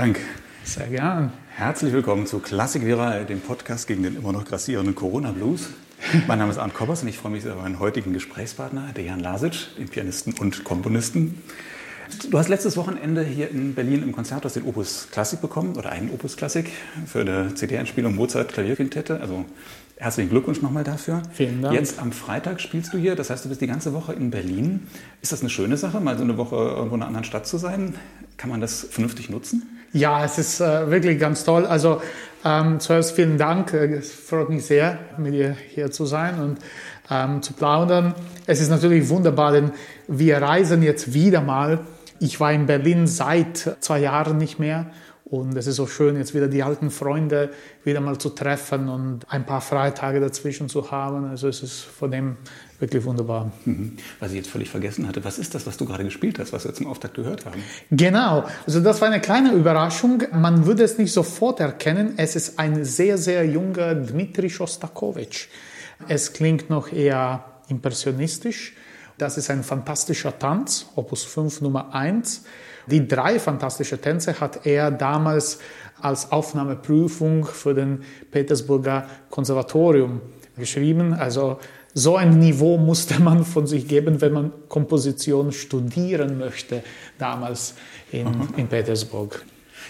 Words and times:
Dank. 0.00 0.18
Sehr 0.64 0.86
gern. 0.86 1.30
Herzlich 1.50 1.92
willkommen 1.92 2.26
zu 2.26 2.38
Klassik 2.38 2.86
Viral, 2.86 3.26
dem 3.26 3.42
Podcast 3.42 3.86
gegen 3.86 4.02
den 4.02 4.16
immer 4.16 4.32
noch 4.32 4.46
grassierenden 4.46 4.94
Corona-Blues. 4.94 5.68
Mein 6.26 6.38
Name 6.38 6.50
ist 6.50 6.56
Arndt 6.56 6.72
Koppers 6.72 7.02
und 7.02 7.08
ich 7.08 7.18
freue 7.18 7.32
mich 7.32 7.44
über 7.44 7.56
meinen 7.56 7.78
heutigen 7.80 8.14
Gesprächspartner, 8.14 8.94
der 8.96 9.04
Jan 9.04 9.20
Lasic, 9.20 9.76
den 9.76 9.90
Pianisten 9.90 10.32
und 10.40 10.64
Komponisten. 10.64 11.42
Du 12.30 12.38
hast 12.38 12.48
letztes 12.48 12.78
Wochenende 12.78 13.22
hier 13.22 13.50
in 13.50 13.74
Berlin 13.74 14.02
im 14.02 14.12
Konzert 14.12 14.46
aus 14.46 14.54
den 14.54 14.64
Opus 14.64 15.08
Klassik 15.10 15.42
bekommen 15.42 15.76
oder 15.76 15.92
einen 15.92 16.10
Opus 16.12 16.38
Klassik 16.38 16.70
für 17.04 17.20
eine 17.20 17.54
CD-Einspielung 17.54 18.14
Mozart 18.14 18.54
Klavierquintette. 18.54 19.20
Also 19.20 19.44
herzlichen 19.98 20.30
Glückwunsch 20.30 20.62
nochmal 20.62 20.82
dafür. 20.82 21.22
Vielen 21.34 21.60
Dank. 21.60 21.74
Jetzt 21.74 21.98
am 21.98 22.12
Freitag 22.12 22.62
spielst 22.62 22.94
du 22.94 22.96
hier, 22.96 23.16
das 23.16 23.28
heißt, 23.28 23.44
du 23.44 23.50
bist 23.50 23.60
die 23.60 23.66
ganze 23.66 23.92
Woche 23.92 24.14
in 24.14 24.30
Berlin. 24.30 24.86
Ist 25.20 25.32
das 25.32 25.42
eine 25.42 25.50
schöne 25.50 25.76
Sache, 25.76 26.00
mal 26.00 26.16
so 26.16 26.24
eine 26.24 26.38
Woche 26.38 26.56
irgendwo 26.56 26.94
in 26.94 27.02
einer 27.02 27.08
anderen 27.08 27.24
Stadt 27.24 27.46
zu 27.46 27.58
sein? 27.58 27.96
Kann 28.38 28.48
man 28.48 28.62
das 28.62 28.86
vernünftig 28.90 29.28
nutzen? 29.28 29.69
Ja, 29.92 30.24
es 30.24 30.38
ist 30.38 30.60
äh, 30.60 30.90
wirklich 30.90 31.18
ganz 31.18 31.44
toll. 31.44 31.66
Also 31.66 32.00
ähm, 32.44 32.80
zuerst 32.80 33.12
vielen 33.12 33.38
Dank. 33.38 33.74
Es 33.74 34.12
freut 34.12 34.48
mich 34.48 34.64
sehr, 34.64 34.98
mit 35.18 35.34
dir 35.34 35.56
hier 35.68 35.90
zu 35.90 36.06
sein 36.06 36.40
und 36.40 36.58
ähm, 37.10 37.42
zu 37.42 37.52
plaudern. 37.52 38.14
Es 38.46 38.60
ist 38.60 38.70
natürlich 38.70 39.08
wunderbar, 39.08 39.52
denn 39.52 39.72
wir 40.06 40.40
reisen 40.40 40.82
jetzt 40.82 41.12
wieder 41.12 41.40
mal 41.40 41.80
ich 42.22 42.38
war 42.38 42.52
in 42.52 42.66
Berlin 42.66 43.06
seit 43.06 43.76
zwei 43.80 43.98
Jahren 44.00 44.36
nicht 44.36 44.58
mehr 44.58 44.90
und 45.30 45.56
es 45.56 45.68
ist 45.68 45.76
so 45.76 45.86
schön, 45.86 46.16
jetzt 46.16 46.34
wieder 46.34 46.48
die 46.48 46.64
alten 46.64 46.90
Freunde 46.90 47.50
wieder 47.84 48.00
mal 48.00 48.18
zu 48.18 48.30
treffen 48.30 48.88
und 48.88 49.30
ein 49.30 49.46
paar 49.46 49.60
Freitage 49.60 50.18
dazwischen 50.18 50.68
zu 50.68 50.90
haben. 50.90 51.24
Also 51.24 51.46
es 51.46 51.62
ist 51.62 51.82
von 51.82 52.10
dem 52.10 52.36
wirklich 52.80 53.04
wunderbar. 53.04 53.52
Mhm. 53.64 53.96
Was 54.18 54.30
ich 54.32 54.38
jetzt 54.38 54.50
völlig 54.50 54.68
vergessen 54.68 55.06
hatte, 55.06 55.24
was 55.24 55.38
ist 55.38 55.54
das, 55.54 55.68
was 55.68 55.76
du 55.76 55.84
gerade 55.84 56.02
gespielt 56.02 56.40
hast, 56.40 56.52
was 56.52 56.64
wir 56.64 56.74
zum 56.74 56.88
Auftakt 56.88 57.14
gehört 57.14 57.46
haben? 57.46 57.62
Genau, 57.92 58.44
also 58.66 58.80
das 58.80 59.00
war 59.00 59.06
eine 59.06 59.20
kleine 59.20 59.52
Überraschung. 59.52 60.24
Man 60.32 60.66
würde 60.66 60.82
es 60.82 60.98
nicht 60.98 61.12
sofort 61.12 61.60
erkennen. 61.60 62.14
Es 62.16 62.34
ist 62.34 62.58
ein 62.58 62.84
sehr, 62.84 63.16
sehr 63.16 63.46
junger 63.46 63.94
Dmitri 63.94 64.50
Shostakovich. 64.50 65.48
Es 66.08 66.32
klingt 66.32 66.70
noch 66.70 66.92
eher 66.92 67.44
impressionistisch. 67.68 68.74
Das 69.16 69.38
ist 69.38 69.48
ein 69.48 69.62
fantastischer 69.62 70.36
Tanz, 70.36 70.86
Opus 70.96 71.22
5 71.22 71.60
Nummer 71.60 71.94
1. 71.94 72.42
Die 72.90 73.06
drei 73.06 73.38
fantastische 73.38 74.00
Tänze 74.00 74.40
hat 74.40 74.66
er 74.66 74.90
damals 74.90 75.58
als 76.00 76.32
Aufnahmeprüfung 76.32 77.44
für 77.44 77.74
den 77.74 78.02
Petersburger 78.30 79.06
Konservatorium 79.30 80.20
geschrieben. 80.56 81.12
Also 81.14 81.58
so 81.94 82.16
ein 82.16 82.38
Niveau 82.38 82.76
musste 82.76 83.20
man 83.20 83.44
von 83.44 83.66
sich 83.66 83.88
geben, 83.88 84.20
wenn 84.20 84.32
man 84.32 84.52
Komposition 84.68 85.52
studieren 85.52 86.38
möchte, 86.38 86.82
damals 87.18 87.74
in, 88.12 88.28
in 88.56 88.68
Petersburg. 88.68 89.44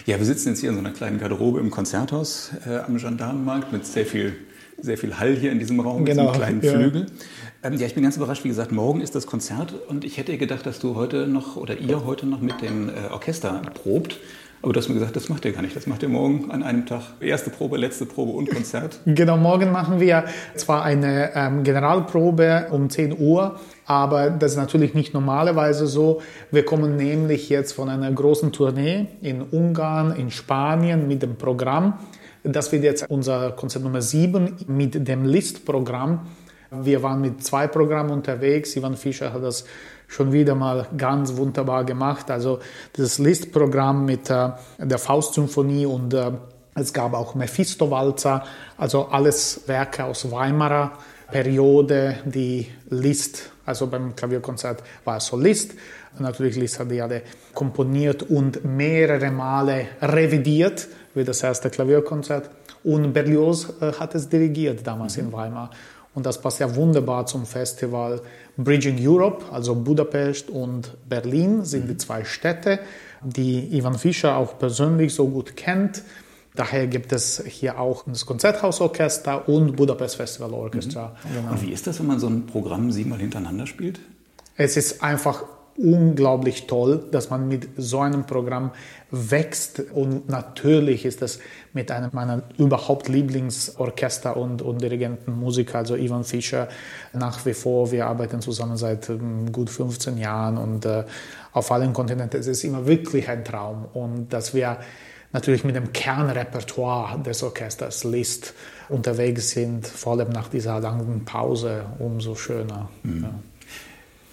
Ja, 0.05 0.17
wir 0.17 0.25
sitzen 0.25 0.49
jetzt 0.49 0.61
hier 0.61 0.69
in 0.69 0.75
so 0.75 0.81
einer 0.81 0.91
kleinen 0.91 1.19
Garderobe 1.19 1.59
im 1.59 1.69
Konzerthaus 1.69 2.51
äh, 2.65 2.77
am 2.77 2.97
Gendarmenmarkt 2.97 3.71
mit 3.71 3.85
sehr 3.85 4.05
viel, 4.05 4.33
sehr 4.81 4.97
viel 4.97 5.19
Hall 5.19 5.35
hier 5.35 5.51
in 5.51 5.59
diesem 5.59 5.79
Raum, 5.79 6.05
genau, 6.05 6.31
mit 6.31 6.41
einem 6.41 6.61
kleinen 6.61 6.61
ja. 6.63 6.71
Flügel. 6.73 7.05
Ähm, 7.63 7.73
ja, 7.73 7.85
ich 7.85 7.93
bin 7.93 8.01
ganz 8.01 8.17
überrascht. 8.17 8.43
Wie 8.43 8.47
gesagt, 8.47 8.71
morgen 8.71 9.01
ist 9.01 9.13
das 9.13 9.27
Konzert 9.27 9.75
und 9.87 10.03
ich 10.03 10.17
hätte 10.17 10.35
gedacht, 10.37 10.65
dass 10.65 10.79
du 10.79 10.95
heute 10.95 11.27
noch 11.27 11.57
oder 11.57 11.77
ihr 11.77 12.05
heute 12.05 12.25
noch 12.25 12.41
mit 12.41 12.61
dem 12.61 12.89
äh, 12.89 13.11
Orchester 13.11 13.61
probt. 13.75 14.19
Aber 14.63 14.73
du 14.73 14.79
hast 14.79 14.89
mir 14.89 14.95
gesagt, 14.95 15.15
das 15.15 15.29
macht 15.29 15.45
ihr 15.45 15.51
gar 15.53 15.61
nicht. 15.61 15.75
Das 15.75 15.85
macht 15.85 16.01
ihr 16.01 16.09
morgen 16.09 16.49
an 16.49 16.63
einem 16.63 16.87
Tag. 16.87 17.01
Erste 17.19 17.51
Probe, 17.51 17.77
letzte 17.77 18.07
Probe 18.07 18.31
und 18.31 18.49
Konzert. 18.49 18.99
Genau, 19.05 19.37
morgen 19.37 19.71
machen 19.71 19.99
wir 19.99 20.25
zwar 20.55 20.83
eine 20.83 21.35
ähm, 21.35 21.63
Generalprobe 21.63 22.67
um 22.71 22.89
10 22.89 23.19
Uhr, 23.19 23.59
aber 23.85 24.31
das 24.31 24.51
ist 24.51 24.57
natürlich 24.57 24.95
nicht 24.95 25.13
normalerweise 25.13 25.85
so. 25.85 26.21
Wir 26.49 26.65
kommen 26.65 26.95
nämlich 26.95 27.49
jetzt 27.49 27.73
von 27.73 27.89
einer 27.89 28.11
großen 28.11 28.51
Tournee 28.51 29.07
in 29.21 29.41
Ungarn, 29.41 30.15
in 30.15 30.31
Spanien 30.31 31.07
mit 31.07 31.21
dem 31.21 31.35
Programm. 31.35 31.99
Das 32.43 32.71
wird 32.71 32.83
jetzt 32.83 33.07
unser 33.07 33.51
Konzert 33.51 33.83
Nummer 33.83 34.01
7 34.01 34.57
mit 34.67 35.07
dem 35.07 35.25
List-Programm 35.25 36.21
wir 36.71 37.03
waren 37.03 37.21
mit 37.21 37.43
zwei 37.43 37.67
Programmen 37.67 38.11
unterwegs. 38.11 38.75
Ivan 38.75 38.95
Fischer 38.95 39.33
hat 39.33 39.43
das 39.43 39.65
schon 40.07 40.31
wieder 40.31 40.55
mal 40.55 40.87
ganz 40.97 41.35
wunderbar 41.35 41.83
gemacht. 41.83 42.31
Also 42.31 42.59
das 42.93 43.19
List-Programm 43.19 44.05
mit 44.05 44.29
äh, 44.29 44.49
der 44.79 44.97
Faustsymphonie 44.97 45.85
und 45.85 46.13
äh, 46.13 46.31
es 46.73 46.93
gab 46.93 47.13
auch 47.13 47.35
Mephisto-Walzer, 47.35 48.45
also 48.77 49.07
alles 49.07 49.61
Werke 49.67 50.05
aus 50.05 50.31
Weimarer 50.31 50.93
Periode, 51.29 52.17
die 52.25 52.67
Liszt, 52.89 53.51
also 53.65 53.87
beim 53.87 54.15
Klavierkonzert 54.15 54.83
war 55.05 55.15
er 55.15 55.19
Solist. 55.19 55.73
Natürlich 56.19 56.55
Liszt 56.55 56.79
hat 56.79 56.91
die 56.91 57.01
alle 57.01 57.23
komponiert 57.53 58.23
und 58.23 58.65
mehrere 58.65 59.31
Male 59.31 59.87
revidiert, 60.01 60.87
wie 61.13 61.23
das 61.23 61.43
erste 61.43 61.69
Klavierkonzert. 61.69 62.49
Und 62.83 63.13
Berlioz 63.13 63.67
äh, 63.81 63.93
hat 63.93 64.15
es 64.15 64.27
dirigiert 64.27 64.85
damals 64.85 65.17
mhm. 65.17 65.25
in 65.25 65.33
Weimar. 65.33 65.71
Und 66.13 66.25
das 66.25 66.41
passt 66.41 66.59
ja 66.59 66.75
wunderbar 66.75 67.25
zum 67.25 67.45
Festival 67.45 68.21
Bridging 68.57 68.97
Europe, 68.99 69.45
also 69.51 69.75
Budapest 69.75 70.49
und 70.49 70.97
Berlin 71.07 71.63
sind 71.63 71.89
die 71.89 71.97
zwei 71.97 72.25
Städte, 72.25 72.79
die 73.23 73.77
Ivan 73.77 73.97
Fischer 73.97 74.35
auch 74.35 74.59
persönlich 74.59 75.13
so 75.13 75.27
gut 75.27 75.55
kennt. 75.55 76.03
Daher 76.53 76.87
gibt 76.87 77.13
es 77.13 77.41
hier 77.47 77.79
auch 77.79 78.03
das 78.05 78.25
Konzerthausorchester 78.25 79.47
und 79.47 79.77
Budapest 79.77 80.17
Festival 80.17 80.53
Orchestra. 80.53 81.15
Mhm. 81.23 81.35
Genau. 81.35 81.51
Und 81.51 81.61
wie 81.61 81.71
ist 81.71 81.87
das, 81.87 81.99
wenn 81.99 82.07
man 82.07 82.19
so 82.19 82.27
ein 82.27 82.45
Programm 82.45 82.91
siebenmal 82.91 83.19
hintereinander 83.19 83.65
spielt? 83.67 84.01
Es 84.57 84.75
ist 84.75 85.01
einfach 85.01 85.45
unglaublich 85.77 86.67
toll, 86.67 87.03
dass 87.11 87.29
man 87.29 87.47
mit 87.47 87.69
so 87.77 87.99
einem 87.99 88.25
Programm 88.25 88.71
wächst. 89.09 89.79
Und 89.93 90.29
natürlich 90.29 91.05
ist 91.05 91.21
das 91.21 91.39
mit 91.73 91.91
einem 91.91 92.09
meiner 92.13 92.43
überhaupt 92.57 93.07
Lieblingsorchester 93.07 94.37
und, 94.37 94.61
und 94.61 94.81
Dirigenten, 94.81 95.33
Musiker, 95.33 95.79
also 95.79 95.95
Ivan 95.95 96.23
Fischer, 96.23 96.67
nach 97.13 97.45
wie 97.45 97.53
vor. 97.53 97.91
Wir 97.91 98.07
arbeiten 98.07 98.41
zusammen 98.41 98.77
seit 98.77 99.09
ähm, 99.09 99.51
gut 99.51 99.69
15 99.69 100.17
Jahren 100.17 100.57
und 100.57 100.85
äh, 100.85 101.03
auf 101.53 101.71
allen 101.71 101.93
Kontinenten. 101.93 102.39
Es 102.39 102.47
ist 102.47 102.63
immer 102.63 102.85
wirklich 102.85 103.27
ein 103.29 103.43
Traum. 103.43 103.85
Und 103.93 104.29
dass 104.33 104.53
wir 104.53 104.77
natürlich 105.33 105.63
mit 105.63 105.75
dem 105.75 105.93
Kernrepertoire 105.93 107.19
des 107.19 107.43
Orchesters 107.43 108.03
Liszt 108.03 108.53
unterwegs 108.89 109.51
sind, 109.51 109.87
vor 109.87 110.13
allem 110.13 110.29
nach 110.29 110.49
dieser 110.49 110.79
langen 110.79 111.23
Pause, 111.25 111.85
umso 111.99 112.35
schöner. 112.35 112.89
Mhm. 113.03 113.23
Ja. 113.23 113.50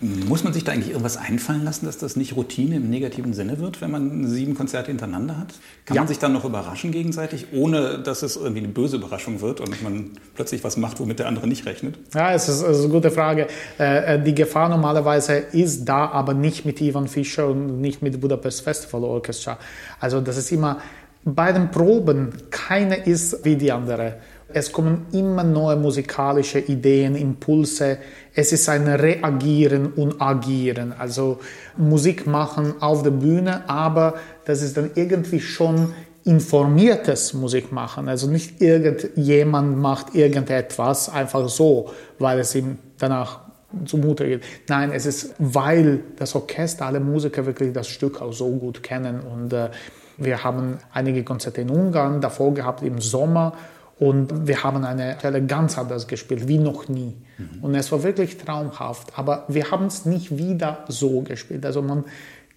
Muss 0.01 0.45
man 0.45 0.53
sich 0.53 0.63
da 0.63 0.71
eigentlich 0.71 0.91
irgendwas 0.91 1.17
einfallen 1.17 1.65
lassen, 1.65 1.87
dass 1.87 1.99
das 1.99 2.15
nicht 2.15 2.37
Routine 2.37 2.77
im 2.77 2.89
negativen 2.89 3.33
Sinne 3.35 3.59
wird, 3.59 3.81
wenn 3.81 3.91
man 3.91 4.29
sieben 4.29 4.55
Konzerte 4.55 4.89
hintereinander 4.89 5.37
hat? 5.37 5.55
Kann 5.87 5.97
ja. 5.97 6.03
man 6.03 6.09
sich 6.09 6.21
dann 6.21 6.33
noch 6.33 6.45
überraschen 6.45 6.93
gegenseitig, 6.93 7.47
ohne 7.53 7.99
dass 7.99 8.23
es 8.23 8.37
irgendwie 8.37 8.61
eine 8.61 8.69
böse 8.69 8.97
Überraschung 8.97 9.41
wird 9.41 9.61
und 9.61 9.83
man 9.83 10.11
plötzlich 10.37 10.63
was 10.63 10.77
macht, 10.77 11.01
womit 11.01 11.19
der 11.19 11.27
andere 11.27 11.49
nicht 11.49 11.67
rechnet? 11.67 11.99
Ja, 12.15 12.33
es 12.33 12.49
ist, 12.49 12.63
eine 12.63 12.89
gute 12.89 13.11
Frage. 13.11 13.49
Äh, 13.81 14.15
äh, 14.15 14.23
die 14.23 14.37
Gefahr 14.37 14.69
normalerweise 14.69 15.35
ist 15.35 15.85
da, 15.85 16.07
aber 16.07 16.33
nicht 16.33 16.65
mit 16.65 16.81
Ivan 16.81 17.09
Fischer 17.09 17.49
und 17.49 17.81
nicht 17.81 18.01
mit 18.01 18.21
Budapest 18.21 18.63
Festival 18.63 19.03
Orchestra. 19.03 19.59
Also 19.99 20.21
das 20.21 20.37
ist 20.37 20.53
immer 20.53 20.79
bei 21.25 21.53
den 21.53 21.73
Proben, 21.73 22.33
keine 22.51 22.97
ist 22.97 23.45
wie 23.45 23.57
die 23.57 23.73
andere. 23.73 24.19
Es 24.51 24.73
kommen 24.73 25.07
immer 25.13 25.45
neue 25.45 25.77
musikalische 25.77 26.59
Ideen, 26.59 27.17
Impulse. 27.17 27.99
Es 28.39 28.53
ist 28.53 28.69
ein 28.69 28.87
Reagieren 28.87 29.95
und 29.95 30.23
Agieren. 30.23 30.95
Also 30.97 31.41
Musik 31.77 32.29
machen 32.29 32.75
auf 32.81 33.03
der 33.03 33.11
Bühne, 33.11 33.69
aber 33.69 34.15
das 34.45 34.63
ist 34.63 34.77
dann 34.77 34.93
irgendwie 34.95 35.41
schon 35.41 35.93
informiertes 36.23 37.35
Musik 37.35 37.73
machen. 37.73 38.09
Also 38.09 38.31
nicht 38.31 38.63
irgendjemand 38.63 39.79
macht 39.79 40.15
irgendetwas 40.15 41.09
einfach 41.09 41.49
so, 41.49 41.91
weil 42.21 42.39
es 42.39 42.55
ihm 42.55 42.79
danach 42.99 43.41
zumute 43.85 44.29
geht. 44.29 44.45
Nein, 44.69 44.93
es 44.93 45.05
ist, 45.05 45.35
weil 45.41 46.05
das 46.15 46.37
Orchester, 46.37 46.87
alle 46.87 47.01
Musiker 47.01 47.45
wirklich 47.45 47.73
das 47.73 47.89
Stück 47.89 48.23
auch 48.23 48.33
so 48.33 48.51
gut 48.51 48.85
kennen. 48.85 49.19
Und 49.19 49.53
äh, 49.53 49.71
wir 50.17 50.45
haben 50.45 50.79
einige 50.93 51.25
Konzerte 51.25 51.63
in 51.63 51.71
Ungarn 51.71 52.21
davor 52.21 52.55
gehabt 52.55 52.85
im 52.85 53.01
Sommer 53.01 53.55
und 53.99 54.47
wir 54.47 54.63
haben 54.63 54.85
eine 54.85 55.17
Stelle 55.19 55.45
ganz 55.45 55.77
anders 55.77 56.07
gespielt, 56.07 56.47
wie 56.47 56.59
noch 56.59 56.89
nie. 56.89 57.17
Mhm. 57.37 57.65
Und 57.65 57.75
es 57.75 57.91
war 57.91 58.05
wirklich 58.05 58.39
traumhaft. 58.39 59.19
Aber 59.19 59.45
wir 59.49 59.73
haben 59.73 59.87
es 59.87 60.07
nicht 60.07 60.39
wieder 60.39 60.85
so 60.89 61.23
gespielt. 61.23 61.67
Also 61.67 61.83
man 61.83 62.05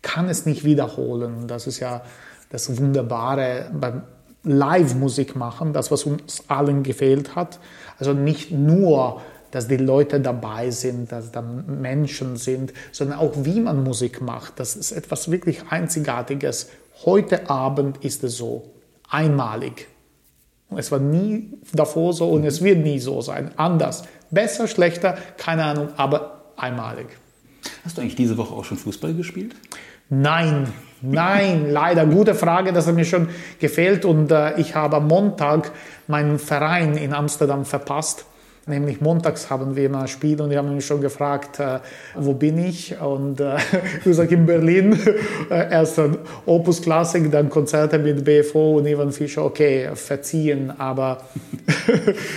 kann 0.03 0.29
es 0.29 0.45
nicht 0.45 0.63
wiederholen. 0.63 1.47
Das 1.47 1.65
ist 1.65 1.79
ja 1.79 2.03
das 2.49 2.77
Wunderbare 2.77 3.71
beim 3.73 4.03
Live-Musik 4.43 5.35
machen, 5.35 5.73
das, 5.73 5.91
was 5.91 6.03
uns 6.03 6.43
allen 6.47 6.83
gefehlt 6.83 7.35
hat. 7.35 7.59
Also 7.97 8.13
nicht 8.13 8.51
nur, 8.51 9.21
dass 9.49 9.67
die 9.67 9.77
Leute 9.77 10.19
dabei 10.19 10.69
sind, 10.69 11.11
dass 11.11 11.31
da 11.31 11.41
Menschen 11.41 12.38
sind, 12.38 12.73
sondern 12.91 13.17
auch, 13.19 13.33
wie 13.35 13.59
man 13.59 13.83
Musik 13.83 14.21
macht. 14.21 14.59
Das 14.59 14.75
ist 14.75 14.91
etwas 14.91 15.31
wirklich 15.31 15.63
Einzigartiges. 15.69 16.69
Heute 17.03 17.49
Abend 17.49 18.03
ist 18.03 18.23
es 18.23 18.38
so. 18.38 18.71
Einmalig. 19.09 19.88
Es 20.77 20.91
war 20.91 21.00
nie 21.00 21.53
davor 21.73 22.13
so 22.13 22.29
und 22.29 22.45
es 22.45 22.63
wird 22.63 22.79
nie 22.79 23.00
so 23.00 23.21
sein. 23.21 23.51
Anders. 23.57 24.03
Besser, 24.29 24.68
schlechter, 24.68 25.18
keine 25.38 25.65
Ahnung, 25.65 25.89
aber 25.97 26.53
einmalig. 26.56 27.07
Hast 27.83 27.97
du 27.97 28.01
eigentlich 28.01 28.15
diese 28.15 28.38
Woche 28.38 28.53
auch 28.53 28.63
schon 28.63 28.77
Fußball 28.77 29.13
gespielt? 29.13 29.56
Nein, 30.09 30.68
nein, 31.01 31.69
leider. 31.69 32.06
Gute 32.06 32.35
Frage, 32.35 32.73
das 32.73 32.88
hat 32.88 32.95
mir 32.95 33.06
schon 33.06 33.29
gefehlt 33.59 34.06
und 34.06 34.31
äh, 34.31 34.59
ich 34.59 34.75
habe 34.75 34.97
am 34.97 35.07
Montag 35.07 35.71
meinen 36.07 36.38
Verein 36.39 36.97
in 36.97 37.13
Amsterdam 37.13 37.65
verpasst. 37.65 38.25
Nämlich 38.68 39.02
montags 39.02 39.50
haben 39.50 39.75
wir 39.75 39.88
immer 39.88 40.02
ein 40.02 40.08
Spiel 40.08 40.40
und 40.40 40.52
die 40.52 40.58
haben 40.58 40.75
mich 40.75 40.86
schon 40.86 41.02
gefragt, 41.02 41.60
äh, 41.60 41.80
wo 42.16 42.34
bin 42.34 42.60
ich? 42.60 42.96
Und 43.02 43.40
äh, 43.40 43.58
ich 44.06 44.16
sage 44.16 44.36
in 44.36 44.46
Berlin, 44.46 44.94
äh, 45.50 45.72
erst 45.72 45.98
ein 45.98 46.19
Opus 46.46 46.80
Classic, 46.80 47.31
dann 47.31 47.50
Konzerte 47.50 47.98
mit 47.98 48.24
BFO 48.24 48.78
und 48.78 48.86
Ivan 48.86 49.12
Fischer. 49.12 49.46
Okay, 49.46 49.90
verziehen, 49.96 50.72
aber. 50.78 51.24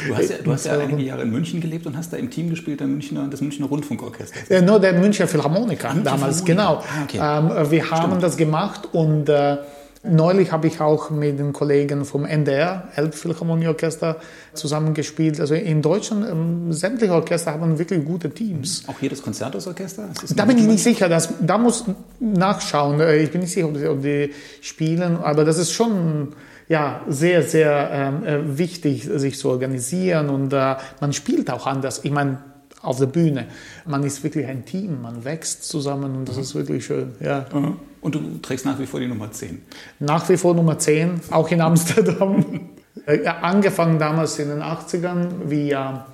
du 0.08 0.16
hast 0.16 0.30
ja, 0.30 0.36
du 0.42 0.52
hast 0.52 0.64
ja 0.64 0.78
einige 0.78 1.02
Jahre 1.02 1.22
in 1.22 1.30
München 1.30 1.60
gelebt 1.60 1.86
und 1.86 1.94
hast 1.94 2.10
da 2.10 2.16
im 2.16 2.30
Team 2.30 2.48
gespielt, 2.48 2.80
der 2.80 2.86
Münchner, 2.86 3.28
des 3.28 3.42
Münchner 3.42 3.66
Rundfunkorchesters. 3.66 4.48
Ja, 4.48 4.62
nur 4.62 4.80
der 4.80 4.94
Münchner 4.94 5.28
Philharmoniker 5.28 5.88
München 5.88 6.04
damals, 6.04 6.40
Philharmoniker. 6.40 6.82
genau. 7.10 7.20
Ah, 7.20 7.48
okay. 7.50 7.64
ähm, 7.64 7.70
wir 7.70 7.90
haben 7.90 8.06
Stimmt. 8.06 8.22
das 8.22 8.36
gemacht 8.38 8.88
und. 8.92 9.28
Äh, 9.28 9.58
Neulich 10.06 10.52
habe 10.52 10.66
ich 10.66 10.80
auch 10.80 11.08
mit 11.08 11.38
den 11.38 11.54
Kollegen 11.54 12.04
vom 12.04 12.26
NDR, 12.26 12.88
Elbphilharmonieorchester, 12.94 14.16
zusammengespielt. 14.52 15.40
Also 15.40 15.54
in 15.54 15.80
Deutschland, 15.80 16.26
ähm, 16.30 16.72
sämtliche 16.74 17.14
Orchester 17.14 17.52
haben 17.52 17.78
wirklich 17.78 18.04
gute 18.04 18.28
Teams. 18.28 18.84
Auch 18.86 19.00
jedes 19.00 19.22
Konzerthausorchester? 19.22 20.10
Da 20.36 20.44
bin 20.44 20.58
ich 20.58 20.64
nicht 20.64 20.82
sicher. 20.82 21.08
Das, 21.08 21.30
da 21.40 21.56
muss 21.56 21.84
nachschauen. 22.20 23.00
Äh, 23.00 23.16
ich 23.22 23.30
bin 23.30 23.40
nicht 23.40 23.52
sicher, 23.52 23.66
ob 23.66 23.74
die, 23.74 23.86
ob 23.86 24.02
die 24.02 24.30
spielen, 24.60 25.16
aber 25.16 25.44
das 25.44 25.56
ist 25.56 25.72
schon 25.72 26.34
ja, 26.68 27.00
sehr, 27.08 27.42
sehr 27.42 27.90
ähm, 27.90 28.24
äh, 28.24 28.58
wichtig, 28.58 29.08
sich 29.14 29.38
zu 29.38 29.48
organisieren 29.48 30.28
und 30.30 30.52
äh, 30.52 30.76
man 31.00 31.12
spielt 31.12 31.50
auch 31.50 31.66
anders. 31.66 32.00
Ich 32.04 32.10
meine, 32.10 32.38
auf 32.84 32.98
der 32.98 33.06
Bühne. 33.06 33.46
Man 33.86 34.02
ist 34.04 34.22
wirklich 34.22 34.46
ein 34.46 34.64
Team, 34.64 35.02
man 35.02 35.24
wächst 35.24 35.64
zusammen 35.64 36.16
und 36.16 36.28
das 36.28 36.36
mhm. 36.36 36.42
ist 36.42 36.54
wirklich 36.54 36.86
schön. 36.86 37.12
Ja. 37.20 37.46
Mhm. 37.52 37.76
Und 38.00 38.14
du 38.14 38.38
trägst 38.42 38.66
nach 38.66 38.78
wie 38.78 38.86
vor 38.86 39.00
die 39.00 39.08
Nummer 39.08 39.32
10? 39.32 39.62
Nach 39.98 40.28
wie 40.28 40.36
vor 40.36 40.54
Nummer 40.54 40.78
10, 40.78 41.20
auch 41.30 41.50
in 41.50 41.60
Amsterdam. 41.60 42.44
Äh, 43.06 43.26
angefangen 43.26 43.98
damals 43.98 44.38
in 44.38 44.48
den 44.48 44.62
80ern, 44.62 45.26
wie 45.46 45.68
ja, 45.68 46.06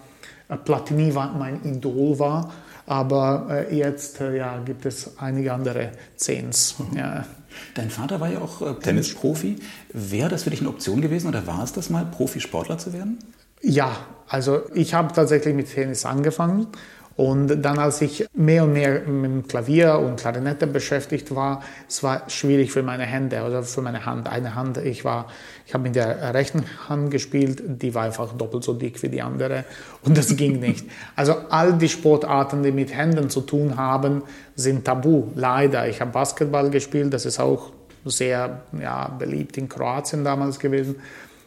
Platini 0.64 1.14
war, 1.14 1.32
mein 1.32 1.62
Idol 1.62 2.19
war. 2.19 2.50
Aber 2.87 3.46
äh, 3.50 3.76
jetzt 3.76 4.20
äh, 4.20 4.37
ja, 4.37 4.58
gibt 4.64 4.87
es 4.87 5.19
einige 5.19 5.52
andere 5.52 5.93
Zehns. 6.16 6.76
Mhm. 6.78 6.96
Ja. 6.96 7.25
Dein 7.75 7.90
Vater 7.90 8.20
war 8.20 8.31
ja 8.31 8.40
auch 8.40 8.62
äh, 8.62 8.75
Tennisprofi. 8.81 9.56
Wäre 9.93 10.28
das 10.28 10.44
für 10.44 10.50
dich 10.50 10.61
eine 10.61 10.69
Option 10.69 11.00
gewesen 11.00 11.28
oder 11.28 11.46
war 11.46 11.62
es 11.62 11.73
das 11.73 11.90
mal, 11.90 12.05
Profisportler 12.05 12.78
zu 12.78 12.93
werden? 12.93 13.19
Ja, 13.62 13.97
also 14.29 14.62
ich 14.75 14.95
habe 14.95 15.12
tatsächlich 15.12 15.55
mit 15.55 15.73
Tennis 15.73 16.07
angefangen 16.07 16.69
und 17.17 17.62
dann, 17.62 17.79
als 17.79 18.01
ich 18.01 18.27
mehr 18.33 18.65
und 18.65 18.73
mehr 18.73 19.01
mit 19.01 19.51
Klavier 19.51 19.99
und 19.99 20.19
Klarinette 20.19 20.67
beschäftigt 20.67 21.35
war, 21.35 21.62
es 21.87 22.03
war 22.03 22.31
schwierig 22.31 22.73
für 22.73 22.83
meine 22.83 23.03
Hände 23.03 23.43
oder 23.45 23.62
für 23.62 23.83
meine 23.83 24.07
Hand. 24.07 24.27
Eine 24.27 24.55
Hand, 24.55 24.79
ich 24.79 25.05
war, 25.05 25.27
ich 25.67 25.75
habe 25.75 25.83
mit 25.83 25.97
der 25.97 26.33
rechten 26.33 26.65
Hand 26.89 27.11
gespielt, 27.11 27.62
die 27.67 27.95
war 27.95 28.05
einfach 28.05 28.33
doppelt 28.33 28.65
so 28.65 28.73
dick 28.73 29.03
wie 29.03 29.11
die 29.11 29.21
andere 29.21 29.65
und 30.03 30.17
das 30.17 30.35
ging 30.35 30.61
nicht. 30.61 30.87
Also 31.15 31.35
all 31.51 31.75
die 31.75 31.91
Sportarten, 31.91 32.62
die 32.62 32.73
mit 32.73 32.95
Händen 32.95 33.29
zu 33.29 33.43
tun 33.43 33.77
haben, 33.77 34.23
sind 34.55 34.87
tabu. 34.87 35.25
Leider. 35.35 35.87
Ich 35.89 36.01
habe 36.01 36.12
Basketball 36.12 36.71
gespielt, 36.71 37.12
das 37.12 37.27
ist 37.27 37.39
auch 37.39 37.73
sehr 38.07 38.62
ja, 38.81 39.09
beliebt 39.09 39.59
in 39.59 39.69
Kroatien 39.69 40.25
damals 40.25 40.59
gewesen 40.59 40.97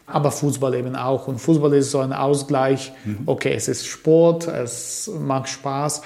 aber 0.05 0.31
Fußball 0.31 0.75
eben 0.75 0.95
auch. 0.95 1.27
Und 1.27 1.39
Fußball 1.39 1.73
ist 1.73 1.91
so 1.91 2.00
ein 2.00 2.13
Ausgleich. 2.13 2.91
Mhm. 3.05 3.19
Okay, 3.25 3.53
es 3.53 3.67
ist 3.67 3.88
Sport, 3.88 4.47
es 4.47 5.09
macht 5.19 5.50
Spaß, 5.50 6.01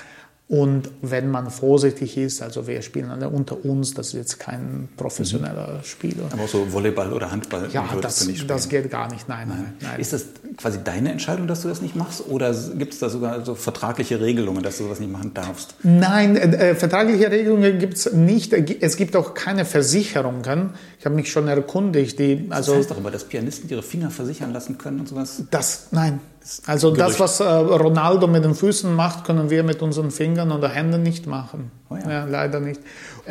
und 0.50 0.90
wenn 1.02 1.30
man 1.30 1.52
vorsichtig 1.52 2.16
ist, 2.16 2.42
also 2.42 2.68
wir 2.68 2.82
spielen 2.82 3.10
alle 3.10 3.28
unter 3.28 3.66
uns, 3.66 3.94
das 3.94 4.08
ist 4.08 4.14
jetzt 4.14 4.40
kein 4.40 4.88
professioneller 4.96 5.80
mhm. 5.80 5.84
Spieler. 5.84 6.24
Aber 6.32 6.48
so 6.48 6.72
Volleyball 6.72 7.12
oder 7.12 7.32
Handball 7.32 7.68
ja, 7.74 7.86
das, 8.02 8.20
du 8.20 8.28
nicht 8.28 8.38
spielen? 8.38 8.48
das 8.48 8.70
geht 8.70 8.90
gar 8.90 9.12
nicht, 9.12 9.28
nein, 9.28 9.50
nein, 9.50 9.74
nein. 9.82 10.00
Ist 10.00 10.14
das 10.14 10.28
quasi 10.56 10.80
deine 10.82 11.12
Entscheidung, 11.12 11.48
dass 11.48 11.64
du 11.64 11.68
das 11.68 11.82
nicht 11.82 11.98
machst? 11.98 12.26
Oder 12.30 12.54
gibt 12.78 12.94
es 12.94 13.00
da 13.00 13.10
sogar 13.10 13.44
so 13.44 13.56
vertragliche 13.56 14.22
Regelungen, 14.22 14.64
dass 14.64 14.78
du 14.78 14.86
sowas 14.86 15.02
nicht 15.02 15.12
machen 15.12 15.34
darfst? 15.34 15.76
Nein, 15.84 16.38
äh, 16.38 16.70
äh 16.70 16.76
vertragliche 16.76 17.30
Regelungen 17.30 17.78
gibt 17.78 17.96
es 17.96 18.14
nicht. 18.14 18.54
Es 18.54 18.96
gibt 18.96 19.18
auch 19.18 19.34
keine 19.34 19.66
Versicherungen. 19.66 20.70
Ich 21.00 21.06
habe 21.06 21.16
mich 21.16 21.32
schon 21.32 21.48
erkundigt. 21.48 22.18
Die, 22.18 22.48
also, 22.50 22.72
das 22.72 22.80
heißt 22.80 22.92
doch 22.92 22.98
aber, 22.98 23.12
dass 23.12 23.24
Pianisten 23.24 23.70
ihre 23.70 23.84
Finger 23.84 24.10
versichern 24.10 24.52
lassen 24.52 24.78
können 24.78 25.02
und 25.02 25.08
sowas? 25.08 25.44
Das, 25.52 25.88
nein, 25.92 26.20
also 26.66 26.92
Gerücht. 26.92 27.10
das, 27.10 27.20
was 27.20 27.40
äh, 27.40 27.44
Ronaldo 27.44 28.28
mit 28.28 28.44
den 28.44 28.56
Füßen 28.56 28.94
macht, 28.94 29.26
können 29.26 29.50
wir 29.50 29.64
mit 29.64 29.82
unseren 29.82 30.10
Fingern 30.10 30.52
oder 30.52 30.70
Händen 30.70 31.04
nicht 31.04 31.28
machen. 31.28 31.72
Oh 31.90 31.96
ja. 31.96 32.10
ja. 32.10 32.26
leider 32.26 32.60
nicht. 32.60 32.82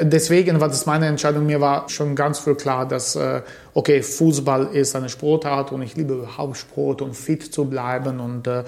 Deswegen 0.00 0.60
war 0.60 0.68
das 0.68 0.86
meine 0.86 1.06
Entscheidung. 1.06 1.46
Mir 1.46 1.60
war 1.60 1.88
schon 1.88 2.14
ganz 2.14 2.38
früh 2.38 2.54
klar, 2.54 2.86
dass 2.86 3.16
äh, 3.16 3.42
okay, 3.74 4.02
Fußball 4.02 4.68
ist 4.68 4.94
eine 4.94 5.08
Sportart 5.08 5.72
und 5.72 5.82
ich 5.82 5.96
liebe 5.96 6.14
überhaupt 6.14 6.56
Sport 6.58 7.02
und 7.02 7.14
fit 7.14 7.52
zu 7.52 7.64
bleiben 7.64 8.20
und 8.20 8.46
äh, 8.46 8.62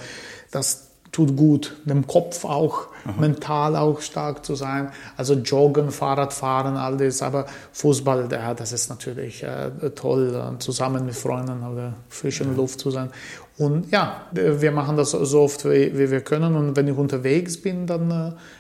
das 0.51 0.88
tut 1.19 1.37
gut, 1.37 1.75
dem 1.85 2.07
Kopf 2.07 2.45
auch, 2.45 2.87
Aha. 3.05 3.15
mental 3.19 3.75
auch 3.75 4.01
stark 4.01 4.45
zu 4.45 4.55
sein. 4.55 4.93
Also 5.17 5.35
Joggen, 5.35 5.91
Fahrradfahren, 5.91 6.77
all 6.77 6.97
das. 6.97 7.23
Aber 7.23 7.47
Fußball, 7.73 8.29
ja, 8.31 8.55
das 8.55 8.71
ist 8.71 8.89
natürlich 8.89 9.43
äh, 9.43 9.91
toll, 9.97 10.55
zusammen 10.61 11.07
mit 11.07 11.17
Freunden 11.17 11.65
oder 11.67 11.95
frischen 12.09 12.53
ja. 12.53 12.57
Luft 12.57 12.79
zu 12.79 12.93
sein. 12.93 13.11
Und 13.57 13.91
ja, 13.91 14.29
wir 14.31 14.71
machen 14.71 14.97
das 14.97 15.11
so 15.11 15.41
oft, 15.41 15.65
wie, 15.65 15.99
wie 15.99 16.09
wir 16.09 16.21
können. 16.21 16.55
Und 16.55 16.77
wenn 16.77 16.87
ich 16.87 16.97
unterwegs 16.97 17.61
bin, 17.61 17.89
dann 17.89 18.11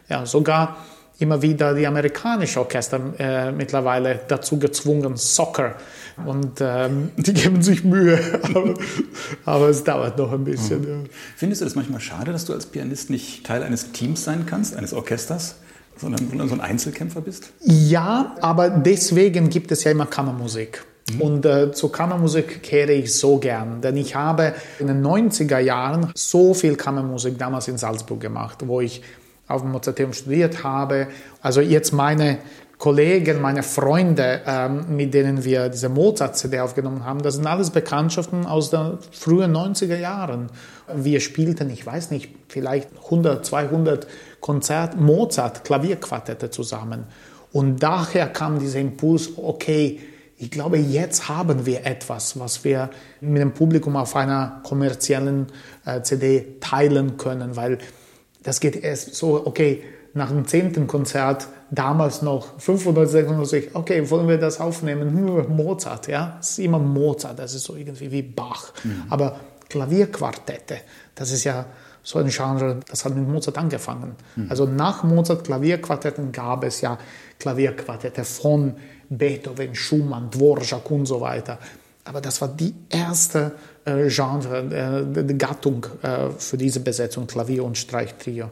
äh, 0.08 0.12
ja, 0.12 0.26
sogar 0.26 0.78
immer 1.20 1.40
wieder 1.40 1.74
die 1.74 1.86
amerikanischen 1.86 2.58
Orchester 2.58 3.00
äh, 3.18 3.52
mittlerweile 3.52 4.18
dazu 4.26 4.58
gezwungen, 4.58 5.16
Soccer. 5.16 5.76
Und 6.26 6.60
ähm, 6.60 7.10
die 7.16 7.32
geben 7.32 7.62
sich 7.62 7.84
Mühe, 7.84 8.18
aber, 8.42 8.74
aber, 9.44 9.68
es 9.68 9.84
dauert 9.84 10.18
noch 10.18 10.32
ein 10.32 10.44
bisschen. 10.44 10.80
Mhm. 10.80 11.04
Ja. 11.04 11.10
Findest 11.36 11.60
du 11.60 11.64
das 11.64 11.74
manchmal 11.74 12.00
schade, 12.00 12.32
dass 12.32 12.44
du 12.44 12.52
als 12.52 12.66
Pianist 12.66 13.10
nicht 13.10 13.46
Teil 13.46 13.62
eines 13.62 13.92
Teams 13.92 14.24
sein 14.24 14.46
kannst, 14.46 14.76
eines 14.76 14.92
Orchesters? 14.92 15.56
sondern 16.00 16.48
so 16.48 16.54
ein 16.54 16.60
Einzelkämpfer 16.60 17.20
bist? 17.20 17.52
Ja, 17.60 18.36
aber 18.40 18.70
deswegen 18.70 19.48
gibt 19.48 19.72
es 19.72 19.84
ja 19.84 19.90
immer 19.90 20.06
Kammermusik. 20.06 20.84
Mhm. 21.12 21.20
Und 21.20 21.46
äh, 21.46 21.72
zur 21.72 21.92
Kammermusik 21.92 22.62
kehre 22.62 22.92
ich 22.92 23.14
so 23.14 23.38
gern, 23.38 23.80
denn 23.80 23.96
ich 23.96 24.14
habe 24.14 24.54
in 24.78 24.86
den 24.86 25.04
90er 25.04 25.58
Jahren 25.58 26.10
so 26.14 26.54
viel 26.54 26.76
Kammermusik 26.76 27.38
damals 27.38 27.68
in 27.68 27.78
Salzburg 27.78 28.20
gemacht, 28.20 28.58
wo 28.66 28.80
ich 28.80 29.02
auf 29.46 29.62
dem 29.62 29.72
Mozarteum 29.72 30.12
studiert 30.12 30.62
habe. 30.62 31.08
Also 31.40 31.60
jetzt 31.60 31.92
meine 31.92 32.38
Kollegen, 32.78 33.40
meine 33.40 33.64
Freunde, 33.64 34.40
ähm, 34.46 34.96
mit 34.96 35.12
denen 35.12 35.42
wir 35.42 35.68
diese 35.68 35.88
Mozart-CD 35.88 36.60
aufgenommen 36.60 37.04
haben, 37.04 37.20
das 37.22 37.34
sind 37.34 37.46
alles 37.46 37.70
Bekanntschaften 37.70 38.46
aus 38.46 38.70
den 38.70 38.98
frühen 39.10 39.52
90er 39.54 39.98
Jahren. 39.98 40.46
Wir 40.94 41.18
spielten, 41.18 41.70
ich 41.70 41.84
weiß 41.84 42.12
nicht, 42.12 42.30
vielleicht 42.48 42.88
100, 43.04 43.44
200 43.44 44.06
Konzert, 44.40 44.98
Mozart, 44.98 45.64
Klavierquartette 45.64 46.50
zusammen. 46.50 47.04
Und 47.52 47.82
daher 47.82 48.28
kam 48.28 48.60
dieser 48.60 48.78
Impuls, 48.78 49.30
okay, 49.36 49.98
ich 50.36 50.52
glaube, 50.52 50.78
jetzt 50.78 51.28
haben 51.28 51.66
wir 51.66 51.84
etwas, 51.84 52.38
was 52.38 52.62
wir 52.62 52.90
mit 53.20 53.42
dem 53.42 53.54
Publikum 53.54 53.96
auf 53.96 54.14
einer 54.14 54.60
kommerziellen 54.62 55.48
äh, 55.84 56.02
CD 56.02 56.58
teilen 56.60 57.16
können, 57.16 57.56
weil 57.56 57.78
das 58.44 58.60
geht 58.60 58.76
erst 58.76 59.16
so, 59.16 59.44
okay, 59.44 59.82
nach 60.14 60.30
dem 60.30 60.46
zehnten 60.46 60.86
Konzert, 60.86 61.48
damals 61.70 62.22
noch 62.22 62.58
500, 62.58 63.08
600, 63.08 63.74
okay, 63.74 64.08
wollen 64.10 64.28
wir 64.28 64.38
das 64.38 64.60
aufnehmen? 64.60 65.10
Hm, 65.10 65.56
Mozart, 65.56 66.08
ja, 66.08 66.38
es 66.40 66.50
ist 66.50 66.58
immer 66.60 66.78
Mozart, 66.78 67.38
das 67.38 67.54
ist 67.54 67.64
so 67.64 67.74
irgendwie 67.74 68.10
wie 68.10 68.22
Bach. 68.22 68.72
Mhm. 68.84 69.04
Aber 69.10 69.40
Klavierquartette, 69.68 70.78
das 71.14 71.30
ist 71.30 71.44
ja 71.44 71.66
so 72.02 72.18
ein 72.18 72.28
Genre, 72.28 72.80
das 72.88 73.04
hat 73.04 73.14
mit 73.14 73.28
Mozart 73.28 73.58
angefangen. 73.58 74.16
Mhm. 74.36 74.46
Also 74.48 74.64
nach 74.64 75.04
Mozart 75.04 75.44
Klavierquartetten 75.44 76.32
gab 76.32 76.64
es 76.64 76.80
ja 76.80 76.98
Klavierquartette 77.38 78.24
von 78.24 78.74
Beethoven, 79.10 79.74
Schumann, 79.74 80.30
Dvorak 80.30 80.90
und 80.90 81.06
so 81.06 81.20
weiter. 81.20 81.58
Aber 82.04 82.22
das 82.22 82.40
war 82.40 82.48
die 82.48 82.74
erste 82.88 83.52
äh, 83.84 84.08
Genre, 84.08 85.04
äh, 85.14 85.34
Gattung 85.34 85.86
äh, 86.02 86.30
für 86.38 86.56
diese 86.56 86.80
Besetzung, 86.80 87.26
Klavier 87.26 87.64
und 87.64 87.76
Streichtrio. 87.76 88.48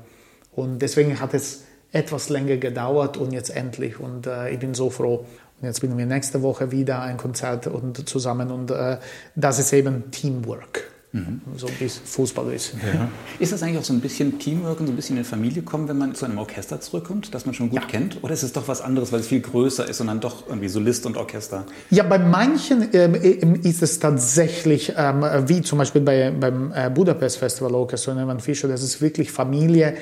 Und 0.53 0.81
deswegen 0.81 1.19
hat 1.19 1.33
es 1.33 1.63
etwas 1.97 2.29
länger 2.29 2.57
gedauert 2.59 3.17
und 3.17 3.33
jetzt 3.33 3.55
endlich. 3.55 3.99
Und 3.99 4.27
äh, 4.27 4.51
ich 4.51 4.59
bin 4.59 4.75
so 4.75 4.91
froh. 4.91 5.25
Und 5.61 5.67
jetzt 5.67 5.81
bin 5.81 5.97
wir 5.97 6.07
nächste 6.07 6.43
Woche 6.43 6.71
wieder 6.71 7.01
ein 7.01 7.17
Konzert 7.17 7.67
und 7.67 8.09
zusammen. 8.09 8.51
Und 8.51 8.71
äh, 8.71 8.99
das 9.35 9.59
ist 9.59 9.73
eben 9.73 10.11
Teamwork. 10.11 10.91
Mhm. 11.17 11.41
So 11.57 11.67
ein 11.67 11.73
bisschen 11.75 12.05
Fußballwissen. 12.05 12.81
Ja. 12.85 13.09
Ist 13.39 13.53
das 13.53 13.63
eigentlich 13.63 13.79
auch 13.79 13.85
so 13.85 13.95
ein 13.95 14.01
bisschen 14.01 14.39
Teamwork 14.39 14.81
und 14.81 14.87
so 14.87 14.93
ein 14.93 14.97
bisschen 14.97 15.17
in 15.17 15.25
Familie 15.25 15.63
kommen, 15.63 15.89
wenn 15.89 15.97
man 15.97 16.15
zu 16.15 16.27
einem 16.27 16.37
Orchester 16.37 16.81
zurückkommt, 16.81 17.33
das 17.35 17.47
man 17.47 17.55
schon 17.55 17.71
gut 17.71 17.83
ja. 17.83 17.87
kennt? 17.87 18.23
Oder 18.23 18.35
ist 18.35 18.43
es 18.43 18.53
doch 18.53 18.69
was 18.69 18.83
anderes, 18.83 19.13
weil 19.13 19.21
es 19.21 19.29
viel 19.29 19.41
größer 19.41 19.89
ist 19.89 20.01
und 20.01 20.09
dann 20.09 20.21
doch 20.21 20.47
irgendwie 20.47 20.69
Solist 20.69 21.07
und 21.07 21.17
Orchester? 21.17 21.65
Ja, 21.91 22.03
bei 22.03 22.19
manchen 22.19 22.89
ähm, 22.93 23.15
ist 23.63 23.83
es 23.83 23.99
tatsächlich, 23.99 24.93
ähm, 24.97 25.25
wie 25.47 25.63
zum 25.63 25.79
Beispiel 25.79 26.03
bei, 26.03 26.33
beim 26.33 26.73
äh, 26.75 26.91
Budapest 26.91 27.39
Festival 27.39 27.75
Orchester 27.75 28.13
und 28.13 28.19
Evan 28.19 28.41
Fischer, 28.41 28.69
das 28.69 28.83
ist 28.83 29.01
wirklich 29.01 29.33
Familie. 29.33 29.95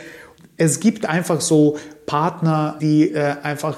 Es 0.56 0.80
gibt 0.80 1.06
einfach 1.06 1.40
so 1.40 1.78
Partner, 2.06 2.78
die 2.80 3.12
äh, 3.12 3.34
einfach 3.42 3.76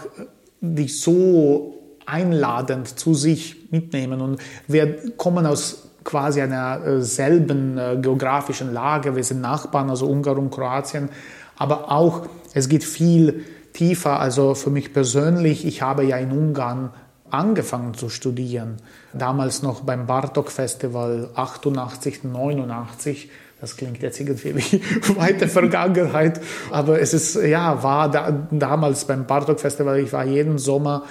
dich 0.60 1.00
so 1.00 1.76
einladend 2.06 2.98
zu 2.98 3.14
sich 3.14 3.70
mitnehmen. 3.70 4.20
Und 4.20 4.40
wir 4.68 5.16
kommen 5.16 5.46
aus 5.46 5.88
quasi 6.04 6.40
einer 6.40 6.84
äh, 6.84 7.02
selben 7.02 7.76
äh, 7.76 7.96
geografischen 8.00 8.72
Lage. 8.72 9.16
Wir 9.16 9.24
sind 9.24 9.40
Nachbarn, 9.40 9.90
also 9.90 10.06
Ungarn 10.06 10.38
und 10.38 10.50
Kroatien. 10.50 11.10
Aber 11.56 11.90
auch, 11.90 12.26
es 12.54 12.68
geht 12.68 12.84
viel 12.84 13.44
tiefer. 13.72 14.20
Also 14.20 14.54
für 14.54 14.70
mich 14.70 14.92
persönlich, 14.92 15.66
ich 15.66 15.82
habe 15.82 16.04
ja 16.04 16.16
in 16.16 16.30
Ungarn 16.30 16.90
angefangen 17.30 17.94
zu 17.94 18.08
studieren. 18.08 18.76
Damals 19.12 19.62
noch 19.62 19.80
beim 19.80 20.06
Bartok 20.06 20.50
Festival 20.50 21.30
88, 21.34 22.22
89. 22.24 23.30
Das 23.60 23.76
klingt 23.76 24.02
jetzt 24.02 24.20
irgendwie 24.20 24.54
wie 24.54 24.82
weite 25.16 25.48
Vergangenheit, 25.48 26.40
aber 26.70 27.00
es 27.00 27.14
ist, 27.14 27.36
ja, 27.36 27.82
war 27.82 28.10
da, 28.10 28.30
damals 28.50 29.06
beim 29.06 29.26
Bartok 29.26 29.60
Festival, 29.60 29.98
ich 29.98 30.12
war 30.12 30.26
jeden 30.26 30.58
Sommer 30.58 31.04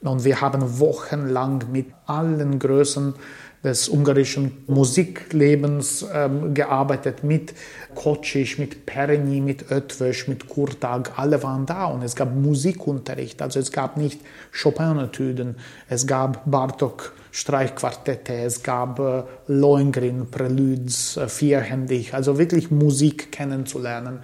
und 0.00 0.24
wir 0.24 0.40
haben 0.40 0.80
wochenlang 0.80 1.62
mit 1.70 1.86
allen 2.06 2.58
Größen 2.58 3.14
des 3.62 3.88
ungarischen 3.88 4.64
Musiklebens 4.66 6.04
ähm, 6.12 6.52
gearbeitet, 6.52 7.22
mit 7.22 7.54
Kocic, 7.94 8.58
mit 8.58 8.86
Pereni, 8.86 9.40
mit 9.40 9.70
Ötvös, 9.70 10.26
mit 10.26 10.48
Kurtag, 10.48 11.12
alle 11.16 11.40
waren 11.44 11.66
da 11.66 11.84
und 11.84 12.02
es 12.02 12.16
gab 12.16 12.34
Musikunterricht, 12.34 13.40
also 13.40 13.60
es 13.60 13.70
gab 13.70 13.96
nicht 13.96 14.20
Chopin-Etüden, 14.60 15.56
es 15.88 16.06
gab 16.08 16.50
Bartok 16.50 17.12
Streichquartette, 17.32 18.34
es 18.34 18.62
gab 18.62 18.98
äh, 19.00 19.22
Lohengrin, 19.46 20.30
Preludes, 20.30 21.16
äh, 21.16 21.28
vierhändig, 21.28 22.12
also 22.12 22.38
wirklich 22.38 22.70
Musik 22.70 23.32
kennenzulernen. 23.32 24.20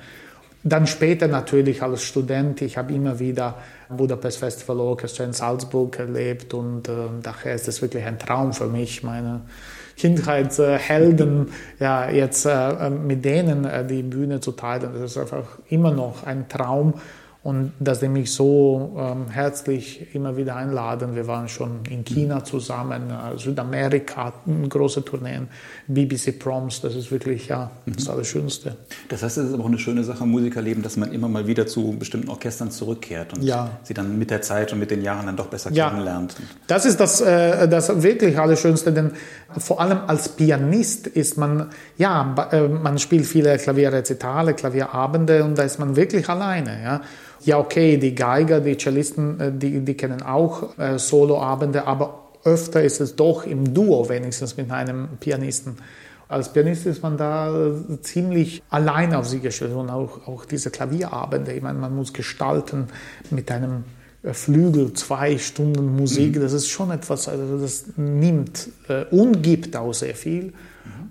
Dann 0.62 0.86
später 0.86 1.26
natürlich 1.26 1.82
als 1.82 2.02
Student, 2.02 2.60
ich 2.60 2.76
habe 2.76 2.92
immer 2.92 3.18
wieder 3.18 3.54
Budapest 3.88 4.38
Festival 4.38 4.80
Orchestra 4.80 5.24
in 5.24 5.32
Salzburg 5.32 5.98
erlebt 5.98 6.52
und 6.52 6.86
äh, 6.88 6.92
daher 7.22 7.54
ist 7.54 7.66
es 7.66 7.80
wirklich 7.80 8.04
ein 8.04 8.18
Traum 8.18 8.52
für 8.52 8.66
mich, 8.66 9.02
meine 9.02 9.40
Kindheitshelden 9.96 11.48
ja, 11.80 12.10
jetzt 12.10 12.44
äh, 12.44 12.90
mit 12.90 13.24
denen 13.24 13.64
äh, 13.64 13.86
die 13.86 14.02
Bühne 14.02 14.40
zu 14.40 14.52
teilen. 14.52 14.92
Das 14.92 15.12
ist 15.12 15.16
einfach 15.18 15.58
immer 15.70 15.92
noch 15.92 16.24
ein 16.24 16.46
Traum 16.48 16.94
und 17.44 17.72
dass 17.78 18.00
sie 18.00 18.08
mich 18.08 18.32
so 18.32 18.96
ähm, 18.98 19.28
herzlich 19.30 20.12
immer 20.12 20.36
wieder 20.36 20.56
einladen. 20.56 21.14
Wir 21.14 21.28
waren 21.28 21.48
schon 21.48 21.80
in 21.88 22.04
China 22.04 22.42
zusammen, 22.42 23.10
äh, 23.10 23.38
Südamerika, 23.38 24.32
große 24.68 25.04
Tourneen, 25.04 25.46
BBC 25.86 26.36
Proms, 26.36 26.80
das 26.80 26.96
ist 26.96 27.12
wirklich 27.12 27.46
ja, 27.46 27.70
das 27.86 28.06
mhm. 28.06 28.10
Allerschönste. 28.10 28.76
Das 29.08 29.22
heißt, 29.22 29.38
es 29.38 29.48
ist 29.48 29.54
aber 29.54 29.62
auch 29.62 29.68
eine 29.68 29.78
schöne 29.78 30.02
Sache 30.02 30.24
im 30.24 30.30
Musikerleben, 30.30 30.82
dass 30.82 30.96
man 30.96 31.12
immer 31.12 31.28
mal 31.28 31.46
wieder 31.46 31.66
zu 31.68 31.94
bestimmten 31.96 32.28
Orchestern 32.28 32.72
zurückkehrt 32.72 33.34
und 33.34 33.44
ja. 33.44 33.70
sie 33.84 33.94
dann 33.94 34.18
mit 34.18 34.30
der 34.30 34.42
Zeit 34.42 34.72
und 34.72 34.80
mit 34.80 34.90
den 34.90 35.02
Jahren 35.02 35.26
dann 35.26 35.36
doch 35.36 35.46
besser 35.46 35.70
ja. 35.72 35.90
kennenlernt. 35.90 36.34
Das 36.66 36.84
ist 36.86 36.98
das, 36.98 37.20
äh, 37.20 37.68
das 37.68 38.02
wirklich 38.02 38.36
Allerschönste, 38.36 38.92
denn 38.92 39.12
vor 39.56 39.80
allem 39.80 40.00
als 40.08 40.28
Pianist 40.28 41.06
ist 41.06 41.38
man, 41.38 41.70
ja, 41.96 42.48
äh, 42.50 42.66
man 42.66 42.98
spielt 42.98 43.26
viele 43.26 43.56
Klavierrezitale, 43.58 44.54
Klavierabende 44.54 45.44
und 45.44 45.56
da 45.56 45.62
ist 45.62 45.78
man 45.78 45.94
wirklich 45.94 46.28
alleine. 46.28 46.82
Ja. 46.82 47.00
Ja, 47.44 47.58
okay, 47.58 47.96
die 47.96 48.14
Geiger, 48.14 48.60
die 48.60 48.76
Cellisten, 48.76 49.40
äh, 49.40 49.52
die, 49.52 49.80
die 49.80 49.94
kennen 49.94 50.22
auch 50.22 50.78
äh, 50.78 50.98
Soloabende, 50.98 51.86
aber 51.86 52.28
öfter 52.44 52.82
ist 52.82 53.00
es 53.00 53.16
doch 53.16 53.44
im 53.44 53.74
Duo 53.74 54.08
wenigstens 54.08 54.56
mit 54.56 54.70
einem 54.70 55.08
Pianisten. 55.20 55.76
Als 56.28 56.52
Pianist 56.52 56.84
ist 56.86 57.02
man 57.02 57.16
da 57.16 57.68
äh, 57.68 58.00
ziemlich 58.02 58.62
allein 58.68 59.14
auf 59.14 59.26
sich 59.26 59.42
gestellt 59.42 59.74
und 59.74 59.88
auch, 59.88 60.26
auch 60.26 60.44
diese 60.44 60.70
Klavierabende. 60.70 61.52
Ich 61.52 61.62
meine, 61.62 61.78
man 61.78 61.94
muss 61.96 62.12
gestalten 62.12 62.88
mit 63.30 63.50
einem 63.50 63.84
äh, 64.22 64.34
Flügel, 64.34 64.92
zwei 64.92 65.38
Stunden 65.38 65.96
Musik, 65.96 66.36
mhm. 66.36 66.40
das 66.40 66.52
ist 66.52 66.68
schon 66.68 66.90
etwas, 66.90 67.28
also 67.28 67.58
das 67.58 67.84
nimmt 67.96 68.68
äh, 68.88 69.04
und 69.10 69.42
gibt 69.42 69.76
auch 69.76 69.94
sehr 69.94 70.14
viel. 70.14 70.52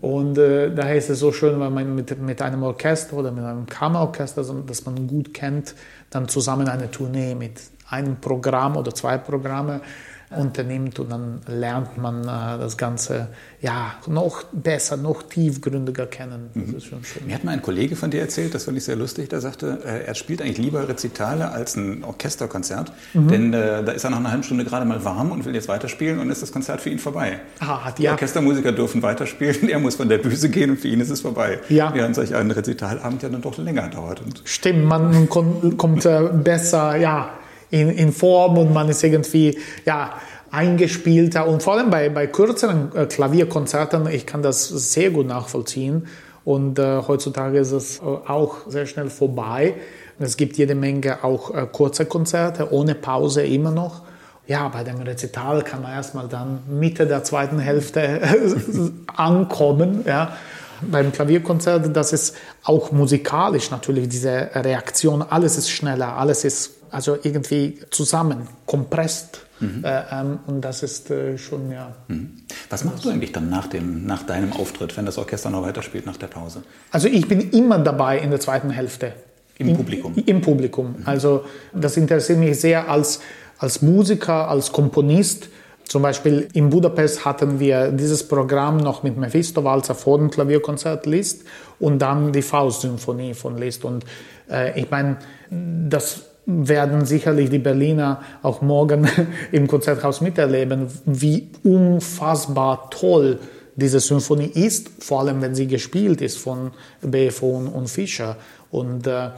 Und 0.01 0.37
äh, 0.37 0.73
daher 0.73 0.95
ist 0.95 1.09
es 1.09 1.19
so 1.19 1.31
schön, 1.31 1.59
wenn 1.59 1.73
man 1.73 1.95
mit, 1.95 2.19
mit 2.19 2.41
einem 2.41 2.63
Orchester 2.63 3.17
oder 3.17 3.31
mit 3.31 3.43
einem 3.43 3.65
Kammerorchester, 3.65 4.43
das 4.65 4.85
man 4.85 5.07
gut 5.07 5.33
kennt, 5.33 5.75
dann 6.09 6.27
zusammen 6.27 6.67
eine 6.67 6.91
Tournee 6.91 7.35
mit 7.35 7.61
einem 7.89 8.17
Programm 8.17 8.77
oder 8.77 8.93
zwei 8.93 9.17
Programme 9.17 9.81
unternimmt 10.29 10.99
und 10.99 11.09
dann 11.09 11.39
lernt 11.47 11.97
man 11.97 12.23
äh, 12.23 12.59
das 12.59 12.77
Ganze 12.77 13.29
ja 13.61 13.95
noch 14.07 14.43
besser, 14.51 14.97
noch 14.97 15.23
tiefgründiger 15.23 16.05
kennen. 16.05 16.49
Das 16.53 16.67
mhm. 16.67 16.75
ist 16.75 16.85
schon 16.85 17.03
schön. 17.03 17.25
Mir 17.27 17.35
hat 17.35 17.45
mal 17.45 17.51
ein 17.51 17.61
Kollege 17.61 17.95
von 17.95 18.11
dir 18.11 18.19
erzählt, 18.21 18.53
das 18.53 18.65
fand 18.65 18.77
ich 18.77 18.83
sehr 18.83 18.97
lustig, 18.97 19.29
der 19.29 19.39
sagte, 19.39 19.79
äh, 19.85 20.05
er 20.05 20.15
spielt 20.15 20.41
eigentlich 20.41 20.57
lieber 20.57 20.87
Rezitale 20.89 21.51
als 21.51 21.77
ein 21.77 22.03
Orchesterkonzert, 22.03 22.91
mhm. 23.13 23.27
denn 23.29 23.53
äh, 23.53 23.83
da 23.85 23.93
ist 23.93 24.03
er 24.03 24.09
nach 24.09 24.17
einer 24.17 24.31
halben 24.31 24.43
Stunde 24.43 24.65
gerade 24.65 24.85
mal 24.85 25.03
warm 25.05 25.31
und 25.31 25.45
will 25.45 25.55
jetzt 25.55 25.69
weiterspielen 25.69 26.19
und 26.19 26.29
ist 26.29 26.41
das 26.41 26.51
Konzert 26.51 26.81
für 26.81 26.89
ihn 26.89 26.99
vorbei. 26.99 27.39
Ah, 27.61 27.91
die 27.97 28.03
ja. 28.03 28.11
Orchestermusiker 28.11 28.73
dürfen 28.73 29.01
weiterspielen, 29.01 29.69
er 29.69 29.79
muss 29.79 29.95
von 29.95 30.09
der 30.09 30.17
Bühne 30.17 30.49
gehen 30.49 30.71
und 30.71 30.79
für 30.79 30.89
ihn 30.89 30.99
ist 30.99 31.09
es 31.09 31.21
vorbei. 31.21 31.59
Ja. 31.69 31.93
Während 31.93 32.15
solch 32.15 32.35
ein 32.35 32.51
Rezitalabend 32.51 33.23
ja 33.23 33.29
dann 33.29 33.41
doch 33.41 33.57
länger 33.57 33.87
dauert. 33.87 34.21
Und 34.21 34.41
Stimmt, 34.43 34.83
man 34.85 35.29
kommt 35.29 36.05
äh, 36.05 36.29
besser, 36.33 36.97
ja, 36.97 37.29
in, 37.69 37.89
in 37.89 38.11
Form 38.11 38.57
und 38.57 38.73
man 38.73 38.89
ist 38.89 39.03
irgendwie 39.03 39.57
ja, 39.85 40.13
eingespielter. 40.51 41.47
Und 41.47 41.63
vor 41.63 41.73
allem 41.73 41.89
bei, 41.89 42.09
bei 42.09 42.27
kürzeren 42.27 42.91
äh, 42.95 43.05
Klavierkonzerten, 43.05 44.07
ich 44.07 44.25
kann 44.25 44.41
das 44.41 44.67
sehr 44.67 45.11
gut 45.11 45.27
nachvollziehen. 45.27 46.07
Und 46.45 46.79
äh, 46.79 47.01
heutzutage 47.07 47.59
ist 47.59 47.71
es 47.71 47.99
äh, 47.99 48.03
auch 48.03 48.57
sehr 48.67 48.85
schnell 48.85 49.09
vorbei. 49.09 49.75
Es 50.19 50.37
gibt 50.37 50.57
jede 50.57 50.75
Menge 50.75 51.23
auch 51.23 51.53
äh, 51.53 51.67
kurze 51.71 52.05
Konzerte, 52.05 52.71
ohne 52.71 52.95
Pause 52.95 53.43
immer 53.43 53.71
noch. 53.71 54.03
Ja, 54.47 54.69
bei 54.69 54.85
dem 54.85 55.01
Rezital 55.01 55.61
kann 55.63 55.81
man 55.81 55.91
erstmal 55.91 56.29
dann 56.29 56.61
Mitte 56.69 57.05
der 57.05 57.23
zweiten 57.25 57.59
Hälfte 57.59 58.21
ankommen. 59.15 60.05
Ja. 60.07 60.37
Beim 60.81 61.11
Klavierkonzert, 61.11 61.93
das 61.95 62.13
ist 62.13 62.35
auch 62.63 62.91
musikalisch 62.91 63.71
natürlich 63.71 64.07
diese 64.07 64.49
Reaktion. 64.53 65.21
Alles 65.23 65.57
ist 65.57 65.69
schneller, 65.69 66.15
alles 66.15 66.45
ist 66.45 66.76
also 66.91 67.17
irgendwie 67.21 67.79
zusammen, 67.91 68.47
kompresst. 68.65 69.41
Mhm. 69.59 69.83
Äh, 69.83 70.03
ähm, 70.11 70.39
und 70.45 70.61
das 70.61 70.83
ist 70.83 71.09
äh, 71.09 71.37
schon, 71.37 71.71
ja. 71.71 71.95
Mhm. 72.07 72.31
Was 72.69 72.83
machst 72.83 73.05
du 73.05 73.09
eigentlich 73.09 73.31
dann 73.31 73.49
nach, 73.49 73.67
dem, 73.67 74.05
nach 74.05 74.23
deinem 74.23 74.53
Auftritt, 74.53 74.95
wenn 74.97 75.05
das 75.05 75.17
Orchester 75.17 75.49
noch 75.49 75.63
weiterspielt 75.63 76.05
nach 76.05 76.17
der 76.17 76.27
Pause? 76.27 76.63
Also 76.91 77.07
ich 77.07 77.27
bin 77.27 77.49
immer 77.51 77.79
dabei 77.79 78.19
in 78.19 78.29
der 78.29 78.39
zweiten 78.39 78.69
Hälfte. 78.69 79.13
Im, 79.57 79.75
Publikum? 79.75 80.13
Im 80.25 80.41
Publikum. 80.41 80.95
Mhm. 80.99 81.03
Also 81.05 81.45
das 81.73 81.97
interessiert 81.97 82.37
mich 82.39 82.59
sehr 82.59 82.89
als, 82.89 83.19
als 83.57 83.81
Musiker, 83.81 84.47
als 84.49 84.71
Komponist. 84.71 85.49
Zum 85.85 86.01
Beispiel 86.01 86.49
in 86.53 86.69
Budapest 86.69 87.25
hatten 87.25 87.59
wir 87.59 87.91
dieses 87.91 88.27
Programm 88.27 88.77
noch 88.77 89.03
mit 89.03 89.17
Mephisto-Walzer 89.17 89.95
vor 89.95 90.17
dem 90.19 90.29
Klavierkonzert 90.29 91.05
Liszt 91.05 91.43
und 91.79 91.99
dann 91.99 92.33
die 92.33 92.41
Faust-Symphonie 92.41 93.33
von 93.33 93.57
Liszt. 93.57 93.85
Und 93.85 94.05
äh, 94.49 94.79
ich 94.79 94.91
meine, 94.91 95.17
das 95.49 96.26
werden 96.47 97.05
sicherlich 97.05 97.49
die 97.49 97.59
Berliner 97.59 98.21
auch 98.41 98.61
morgen 98.61 99.07
im 99.51 99.67
Konzerthaus 99.67 100.21
miterleben, 100.21 100.87
wie 101.05 101.49
unfassbar 101.63 102.89
toll 102.89 103.39
diese 103.75 103.99
Symphonie 103.99 104.49
ist, 104.53 104.89
vor 105.03 105.19
allem 105.19 105.41
wenn 105.41 105.53
sie 105.53 105.67
gespielt 105.67 106.21
ist 106.21 106.37
von 106.39 106.71
Beethoven 107.01 107.67
und 107.67 107.89
Fischer. 107.89 108.37
Und 108.71 109.05
äh, 109.05 109.29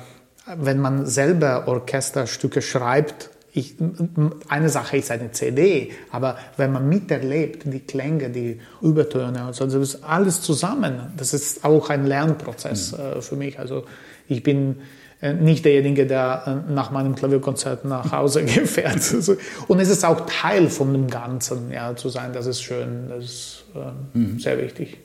wenn 0.55 0.79
man 0.79 1.07
selber 1.07 1.67
Orchesterstücke 1.67 2.61
schreibt, 2.61 3.31
ich, 3.51 3.75
eine 4.47 4.69
Sache 4.69 4.97
ist 4.97 5.09
eine 5.09 5.31
CD, 5.31 5.91
aber 6.11 6.37
wenn 6.57 6.71
man 6.71 6.87
miterlebt, 6.87 7.63
die 7.65 7.79
Klänge, 7.79 8.29
die 8.29 8.61
Übertöne, 8.81 9.45
also 9.45 9.65
das 9.65 9.73
ist 9.73 10.03
alles 10.03 10.41
zusammen, 10.41 11.11
das 11.17 11.33
ist 11.33 11.65
auch 11.65 11.89
ein 11.89 12.05
Lernprozess 12.05 12.91
mhm. 12.91 12.99
äh, 12.99 13.21
für 13.21 13.35
mich. 13.35 13.57
Also 13.57 13.85
ich 14.27 14.43
bin 14.43 14.77
nicht 15.21 15.65
derjenige, 15.65 16.07
der 16.07 16.63
äh, 16.67 16.71
nach 16.71 16.91
meinem 16.91 17.15
Klavierkonzert 17.15 17.85
nach 17.85 18.11
Hause 18.11 18.43
gefährt. 18.45 18.95
Also, 19.13 19.35
und 19.67 19.79
es 19.79 19.89
ist 19.89 20.05
auch 20.05 20.25
Teil 20.25 20.69
von 20.69 20.93
dem 20.93 21.09
Ganzen 21.09 21.71
ja, 21.71 21.95
zu 21.95 22.09
sein. 22.09 22.31
Das 22.33 22.45
ist 22.45 22.61
schön, 22.61 23.09
das 23.09 23.23
ist 23.25 23.65
äh, 23.75 24.17
mhm. 24.17 24.39
sehr 24.39 24.57
wichtig. 24.61 24.99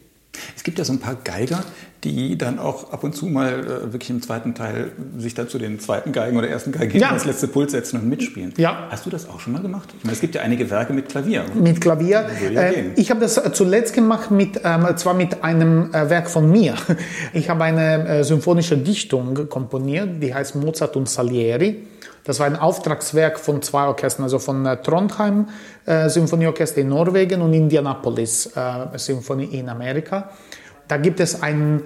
Es 0.57 0.63
gibt 0.63 0.79
ja 0.79 0.85
so 0.85 0.93
ein 0.93 1.01
paar 1.01 1.17
Geiger, 1.23 1.65
die 2.05 2.37
dann 2.37 2.59
auch 2.59 2.93
ab 2.93 3.03
und 3.03 3.15
zu 3.15 3.27
mal 3.27 3.61
äh, 3.61 3.93
wirklich 3.93 4.11
im 4.11 4.21
zweiten 4.21 4.55
Teil 4.55 4.93
sich 5.17 5.35
dann 5.35 5.49
zu 5.49 5.59
den 5.59 5.81
zweiten 5.81 6.13
Geigen 6.13 6.37
oder 6.37 6.49
ersten 6.49 6.73
Geigen 6.73 6.99
ja. 6.99 7.13
das 7.13 7.25
letzte 7.25 7.49
Pult 7.49 7.71
setzen 7.71 8.01
und 8.01 8.09
mitspielen. 8.09 8.53
Ja. 8.57 8.89
Hast 8.91 9.07
du 9.07 9.11
das 9.11 9.29
auch 9.29 9.41
schon 9.41 9.55
mal 9.55 9.63
gemacht? 9.63 9.95
Ich 9.97 10.05
meine, 10.05 10.15
es 10.15 10.21
gibt 10.21 10.35
ja 10.35 10.43
einige 10.43 10.69
Werke 10.71 10.93
mit 10.93 11.09
Klavier. 11.09 11.45
Mit 11.55 11.81
Klavier. 11.81 12.27
Ja 12.53 12.61
äh, 12.63 12.91
ich 12.97 13.11
habe 13.11 13.21
das 13.21 13.41
zuletzt 13.53 13.95
gemacht, 13.95 14.31
mit, 14.31 14.61
ähm, 14.63 14.87
zwar 14.97 15.15
mit 15.15 15.43
einem 15.43 15.93
äh, 15.93 16.11
Werk 16.11 16.31
von 16.31 16.51
mir. 16.51 16.75
Ich 17.33 17.49
habe 17.49 17.65
eine 17.65 18.07
äh, 18.07 18.25
symphonische 18.25 18.77
Dichtung 18.77 19.49
komponiert, 19.49 20.23
die 20.23 20.33
heißt 20.33 20.55
Mozart 20.57 20.97
und 20.97 21.09
Salieri. 21.09 21.87
Das 22.25 22.41
war 22.41 22.47
ein 22.47 22.57
Auftragswerk 22.57 23.39
von 23.39 23.61
zwei 23.63 23.87
Orchestern, 23.87 24.25
also 24.25 24.39
von 24.39 24.65
äh, 24.65 24.77
Trondheim 24.79 25.49
äh, 25.85 26.09
Symphonieorchester 26.09 26.81
in 26.81 26.89
Norwegen 26.89 27.43
und 27.43 27.53
Indianapolis 27.53 28.51
äh, 28.57 28.99
Symphonie 28.99 29.45
in 29.45 29.69
Amerika. 29.69 30.31
Da 30.89 30.97
gibt 30.97 31.21
es 31.21 31.43
einen 31.43 31.83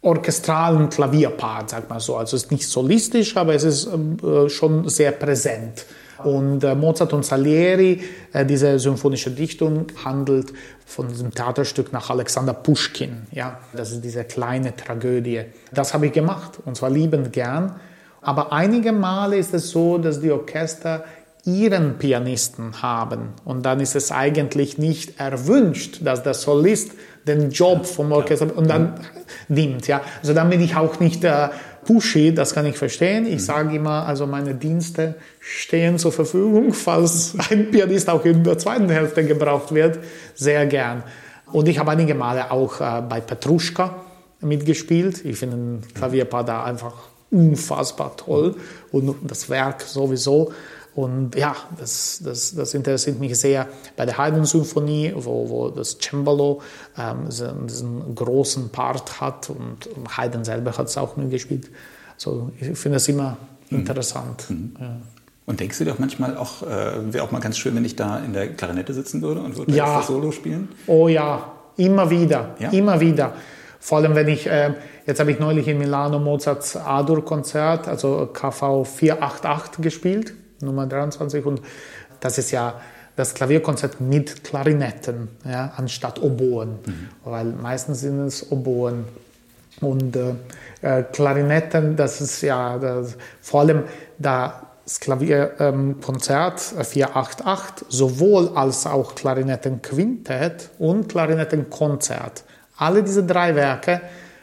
orchestralen 0.00 0.88
Klavierpart, 0.88 1.70
sag 1.70 1.88
mal 1.88 2.00
so. 2.00 2.16
Also 2.16 2.36
es 2.36 2.44
ist 2.44 2.50
nicht 2.50 2.66
solistisch, 2.66 3.36
aber 3.36 3.54
es 3.54 3.64
ist 3.64 3.88
äh, 3.88 4.48
schon 4.48 4.88
sehr 4.88 5.12
präsent. 5.12 5.86
Und 6.24 6.62
äh, 6.64 6.74
Mozart 6.74 7.12
und 7.12 7.24
Salieri, 7.24 8.00
äh, 8.32 8.46
diese 8.46 8.78
symphonische 8.78 9.30
Dichtung, 9.30 9.86
handelt 10.04 10.52
von 10.86 11.08
diesem 11.08 11.32
Theaterstück 11.34 11.92
nach 11.92 12.10
Alexander 12.10 12.52
Puschkin. 12.52 13.26
Ja, 13.32 13.58
das 13.72 13.92
ist 13.92 14.04
diese 14.04 14.24
kleine 14.24 14.74
Tragödie. 14.76 15.42
Das 15.72 15.94
habe 15.94 16.06
ich 16.06 16.12
gemacht 16.12 16.58
und 16.64 16.76
zwar 16.76 16.90
liebend 16.90 17.32
gern. 17.32 17.76
Aber 18.22 18.52
einige 18.52 18.92
Male 18.92 19.36
ist 19.36 19.52
es 19.52 19.70
so, 19.70 19.98
dass 19.98 20.20
die 20.20 20.30
Orchester 20.30 21.04
ihren 21.44 21.98
Pianisten 21.98 22.82
haben. 22.82 23.30
Und 23.44 23.66
dann 23.66 23.80
ist 23.80 23.96
es 23.96 24.12
eigentlich 24.12 24.78
nicht 24.78 25.18
erwünscht, 25.18 25.98
dass 26.04 26.22
der 26.22 26.34
Solist 26.34 26.92
den 27.26 27.50
Job 27.50 27.84
vom 27.84 28.12
Orchester 28.12 28.56
und 28.56 28.70
dann 28.70 28.94
nimmt. 29.48 29.88
Ja. 29.88 30.02
Also 30.20 30.34
dann 30.34 30.50
bin 30.50 30.60
ich 30.60 30.76
auch 30.76 31.00
nicht 31.00 31.24
äh, 31.24 31.48
pushy, 31.84 32.32
das 32.32 32.54
kann 32.54 32.66
ich 32.66 32.78
verstehen. 32.78 33.26
Ich 33.26 33.34
mhm. 33.34 33.38
sage 33.38 33.76
immer, 33.76 34.06
also 34.06 34.26
meine 34.26 34.54
Dienste 34.54 35.16
stehen 35.40 35.98
zur 35.98 36.12
Verfügung, 36.12 36.72
falls 36.72 37.34
ein 37.50 37.72
Pianist 37.72 38.08
auch 38.08 38.24
in 38.24 38.44
der 38.44 38.58
zweiten 38.58 38.88
Hälfte 38.88 39.24
gebraucht 39.24 39.74
wird, 39.74 39.98
sehr 40.34 40.66
gern. 40.66 41.02
Und 41.50 41.68
ich 41.68 41.78
habe 41.78 41.90
einige 41.90 42.14
Male 42.14 42.52
auch 42.52 42.80
äh, 42.80 43.02
bei 43.02 43.20
Petruschka 43.20 43.96
mitgespielt. 44.40 45.24
Ich 45.24 45.38
finde 45.38 45.56
ein 45.56 45.82
Klavierpaar 45.94 46.44
da 46.44 46.64
einfach 46.64 47.11
unfassbar 47.32 48.16
toll 48.16 48.54
und 48.92 49.16
das 49.24 49.48
Werk 49.48 49.82
sowieso. 49.82 50.52
Und 50.94 51.36
ja, 51.36 51.56
das, 51.78 52.20
das, 52.22 52.54
das 52.54 52.74
interessiert 52.74 53.18
mich 53.18 53.38
sehr 53.38 53.66
bei 53.96 54.04
der 54.04 54.18
Haydn-Symphonie, 54.18 55.14
wo, 55.16 55.48
wo 55.48 55.68
das 55.70 55.96
Cembalo 55.98 56.60
ähm, 56.98 57.28
diesen 57.66 58.14
großen 58.14 58.68
Part 58.68 59.20
hat 59.20 59.48
und 59.48 59.88
Haydn 60.16 60.44
selber 60.44 60.76
hat 60.76 60.88
es 60.88 60.98
auch 60.98 61.16
mitgespielt. 61.16 61.70
Also 62.14 62.52
ich 62.60 62.78
finde 62.78 62.96
es 62.96 63.08
immer 63.08 63.38
mhm. 63.70 63.78
interessant. 63.78 64.50
Mhm. 64.50 64.72
Ja. 64.78 64.96
Und 65.46 65.60
denkst 65.60 65.78
du 65.78 65.84
dir 65.84 65.92
auch 65.92 65.98
manchmal 65.98 66.36
auch, 66.36 66.62
äh, 66.62 67.12
wäre 67.12 67.24
auch 67.24 67.32
mal 67.32 67.40
ganz 67.40 67.56
schön, 67.56 67.74
wenn 67.74 67.84
ich 67.84 67.96
da 67.96 68.18
in 68.18 68.34
der 68.34 68.52
Klarinette 68.52 68.92
sitzen 68.92 69.22
würde 69.22 69.40
und 69.40 69.56
würde 69.56 69.72
ja. 69.72 69.98
das 69.98 70.06
Solo 70.06 70.30
spielen? 70.30 70.68
Oh 70.86 71.08
ja, 71.08 71.52
immer 71.78 72.10
wieder, 72.10 72.54
ja? 72.58 72.70
immer 72.70 73.00
wieder. 73.00 73.34
Vor 73.82 73.98
allem, 73.98 74.14
wenn 74.14 74.28
ich, 74.28 74.46
äh, 74.46 74.74
jetzt 75.06 75.18
habe 75.18 75.32
ich 75.32 75.40
neulich 75.40 75.66
in 75.66 75.76
Milano 75.76 76.20
Mozarts 76.20 76.76
Adur-Konzert, 76.76 77.88
also 77.88 78.30
KV 78.32 78.84
488 78.84 79.82
gespielt 79.82 80.34
Nummer 80.60 80.86
23. 80.86 81.44
Und 81.44 81.60
das 82.20 82.38
ist 82.38 82.52
ja 82.52 82.80
das 83.16 83.34
Klavierkonzert 83.34 84.00
mit 84.00 84.44
Klarinetten, 84.44 85.30
ja, 85.44 85.72
anstatt 85.76 86.22
Oboen, 86.22 86.78
mhm. 86.86 87.08
weil 87.24 87.46
meistens 87.46 88.02
sind 88.02 88.20
es 88.20 88.52
Oboen. 88.52 89.04
Und 89.80 90.14
äh, 90.14 90.34
äh 90.80 91.02
Klarinetten, 91.02 91.96
das 91.96 92.20
ist 92.20 92.40
ja 92.40 92.78
das, 92.78 93.16
vor 93.40 93.62
allem 93.62 93.82
das 94.16 95.00
Klavierkonzert 95.00 96.72
ähm, 96.78 96.84
488, 96.84 97.88
sowohl 97.88 98.50
als 98.54 98.86
auch 98.86 99.16
Klarinettenquintett 99.16 100.70
und 100.78 101.08
Klarinettenkonzert. 101.08 102.44
Alle 102.76 103.02
diese 103.02 103.24
drei 103.24 103.54
Werke 103.54 104.00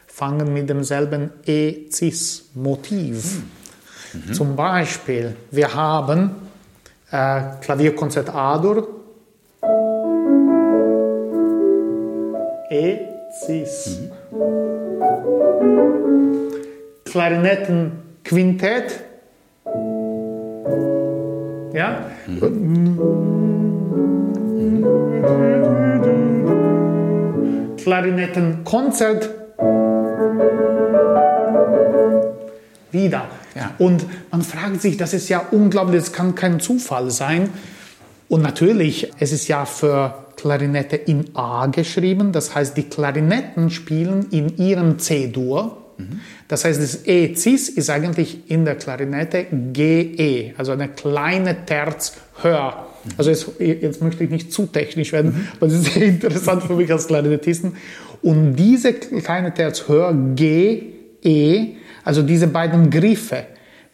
fangen 0.08 0.54
mit 0.54 0.70
demselben 0.70 1.32
E-Cis-Motiv. 1.46 3.16
Mhm 3.16 3.60
Mhm. 4.14 4.34
Zum 4.34 4.56
Beispiel, 4.56 5.36
wir 5.52 5.74
haben 5.74 6.32
äh, 7.12 7.42
Klavierkonzert 7.62 8.34
A-Dur, 8.34 8.88
E, 12.72 13.00
Cis. 13.46 14.00
Mhm. 14.00 14.12
Klarinettenquintett. 17.06 19.00
Ja? 21.74 22.06
Mhm. 22.28 23.00
Klarinettenkonzert. 27.84 29.30
Wieder. 32.92 33.26
Ja. 33.56 33.76
Und 33.78 34.06
man 34.32 34.42
fragt 34.42 34.82
sich, 34.82 34.98
das 34.98 35.14
ist 35.14 35.30
ja 35.30 35.46
unglaublich, 35.52 36.02
das 36.02 36.14
kann 36.14 36.36
kein 36.36 36.60
Zufall 36.60 37.12
sein. 37.12 37.50
Und 38.28 38.42
natürlich, 38.42 39.12
es 39.20 39.32
ist 39.32 39.48
ja 39.48 39.66
für 39.66 40.26
Klarinette 40.38 40.96
in 40.96 41.36
A 41.36 41.68
geschrieben, 41.68 42.32
das 42.32 42.56
heißt, 42.56 42.78
die 42.78 42.84
Klarinetten 42.84 43.70
spielen 43.70 44.28
in 44.32 44.58
ihrem 44.58 45.00
C-Dur. 45.00 45.78
Mhm. 45.98 46.22
Das 46.48 46.64
heißt, 46.64 46.82
das 46.82 47.06
E-Cis 47.06 47.70
ist 47.70 47.90
eigentlich 47.90 48.50
in 48.50 48.66
der 48.66 48.76
Klarinette 48.76 49.48
GE, 49.74 50.54
also 50.58 50.72
eine 50.72 50.88
kleine 50.88 51.66
Terz 51.66 52.14
höher. 52.42 52.89
Also 53.18 53.30
jetzt, 53.30 53.48
jetzt, 53.60 54.02
möchte 54.02 54.24
ich 54.24 54.30
nicht 54.30 54.52
zu 54.52 54.66
technisch 54.66 55.12
werden, 55.12 55.32
mhm. 55.32 55.48
aber 55.58 55.68
das 55.68 55.80
ist 55.80 55.94
sehr 55.94 56.08
interessant 56.08 56.64
für 56.64 56.76
mich 56.76 56.92
als 56.92 57.08
Klarinettisten. 57.08 57.74
Und 58.22 58.56
diese 58.56 58.94
kleine 58.94 59.54
Terz 59.54 59.88
höher 59.88 60.14
G, 60.36 60.84
E 61.24 61.76
also 62.04 62.22
diese 62.22 62.48
beiden 62.48 62.90
Griffe, 62.90 63.44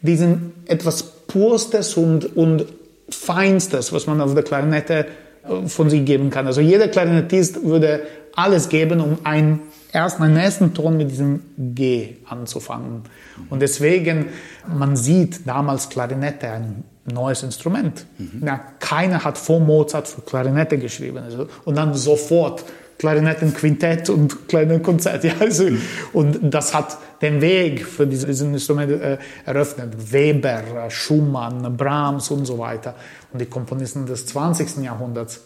die 0.00 0.16
sind 0.16 0.52
etwas 0.66 1.02
Purstes 1.26 1.96
und, 1.96 2.36
und 2.36 2.66
Feinstes, 3.08 3.92
was 3.92 4.06
man 4.06 4.20
auf 4.20 4.34
der 4.34 4.42
Klarinette 4.42 5.06
äh, 5.44 5.68
von 5.68 5.90
sich 5.90 6.04
geben 6.04 6.30
kann. 6.30 6.46
Also 6.46 6.60
jeder 6.60 6.88
Klarinettist 6.88 7.64
würde 7.64 8.02
alles 8.34 8.68
geben, 8.68 9.00
um 9.00 9.18
einen 9.24 9.60
erst 9.92 10.20
einen 10.20 10.36
ersten 10.36 10.74
Ton 10.74 10.96
mit 10.96 11.10
diesem 11.10 11.40
G 11.56 12.16
anzufangen. 12.26 13.02
Und 13.50 13.60
deswegen, 13.60 14.26
man 14.66 14.96
sieht 14.96 15.46
damals 15.46 15.88
Klarinette 15.88 16.50
ein 16.50 16.84
neues 17.06 17.42
Instrument. 17.42 18.06
Mhm. 18.18 18.46
Ja, 18.46 18.60
keiner 18.78 19.24
hat 19.24 19.38
vor 19.38 19.60
Mozart 19.60 20.08
für 20.08 20.22
Klarinette 20.22 20.78
geschrieben. 20.78 21.18
Also, 21.18 21.48
und 21.64 21.76
dann 21.76 21.94
sofort 21.94 22.64
Klarinettenquintett 22.98 24.08
und 24.10 24.48
Klarinettenkonzert. 24.48 25.24
Ja, 25.24 25.34
also, 25.40 25.68
und 26.12 26.38
das 26.42 26.74
hat 26.74 26.96
den 27.20 27.40
Weg 27.40 27.84
für 27.86 28.06
diese, 28.06 28.26
diese 28.26 28.46
Instrumente 28.46 29.00
äh, 29.00 29.18
eröffnet. 29.44 30.12
Weber, 30.12 30.62
Schumann, 30.88 31.76
Brahms 31.76 32.30
und 32.30 32.44
so 32.44 32.58
weiter. 32.58 32.94
Und 33.32 33.40
die 33.40 33.46
Komponisten 33.46 34.06
des 34.06 34.26
20. 34.26 34.78
Jahrhunderts. 34.78 35.40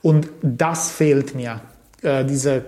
Und 0.00 0.28
das 0.42 0.90
fehlt 0.90 1.34
mir. 1.34 1.60
Äh, 2.02 2.24
diese 2.24 2.62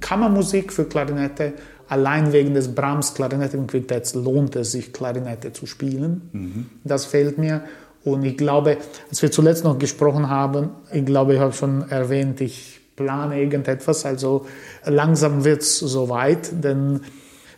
Kammermusik 0.00 0.72
für 0.72 0.84
Klarinette, 0.84 1.52
allein 1.94 2.32
wegen 2.32 2.54
des 2.54 2.74
Brahms 2.74 3.14
Klarinettenquintetts 3.14 4.14
lohnt 4.14 4.56
es 4.56 4.72
sich, 4.72 4.92
Klarinette 4.92 5.52
zu 5.52 5.66
spielen. 5.66 6.28
Mhm. 6.32 6.66
Das 6.82 7.04
fehlt 7.04 7.38
mir. 7.38 7.62
Und 8.02 8.24
ich 8.24 8.36
glaube, 8.36 8.78
als 9.08 9.22
wir 9.22 9.30
zuletzt 9.30 9.62
noch 9.62 9.78
gesprochen 9.78 10.28
haben, 10.28 10.70
ich 10.92 11.06
glaube, 11.06 11.34
ich 11.34 11.40
habe 11.40 11.52
schon 11.52 11.88
erwähnt, 11.88 12.40
ich 12.40 12.80
plane 12.96 13.40
irgendetwas. 13.40 14.04
Also 14.04 14.46
langsam 14.84 15.44
wird 15.44 15.62
es 15.62 15.78
soweit, 15.78 16.64
denn 16.64 17.00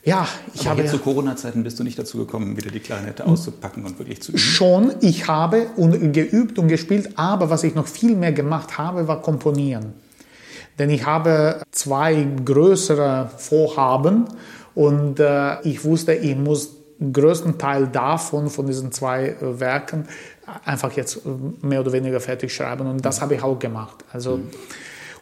ja, 0.05 0.29
ich 0.55 0.69
Aber 0.69 0.83
habe. 0.83 0.89
Zu 0.89 0.99
Corona-Zeiten 0.99 1.65
bist 1.65 1.81
du 1.81 1.83
nicht 1.83 1.99
dazu 1.99 2.19
gekommen, 2.19 2.59
wieder 2.59 2.71
die 2.71 2.81
Klarinette 2.81 3.27
auszupacken 3.27 3.85
und 3.87 3.99
wirklich 3.99 4.21
zu 4.23 4.33
üben? 4.33 4.39
Schon, 4.39 4.93
ich 5.01 5.27
habe 5.29 5.67
und 5.77 6.13
geübt 6.13 6.59
und 6.59 6.69
gespielt, 6.69 7.11
aber 7.17 7.49
was 7.49 7.65
ich 7.65 7.75
noch 7.75 7.89
viel 7.89 8.15
mehr 8.15 8.33
gemacht 8.33 8.77
habe, 8.77 9.09
war 9.09 9.23
komponieren. 9.23 9.95
Denn 10.79 10.91
ich 10.91 11.07
habe 11.07 11.63
zwei 11.71 12.27
größere 12.45 13.31
Vorhaben 13.37 14.27
und 14.75 15.21
äh, 15.21 15.61
ich 15.63 15.85
wusste, 15.85 16.13
ich 16.15 16.37
muss 16.37 16.73
den 16.99 17.13
größten 17.13 17.59
Teil 17.59 17.89
davon, 17.89 18.49
von 18.49 18.67
diesen 18.67 18.93
zwei 18.93 19.29
äh, 19.29 19.61
Werken, 19.61 20.07
einfach 20.65 20.93
jetzt 20.93 21.17
äh, 21.17 21.67
mehr 21.67 21.81
oder 21.81 21.93
weniger 21.93 22.21
fertig 22.21 22.55
schreiben 22.55 22.87
und 22.87 23.05
das 23.05 23.19
mhm. 23.19 23.23
habe 23.23 23.35
ich 23.35 23.43
auch 23.43 23.59
gemacht. 23.59 24.05
Also 24.13 24.39
mhm. 24.39 24.51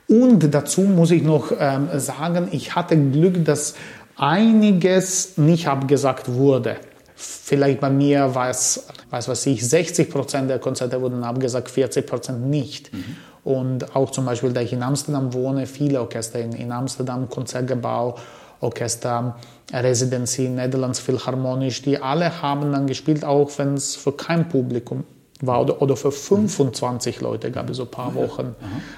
Und 0.07 0.53
dazu 0.53 0.83
muss 0.83 1.11
ich 1.11 1.23
noch 1.23 1.51
ähm, 1.59 1.88
sagen, 1.95 2.49
ich 2.53 2.75
hatte 2.75 2.97
Glück, 2.97 3.45
dass 3.45 3.75
einiges 4.17 5.38
nicht 5.38 5.67
abgesagt 5.67 6.33
wurde. 6.33 6.77
Vielleicht 7.17 7.81
bei 7.81 7.90
mir 7.90 8.35
war 8.35 8.51
es, 8.51 8.87
weiß 9.11 9.29
was 9.29 9.47
ich, 9.47 9.67
60 9.67 10.11
Prozent 10.11 10.51
der 10.51 10.59
Konzerte 10.59 11.01
wurden 11.01 11.25
abgesagt, 11.25 11.71
40 11.71 12.07
Prozent 12.07 12.47
nicht. 12.47 12.93
Mhm. 12.93 13.17
Und 13.44 13.94
auch 13.94 14.11
zum 14.11 14.24
Beispiel, 14.24 14.52
da 14.52 14.62
ich 14.62 14.72
in 14.72 14.83
Amsterdam 14.83 15.35
wohne, 15.35 15.66
viele 15.66 16.00
Orchester 16.00 16.40
in, 16.40 16.52
in 16.52 16.72
Amsterdam, 16.72 17.28
Konzertgebau, 17.28 18.16
Orchester, 18.61 19.37
Residency, 19.72 20.48
Netherlands 20.48 20.98
Philharmonisch, 20.98 21.83
die 21.83 22.00
alle 22.00 22.42
haben 22.42 22.72
dann 22.72 22.87
gespielt, 22.87 23.24
auch 23.24 23.50
wenn 23.59 23.74
es 23.74 23.96
für 23.96 24.12
kein 24.12 24.48
Publikum 24.48 25.04
war 25.40 25.61
oder, 25.61 25.83
oder 25.83 25.96
für 25.96 26.12
25 26.12 27.20
Leute 27.20 27.50
gab 27.50 27.68
es 27.68 27.76
so 27.76 27.83
ein 27.83 27.90
paar 27.90 28.14
Wochen. 28.14 28.54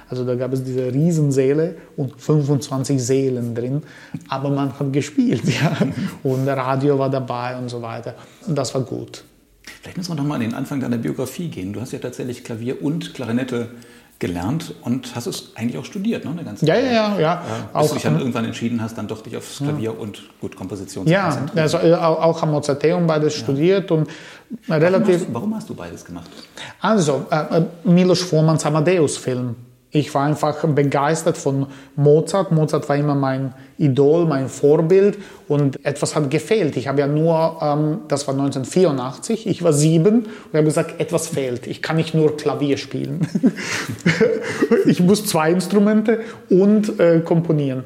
Also 0.09 0.24
da 0.24 0.35
gab 0.35 0.52
es 0.52 0.62
diese 0.62 0.92
Riesensäle 0.92 1.76
und 1.96 2.20
25 2.20 3.02
Seelen 3.02 3.54
drin, 3.54 3.82
aber 4.28 4.50
man 4.50 4.78
hat 4.78 4.92
gespielt, 4.92 5.42
ja. 5.61 5.76
Und 6.22 6.46
Radio 6.46 6.98
war 6.98 7.11
dabei 7.11 7.56
und 7.56 7.68
so 7.68 7.82
weiter. 7.82 8.14
Und 8.46 8.56
das 8.56 8.74
war 8.74 8.82
gut. 8.82 9.24
Vielleicht 9.80 9.96
müssen 9.96 10.11
wir 10.11 10.16
noch 10.16 10.24
mal 10.24 10.37
an 10.37 10.40
den 10.42 10.54
Anfang 10.54 10.80
deiner 10.80 10.98
Biografie 10.98 11.48
gehen. 11.48 11.72
Du 11.72 11.80
hast 11.80 11.92
ja 11.92 11.98
tatsächlich 11.98 12.44
Klavier 12.44 12.82
und 12.82 13.14
Klarinette 13.14 13.68
gelernt 14.18 14.74
und 14.81 15.14
hast 15.14 15.26
es 15.26 15.52
eigentlich 15.55 15.79
auch 15.79 15.85
studiert, 15.85 16.24
ne? 16.24 16.31
Eine 16.31 16.44
ganze 16.44 16.64
ja, 16.64 16.76
ja, 16.76 16.90
ja, 16.90 17.20
ja. 17.20 17.42
Äh, 17.74 17.79
bis 17.79 17.88
du 17.88 17.94
dich 17.94 18.02
dann 18.05 18.18
irgendwann 18.18 18.44
entschieden 18.46 18.81
hast, 18.83 18.96
dann 18.96 19.09
doch 19.09 19.22
dich 19.22 19.37
aufs 19.37 19.59
Klavier 19.59 19.90
ja. 19.92 19.98
und 19.98 20.22
gut 20.40 20.57
Komposition 20.57 21.07
ja, 21.07 21.31
zu 21.31 21.38
konzentrieren. 21.38 21.57
Ja, 21.57 21.62
also 21.62 21.79
auch, 21.79 22.22
auch 22.22 22.42
am 22.42 22.50
Mozarteum 22.52 23.07
beides 23.07 23.35
ja. 23.35 23.42
studiert 23.42 23.90
und 23.90 24.09
relativ. 24.68 25.07
Warum 25.07 25.26
hast, 25.26 25.35
warum 25.35 25.55
hast, 25.57 25.68
du 25.68 25.74
beides 25.74 26.05
gemacht? 26.05 26.31
Also 26.81 27.26
äh, 27.31 27.62
Milos 27.85 28.22
Formanns 28.22 28.64
Amadeus-Film 28.64 29.55
ich 29.96 30.14
war 30.14 30.26
einfach 30.26 30.62
begeistert 30.66 31.38
von 31.38 31.66
Mozart. 31.96 32.52
Mozart 32.52 32.88
war 32.88 32.96
immer 32.96 33.14
mein 33.14 33.54
Idol, 33.78 34.26
mein 34.26 34.48
Vorbild 34.48 35.18
und 35.48 35.85
etwas 35.87 36.14
hat 36.14 36.30
gefehlt. 36.30 36.76
Ich 36.76 36.87
habe 36.88 37.00
ja 37.00 37.06
nur, 37.06 37.59
ähm, 37.62 38.00
das 38.09 38.26
war 38.26 38.35
1984, 38.35 39.46
ich 39.46 39.62
war 39.62 39.72
sieben 39.72 40.26
und 40.26 40.52
habe 40.52 40.64
gesagt, 40.64 41.00
etwas 41.00 41.28
fehlt. 41.28 41.66
Ich 41.66 41.80
kann 41.80 41.96
nicht 41.96 42.14
nur 42.14 42.37
Klavier 42.37 42.76
spielen. 42.76 43.26
ich 44.87 45.00
muss 45.00 45.24
zwei 45.24 45.50
Instrumente 45.50 46.20
und 46.50 47.00
äh, 47.00 47.20
komponieren. 47.20 47.85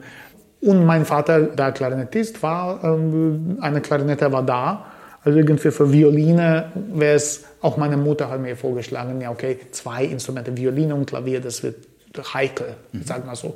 Und 0.61 0.85
mein 0.85 1.07
Vater, 1.07 1.43
der 1.43 1.73
Klarinettist 1.73 2.43
war, 2.43 2.83
ähm, 2.83 3.59
eine 3.61 3.81
Klarinette 3.81 4.33
war 4.33 4.43
da. 4.43 4.87
Also 5.23 5.39
irgendwie 5.39 5.71
für 5.71 5.93
Violine 5.93 6.73
wäre 6.93 7.15
es, 7.15 7.45
auch 7.61 7.77
meine 7.77 7.97
Mutter 7.97 8.31
hat 8.31 8.41
mir 8.41 8.57
vorgeschlagen, 8.57 9.21
ja 9.21 9.31
okay, 9.31 9.59
zwei 9.71 10.05
Instrumente, 10.05 10.57
Violine 10.57 10.95
und 10.95 11.07
Klavier, 11.07 11.41
das 11.41 11.63
wird 11.63 11.90
heikel, 12.35 12.77
sagen 13.05 13.27
wir 13.27 13.37
so. 13.37 13.55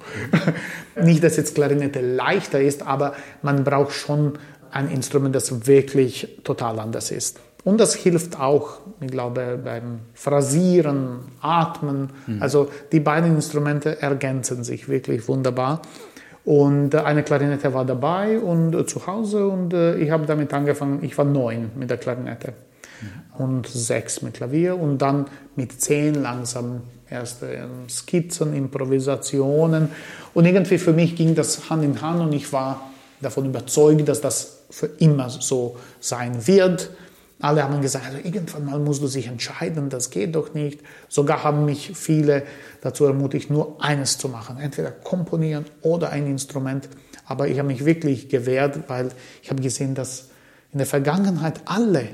Nicht, 1.02 1.24
dass 1.24 1.36
jetzt 1.36 1.54
Klarinette 1.54 2.00
leichter 2.00 2.60
ist, 2.60 2.86
aber 2.86 3.14
man 3.42 3.64
braucht 3.64 3.92
schon 3.92 4.38
ein 4.70 4.90
Instrument, 4.90 5.34
das 5.34 5.66
wirklich 5.66 6.40
total 6.44 6.78
anders 6.78 7.10
ist. 7.10 7.40
Und 7.64 7.80
das 7.80 7.94
hilft 7.94 8.38
auch, 8.38 8.80
ich 9.00 9.10
glaube, 9.10 9.58
beim 9.62 10.00
Phrasieren, 10.12 11.20
Atmen. 11.40 12.10
Mhm. 12.26 12.42
Also 12.42 12.68
die 12.92 13.00
beiden 13.00 13.34
Instrumente 13.34 14.02
ergänzen 14.02 14.64
sich 14.64 14.88
wirklich 14.88 15.26
wunderbar. 15.28 15.80
Und 16.44 16.94
eine 16.94 17.22
Klarinette 17.22 17.72
war 17.72 17.86
dabei 17.86 18.38
und 18.38 18.74
äh, 18.74 18.84
zu 18.84 19.06
Hause 19.06 19.48
und 19.48 19.72
äh, 19.72 19.96
ich 19.96 20.10
habe 20.10 20.26
damit 20.26 20.52
angefangen. 20.52 21.02
Ich 21.02 21.16
war 21.16 21.24
neun 21.24 21.70
mit 21.74 21.88
der 21.88 21.96
Klarinette 21.96 22.52
mhm. 23.00 23.42
und 23.42 23.66
sechs 23.66 24.20
mit 24.20 24.34
Klavier 24.34 24.78
und 24.78 24.98
dann 24.98 25.24
mit 25.56 25.80
zehn 25.80 26.14
langsam 26.14 26.82
erste 27.14 27.46
ähm, 27.46 27.88
Skizzen, 27.88 28.55
Improvisationen. 28.55 29.88
Und 30.35 30.44
irgendwie 30.44 30.79
für 30.79 30.92
mich 30.92 31.16
ging 31.16 31.35
das 31.35 31.70
Hand 31.70 31.85
in 31.85 32.00
Hand 32.03 32.20
und 32.20 32.33
ich 32.33 32.53
war 32.53 32.90
davon 33.20 33.46
überzeugt, 33.46 34.09
dass 34.09 34.20
das 34.20 34.59
für 34.70 34.87
immer 34.98 35.31
so 35.31 35.77
sein 36.00 36.46
wird. 36.46 36.90
Alle 37.40 37.62
haben 37.62 37.81
gesagt, 37.81 38.07
also 38.07 38.18
irgendwann 38.18 38.64
mal 38.64 38.79
musst 38.79 39.03
du 39.03 39.07
sich 39.07 39.27
entscheiden, 39.27 39.90
das 39.90 40.11
geht 40.11 40.35
doch 40.35 40.55
nicht. 40.55 40.81
Sogar 41.09 41.44
haben 41.44 41.64
mich 41.64 41.92
viele 41.94 42.44
dazu 42.81 43.05
ermutigt, 43.05 43.50
nur 43.50 43.83
eines 43.83 44.18
zu 44.18 44.29
machen, 44.29 44.59
entweder 44.59 44.90
komponieren 44.90 45.64
oder 45.83 46.11
ein 46.11 46.27
Instrument. 46.27 46.88
Aber 47.27 47.48
ich 47.48 47.59
habe 47.59 47.68
mich 47.68 47.85
wirklich 47.85 48.29
gewehrt, 48.29 48.88
weil 48.88 49.11
ich 49.42 49.50
habe 49.50 49.62
gesehen, 49.62 49.94
dass 49.94 50.29
in 50.72 50.79
der 50.79 50.87
Vergangenheit 50.87 51.61
alle 51.64 52.09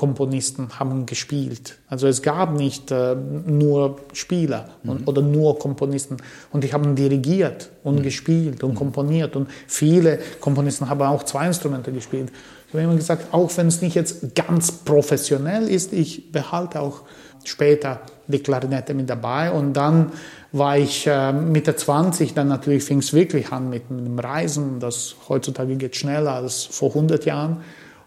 Komponisten 0.00 0.78
haben 0.78 1.04
gespielt. 1.04 1.76
Also 1.86 2.06
es 2.06 2.22
gab 2.22 2.56
nicht 2.56 2.90
äh, 2.90 3.14
nur 3.14 3.98
Spieler 4.14 4.70
und, 4.82 5.02
mhm. 5.02 5.08
oder 5.08 5.20
nur 5.20 5.58
Komponisten. 5.58 6.16
Und 6.50 6.64
die 6.64 6.72
haben 6.72 6.94
dirigiert 6.94 7.68
und 7.84 7.96
mhm. 7.98 8.02
gespielt 8.02 8.64
und 8.64 8.70
mhm. 8.70 8.76
komponiert. 8.76 9.36
Und 9.36 9.50
viele 9.66 10.18
Komponisten 10.40 10.88
haben 10.88 11.02
auch 11.02 11.24
zwei 11.24 11.48
Instrumente 11.48 11.92
gespielt. 11.92 12.32
Ich 12.66 12.72
habe 12.72 12.82
immer 12.82 12.96
gesagt, 12.96 13.34
auch 13.34 13.54
wenn 13.58 13.66
es 13.66 13.82
nicht 13.82 13.94
jetzt 13.94 14.34
ganz 14.34 14.72
professionell 14.72 15.68
ist, 15.68 15.92
ich 15.92 16.32
behalte 16.32 16.80
auch 16.80 17.02
später 17.44 18.00
die 18.26 18.38
Klarinette 18.38 18.94
mit 18.94 19.10
dabei. 19.10 19.50
Und 19.50 19.74
dann 19.74 20.12
war 20.50 20.78
ich 20.78 21.06
äh, 21.06 21.30
Mitte 21.30 21.76
20, 21.76 22.32
dann 22.32 22.48
natürlich 22.48 22.84
fing 22.84 23.00
es 23.00 23.12
wirklich 23.12 23.52
an 23.52 23.68
mit 23.68 23.90
dem 23.90 24.18
Reisen. 24.18 24.80
Das 24.80 25.16
heutzutage 25.28 25.76
geht 25.76 25.94
schneller 25.94 26.32
als 26.32 26.64
vor 26.64 26.88
100 26.88 27.26
Jahren. 27.26 27.58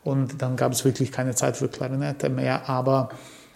Und 0.03 0.41
dann 0.41 0.55
gab 0.55 0.71
es 0.71 0.83
wirklich 0.85 1.11
keine 1.11 1.35
Zeit 1.35 1.57
für 1.57 1.67
Klarinette 1.67 2.29
mehr. 2.29 2.69
Aber 2.69 3.09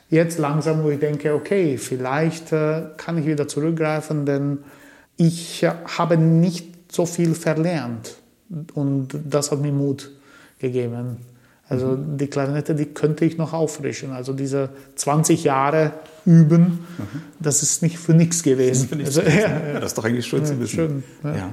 jetzt 0.10 0.40
langsam, 0.40 0.84
wo 0.84 0.90
ich 0.90 1.00
denke, 1.00 1.34
okay, 1.34 1.78
vielleicht 1.78 2.52
äh, 2.54 2.84
kann 2.98 3.18
ich 3.18 3.26
wieder 3.26 3.48
zurückgreifen, 3.48 4.26
denn 4.26 4.60
ich 5.18 5.64
äh, 5.64 5.72
habe 5.98 6.18
nicht 6.18 6.92
so 6.92 7.06
viel 7.06 7.36
verlernt. 7.36 8.16
Und 8.74 9.10
das 9.26 9.52
hat 9.52 9.60
mir 9.60 9.74
Mut 9.74 10.12
gegeben. 10.60 11.18
Also 11.70 11.88
mhm. 11.88 12.18
die 12.18 12.28
Klarinette, 12.28 12.76
die 12.76 12.86
könnte 12.86 13.26
ich 13.26 13.38
noch 13.38 13.52
auffrischen. 13.52 14.12
Also 14.12 14.32
diese 14.34 14.70
20 14.96 15.44
Jahre 15.44 15.92
üben, 16.26 16.62
mhm. 16.98 17.22
das 17.40 17.62
ist 17.62 17.82
nicht 17.82 18.00
für 18.00 18.14
nichts 18.14 18.42
gewesen. 18.42 18.90
Das 18.92 19.10
ist, 19.10 19.20
also, 19.20 19.30
ja, 19.38 19.74
ja, 19.74 19.80
das 19.80 19.92
ist 19.92 19.98
doch 19.98 20.06
eigentlich 20.06 20.26
schön 20.26 20.46
zu 20.46 20.60
wissen. 20.60 20.76
Schön, 20.76 21.04
ja. 21.24 21.50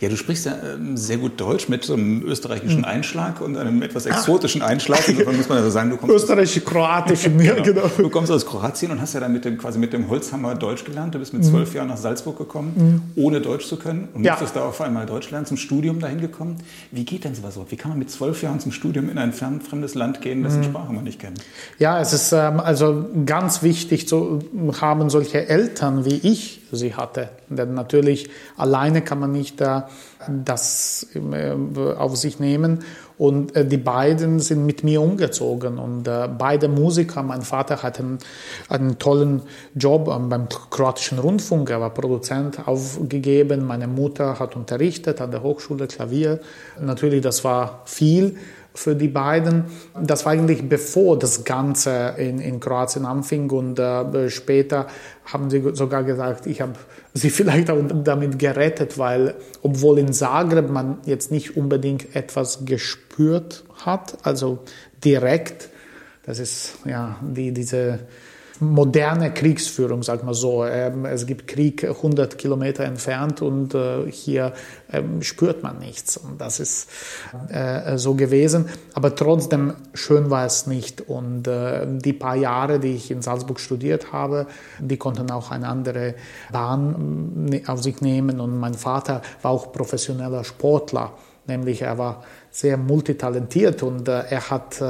Ja, 0.00 0.08
du 0.08 0.16
sprichst 0.16 0.46
ja 0.46 0.54
ähm, 0.74 0.96
sehr 0.96 1.18
gut 1.18 1.40
Deutsch 1.40 1.68
mit 1.68 1.84
so 1.84 1.94
einem 1.94 2.22
österreichischen 2.22 2.78
hm. 2.78 2.84
Einschlag 2.84 3.40
und 3.40 3.56
einem 3.56 3.82
etwas 3.82 4.06
exotischen 4.06 4.62
Einschlag. 4.62 5.06
Insofern 5.08 5.36
muss 5.36 5.48
man 5.48 5.58
also 5.58 5.70
sagen, 5.70 5.90
du 5.90 5.96
kommst 5.96 6.16
österreichisch-kroatischen, 6.16 7.40
ja, 7.44 7.54
genau. 7.54 7.64
genau. 7.64 7.90
Du 7.96 8.10
kommst 8.10 8.30
aus 8.30 8.46
Kroatien 8.46 8.90
und 8.90 9.00
hast 9.00 9.14
ja 9.14 9.20
dann 9.20 9.32
mit 9.32 9.44
dem 9.44 9.58
quasi 9.58 9.78
mit 9.78 9.92
dem 9.92 10.08
Holzhammer 10.08 10.54
Deutsch 10.54 10.84
gelernt. 10.84 11.14
Du 11.14 11.18
bist 11.18 11.32
mit 11.32 11.44
zwölf 11.44 11.70
mhm. 11.70 11.76
Jahren 11.76 11.88
nach 11.88 11.96
Salzburg 11.96 12.38
gekommen, 12.38 13.12
mhm. 13.16 13.22
ohne 13.22 13.40
Deutsch 13.40 13.66
zu 13.66 13.76
können 13.76 14.08
und 14.14 14.24
ja. 14.24 14.32
musstest 14.32 14.56
da 14.56 14.64
auf 14.64 14.80
einmal 14.80 15.06
Deutsch 15.06 15.30
lernen, 15.30 15.46
zum 15.46 15.56
Studium 15.56 16.00
dahin 16.00 16.20
gekommen. 16.20 16.56
Wie 16.90 17.04
geht 17.04 17.24
denn 17.24 17.34
sowas 17.34 17.54
so? 17.54 17.66
Wie 17.68 17.76
kann 17.76 17.90
man 17.90 17.98
mit 17.98 18.10
zwölf 18.10 18.42
Jahren 18.42 18.60
zum 18.60 18.72
Studium 18.72 19.08
in 19.10 19.18
ein 19.18 19.32
fremdes 19.32 19.94
Land 19.94 20.20
gehen, 20.20 20.42
dessen 20.42 20.60
mhm. 20.60 20.64
Sprache 20.64 20.92
man 20.92 21.04
nicht 21.04 21.20
kennt? 21.20 21.40
Ja, 21.78 22.00
es 22.00 22.12
ist 22.12 22.32
ähm, 22.32 22.60
also 22.60 23.06
ganz 23.26 23.62
wichtig 23.62 24.08
zu 24.08 24.40
haben 24.80 25.10
solche 25.10 25.48
Eltern 25.48 26.04
wie 26.04 26.20
ich 26.22 26.61
sie 26.76 26.94
hatte. 26.94 27.30
Denn 27.48 27.74
natürlich 27.74 28.30
alleine 28.56 29.02
kann 29.02 29.18
man 29.20 29.32
nicht 29.32 29.60
äh, 29.60 29.82
das 30.28 31.06
äh, 31.14 31.52
auf 31.94 32.16
sich 32.16 32.40
nehmen. 32.40 32.80
Und 33.18 33.54
äh, 33.54 33.64
die 33.64 33.76
beiden 33.76 34.40
sind 34.40 34.66
mit 34.66 34.82
mir 34.82 35.00
umgezogen 35.00 35.78
und 35.78 36.08
äh, 36.08 36.28
beide 36.36 36.68
Musiker. 36.68 37.22
Mein 37.22 37.42
Vater 37.42 37.82
hatte 37.82 38.02
einen, 38.02 38.18
einen 38.68 38.98
tollen 38.98 39.42
Job 39.74 40.06
beim 40.06 40.48
kroatischen 40.48 41.18
Rundfunk. 41.18 41.70
Er 41.70 41.80
war 41.80 41.90
Produzent 41.90 42.66
aufgegeben. 42.66 43.66
Meine 43.66 43.86
Mutter 43.86 44.38
hat 44.38 44.56
unterrichtet 44.56 45.20
an 45.20 45.30
der 45.30 45.42
Hochschule 45.42 45.86
Klavier. 45.86 46.40
Natürlich, 46.80 47.20
das 47.20 47.44
war 47.44 47.82
viel 47.84 48.36
für 48.74 48.94
die 48.94 49.08
beiden. 49.08 49.64
Das 50.00 50.24
war 50.24 50.32
eigentlich 50.32 50.68
bevor 50.68 51.18
das 51.18 51.44
Ganze 51.44 52.14
in, 52.16 52.38
in 52.38 52.60
Kroatien 52.60 53.04
anfing 53.04 53.50
und 53.50 53.78
äh, 53.78 54.30
später 54.30 54.86
haben 55.30 55.50
sie 55.50 55.62
sogar 55.74 56.04
gesagt, 56.04 56.46
ich 56.46 56.60
habe 56.60 56.74
sie 57.14 57.30
vielleicht 57.30 57.70
auch 57.70 57.78
damit 58.04 58.38
gerettet, 58.38 58.98
weil 58.98 59.34
obwohl 59.62 59.98
in 59.98 60.12
Zagreb 60.12 60.70
man 60.70 60.98
jetzt 61.04 61.30
nicht 61.30 61.56
unbedingt 61.56 62.16
etwas 62.16 62.64
gespürt 62.64 63.64
hat, 63.84 64.18
also 64.22 64.60
direkt, 65.04 65.68
das 66.24 66.38
ist 66.38 66.78
ja 66.84 67.16
die, 67.20 67.52
diese 67.52 68.00
moderne 68.62 69.32
Kriegsführung, 69.34 70.02
sag 70.02 70.24
mal 70.24 70.34
so. 70.34 70.64
Ähm, 70.64 71.04
es 71.04 71.26
gibt 71.26 71.46
Krieg 71.48 71.84
100 71.84 72.38
Kilometer 72.38 72.84
entfernt 72.84 73.42
und 73.42 73.74
äh, 73.74 74.10
hier 74.10 74.52
ähm, 74.92 75.22
spürt 75.22 75.62
man 75.62 75.78
nichts. 75.78 76.16
Und 76.16 76.40
das 76.40 76.60
ist 76.60 76.88
äh, 77.48 77.98
so 77.98 78.14
gewesen. 78.14 78.68
Aber 78.94 79.14
trotzdem 79.14 79.74
schön 79.94 80.30
war 80.30 80.46
es 80.46 80.66
nicht. 80.66 81.00
Und 81.02 81.46
äh, 81.48 81.86
die 81.86 82.12
paar 82.12 82.36
Jahre, 82.36 82.78
die 82.78 82.94
ich 82.94 83.10
in 83.10 83.22
Salzburg 83.22 83.60
studiert 83.60 84.12
habe, 84.12 84.46
die 84.78 84.96
konnten 84.96 85.30
auch 85.30 85.50
eine 85.50 85.68
andere 85.68 86.14
Bahn 86.50 87.62
auf 87.66 87.82
sich 87.82 88.00
nehmen. 88.00 88.40
Und 88.40 88.58
mein 88.58 88.74
Vater 88.74 89.22
war 89.42 89.50
auch 89.50 89.72
professioneller 89.72 90.44
Sportler. 90.44 91.12
Nämlich 91.46 91.82
er 91.82 91.98
war 91.98 92.22
sehr 92.52 92.76
multitalentiert 92.76 93.82
und 93.82 94.06
er 94.06 94.50
hat 94.50 94.80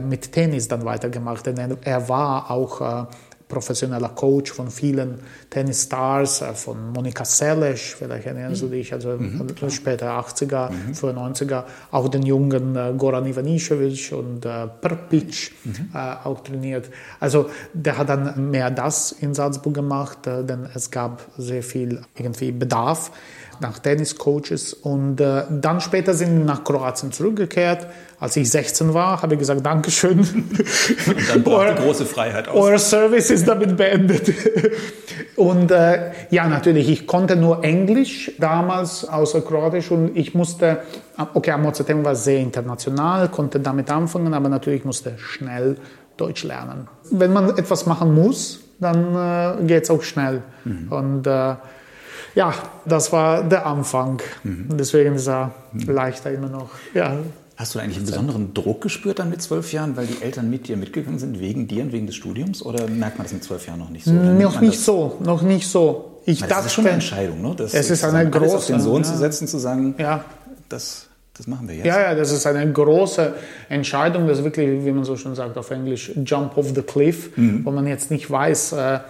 mit 0.00 0.32
Tennis 0.32 0.68
dann 0.68 0.84
weitergemacht, 0.84 1.46
denn 1.46 1.76
er, 1.82 2.08
war 2.08 2.50
auch 2.50 2.80
äh, 2.80 3.06
professioneller 3.48 4.08
Coach 4.08 4.50
von 4.50 4.70
vielen 4.70 5.20
Tennisstars, 5.50 6.40
äh, 6.40 6.54
von 6.54 6.92
Monika 6.92 7.24
Seles, 7.24 7.94
vielleicht 7.98 8.26
erinnerst 8.26 8.62
du 8.62 8.66
mhm. 8.66 8.70
dich, 8.70 8.92
also 8.92 9.10
mhm, 9.10 9.46
später 9.68 10.18
80er, 10.18 10.70
mhm. 10.70 10.94
frühe 10.94 11.12
90er, 11.12 11.64
auch 11.90 12.08
den 12.08 12.22
jungen 12.22 12.74
äh, 12.74 12.94
Goran 12.96 13.26
Ivanisevic 13.26 14.12
und 14.12 14.46
äh, 14.46 14.66
Prpic 14.80 15.50
mhm. 15.64 15.90
äh, 15.94 15.98
auch 16.24 16.40
trainiert. 16.40 16.88
Also 17.20 17.50
der 17.74 17.98
hat 17.98 18.08
dann 18.08 18.50
mehr 18.50 18.70
das 18.70 19.12
in 19.12 19.34
Salzburg 19.34 19.74
gemacht, 19.74 20.26
äh, 20.26 20.44
denn 20.44 20.66
es 20.74 20.90
gab 20.90 21.22
sehr 21.36 21.62
viel 21.62 22.00
irgendwie 22.16 22.52
Bedarf 22.52 23.10
nach 23.62 23.78
Tenniscoaches 23.78 24.74
und 24.74 25.20
äh, 25.20 25.44
dann 25.50 25.80
später 25.80 26.12
sind 26.12 26.36
wir 26.36 26.44
nach 26.44 26.64
Kroatien 26.64 27.12
zurückgekehrt. 27.12 27.86
Als 28.20 28.36
ich 28.36 28.50
16 28.50 28.92
war, 28.92 29.22
habe 29.22 29.34
ich 29.34 29.38
gesagt, 29.38 29.64
Dankeschön. 29.64 30.18
Und 30.20 31.28
dann 31.30 31.42
braucht 31.42 31.70
die 31.70 31.82
große 31.82 32.04
Freiheit 32.04 32.48
aus. 32.48 32.56
Euer 32.56 32.78
Service 32.78 33.30
ist 33.30 33.48
damit 33.48 33.76
beendet. 33.76 34.32
Und 35.36 35.70
äh, 35.70 36.10
ja, 36.30 36.46
natürlich, 36.46 36.88
ich 36.90 37.06
konnte 37.06 37.36
nur 37.36 37.64
Englisch 37.64 38.30
damals 38.38 39.08
außer 39.08 39.40
Kroatisch 39.40 39.90
und 39.90 40.16
ich 40.16 40.34
musste, 40.34 40.78
okay, 41.34 41.52
Amozateng 41.52 42.04
war 42.04 42.14
sehr 42.14 42.40
international, 42.40 43.28
konnte 43.28 43.58
damit 43.58 43.90
anfangen, 43.90 44.34
aber 44.34 44.48
natürlich 44.48 44.84
musste 44.84 45.14
schnell 45.18 45.76
Deutsch 46.16 46.44
lernen. 46.44 46.88
Wenn 47.10 47.32
man 47.32 47.56
etwas 47.56 47.86
machen 47.86 48.14
muss, 48.14 48.60
dann 48.78 49.14
äh, 49.60 49.64
geht 49.64 49.84
es 49.84 49.90
auch 49.90 50.02
schnell. 50.02 50.42
Mhm. 50.64 50.92
Und 50.92 51.26
äh, 51.26 51.54
ja, 52.34 52.54
das 52.84 53.12
war 53.12 53.42
der 53.42 53.66
Anfang. 53.66 54.20
Mhm. 54.42 54.68
Deswegen 54.78 55.14
ist 55.14 55.28
er 55.28 55.52
mhm. 55.72 55.92
leichter 55.92 56.30
immer 56.30 56.48
noch. 56.48 56.70
Ja. 56.94 57.18
Hast 57.56 57.74
du 57.74 57.78
eigentlich 57.78 57.98
einen 57.98 58.06
besonderen 58.06 58.54
Druck 58.54 58.80
gespürt 58.80 59.18
dann 59.18 59.30
mit 59.30 59.42
zwölf 59.42 59.72
Jahren, 59.72 59.96
weil 59.96 60.06
die 60.06 60.22
Eltern 60.22 60.50
mit 60.50 60.66
dir 60.68 60.76
mitgegangen 60.76 61.18
sind, 61.18 61.38
wegen 61.38 61.68
dir 61.68 61.82
und 61.84 61.92
wegen 61.92 62.06
des 62.06 62.16
Studiums? 62.16 62.62
Oder 62.62 62.88
merkt 62.88 63.18
man 63.18 63.26
das 63.26 63.32
mit 63.32 63.44
zwölf 63.44 63.66
Jahren 63.66 63.78
noch 63.78 63.90
nicht 63.90 64.04
so? 64.04 64.12
Noch 64.12 64.60
nicht 64.60 64.80
so, 64.80 65.18
noch 65.20 65.42
nicht 65.42 65.68
so. 65.68 66.20
Ich 66.24 66.40
dachte, 66.40 66.54
das 66.54 66.66
ist 66.66 66.72
schon 66.72 66.86
eine 66.86 66.94
Entscheidung, 66.94 67.42
ne? 67.42 67.54
Das 67.56 67.74
es 67.74 67.90
ist 67.90 68.04
eine 68.04 68.28
große. 68.28 68.56
auf 68.56 68.66
den 68.66 68.80
Sohn 68.80 69.02
ja. 69.02 69.08
zu 69.08 69.16
setzen, 69.16 69.46
zu 69.46 69.58
sagen, 69.58 69.94
ja. 69.98 70.24
das, 70.68 71.06
das 71.34 71.46
machen 71.46 71.68
wir 71.68 71.76
jetzt. 71.76 71.86
Ja, 71.86 72.00
ja, 72.00 72.14
das 72.14 72.32
ist 72.32 72.46
eine 72.46 72.70
große 72.72 73.34
Entscheidung. 73.68 74.26
Das 74.26 74.38
ist 74.38 74.44
wirklich, 74.44 74.84
wie 74.84 74.92
man 74.92 75.04
so 75.04 75.16
schon 75.16 75.34
sagt 75.34 75.58
auf 75.58 75.70
Englisch, 75.70 76.12
Jump 76.24 76.56
off 76.56 76.72
the 76.74 76.82
cliff, 76.82 77.36
mhm. 77.36 77.64
wo 77.64 77.70
man 77.70 77.86
jetzt 77.86 78.10
nicht 78.10 78.30
weiß, 78.30 78.72
äh, 78.72 79.00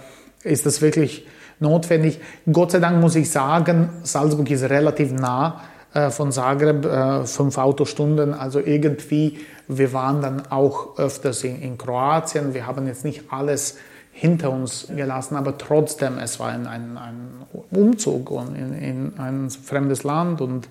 ist 0.43 0.65
das 0.65 0.81
wirklich 0.81 1.25
notwendig. 1.59 2.19
Gott 2.51 2.71
sei 2.71 2.79
Dank 2.79 3.01
muss 3.01 3.15
ich 3.15 3.29
sagen, 3.29 3.89
Salzburg 4.03 4.49
ist 4.49 4.63
relativ 4.63 5.11
nah 5.11 5.61
äh, 5.93 6.09
von 6.09 6.31
Zagreb, 6.31 6.85
äh, 6.85 7.25
fünf 7.25 7.57
Autostunden. 7.57 8.33
Also 8.33 8.59
irgendwie, 8.59 9.39
wir 9.67 9.93
waren 9.93 10.21
dann 10.21 10.43
auch 10.49 10.97
öfters 10.97 11.43
in, 11.43 11.61
in 11.61 11.77
Kroatien. 11.77 12.53
Wir 12.53 12.67
haben 12.67 12.87
jetzt 12.87 13.05
nicht 13.05 13.31
alles 13.31 13.77
hinter 14.13 14.51
uns 14.51 14.87
gelassen, 14.95 15.35
aber 15.35 15.57
trotzdem, 15.57 16.19
es 16.19 16.39
war 16.39 16.49
ein, 16.49 16.67
ein, 16.67 16.97
ein 16.97 17.45
Umzug 17.71 18.31
in, 18.31 18.73
in, 18.73 19.13
ein 19.17 19.49
fremdes 19.49 20.03
Land 20.03 20.39
und 20.39 20.69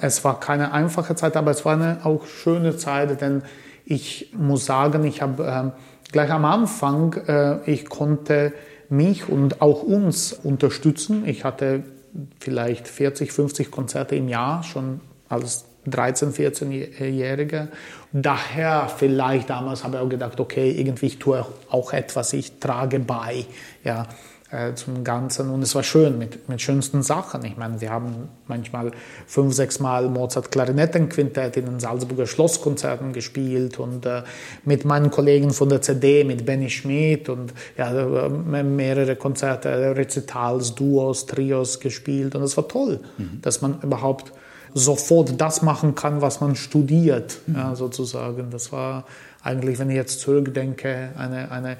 es 0.00 0.24
war 0.24 0.40
keine 0.40 0.72
einfache 0.72 1.14
Zeit, 1.14 1.36
aber 1.36 1.50
es 1.50 1.66
war 1.66 1.74
eine 1.74 1.98
auch 2.04 2.24
schöne 2.26 2.78
Zeit, 2.78 3.20
denn 3.20 3.42
ich 3.84 4.32
muss 4.36 4.64
sagen, 4.64 5.04
ich 5.04 5.20
habe 5.20 5.46
äh, 5.46 6.12
gleich 6.12 6.30
am 6.30 6.46
Anfang, 6.46 7.14
äh, 7.26 7.70
ich 7.70 7.88
konnte 7.88 8.54
mich 8.88 9.28
und 9.28 9.60
auch 9.60 9.82
uns 9.82 10.32
unterstützen. 10.32 11.26
Ich 11.26 11.44
hatte 11.44 11.84
vielleicht 12.40 12.88
40, 12.88 13.32
50 13.32 13.70
Konzerte 13.70 14.16
im 14.16 14.28
Jahr 14.28 14.62
schon 14.62 15.00
als 15.28 15.66
13, 15.86 16.32
14-Jähriger. 16.32 17.68
Daher 18.12 18.90
vielleicht 18.94 19.50
damals 19.50 19.84
habe 19.84 19.96
ich 19.96 20.02
auch 20.02 20.08
gedacht, 20.08 20.40
okay, 20.40 20.70
irgendwie 20.70 21.06
ich 21.06 21.18
tue 21.18 21.44
auch 21.70 21.92
etwas, 21.92 22.32
ich 22.32 22.58
trage 22.58 22.98
bei. 22.98 23.44
Ja, 23.84 24.06
äh, 24.50 24.74
zum 24.74 25.04
Ganzen. 25.04 25.50
Und 25.50 25.62
es 25.62 25.74
war 25.74 25.82
schön 25.82 26.16
mit, 26.18 26.48
mit 26.48 26.60
schönsten 26.60 27.02
Sachen. 27.02 27.44
Ich 27.44 27.56
meine, 27.56 27.80
wir 27.80 27.90
haben 27.90 28.28
manchmal 28.46 28.92
fünf, 29.26 29.54
sechs 29.54 29.78
Mal 29.78 30.08
Mozart 30.08 30.50
Klarinettenquintett 30.50 31.56
in 31.56 31.66
den 31.66 31.80
Salzburger 31.80 32.26
Schlosskonzerten 32.26 33.12
gespielt 33.12 33.78
und 33.78 34.06
äh, 34.06 34.22
mit 34.64 34.84
meinen 34.84 35.10
Kollegen 35.10 35.50
von 35.50 35.68
der 35.68 35.82
CD, 35.82 36.24
mit 36.24 36.46
Benny 36.46 36.70
Schmidt 36.70 37.28
und 37.28 37.52
ja, 37.76 37.90
äh, 37.90 38.62
mehrere 38.62 39.16
Konzerte, 39.16 39.96
Rezitals, 39.96 40.74
Duos, 40.74 41.26
Trios 41.26 41.78
gespielt. 41.80 42.34
Und 42.34 42.42
es 42.42 42.56
war 42.56 42.66
toll, 42.68 43.00
mhm. 43.18 43.40
dass 43.42 43.60
man 43.60 43.80
überhaupt 43.82 44.32
sofort 44.74 45.40
das 45.40 45.62
machen 45.62 45.94
kann, 45.94 46.20
was 46.22 46.40
man 46.40 46.56
studiert, 46.56 47.38
mhm. 47.46 47.54
ja, 47.54 47.74
sozusagen. 47.74 48.50
Das 48.50 48.72
war 48.72 49.04
eigentlich, 49.42 49.78
wenn 49.78 49.90
ich 49.90 49.96
jetzt 49.96 50.20
zurückdenke, 50.20 51.10
eine, 51.16 51.50
eine 51.50 51.76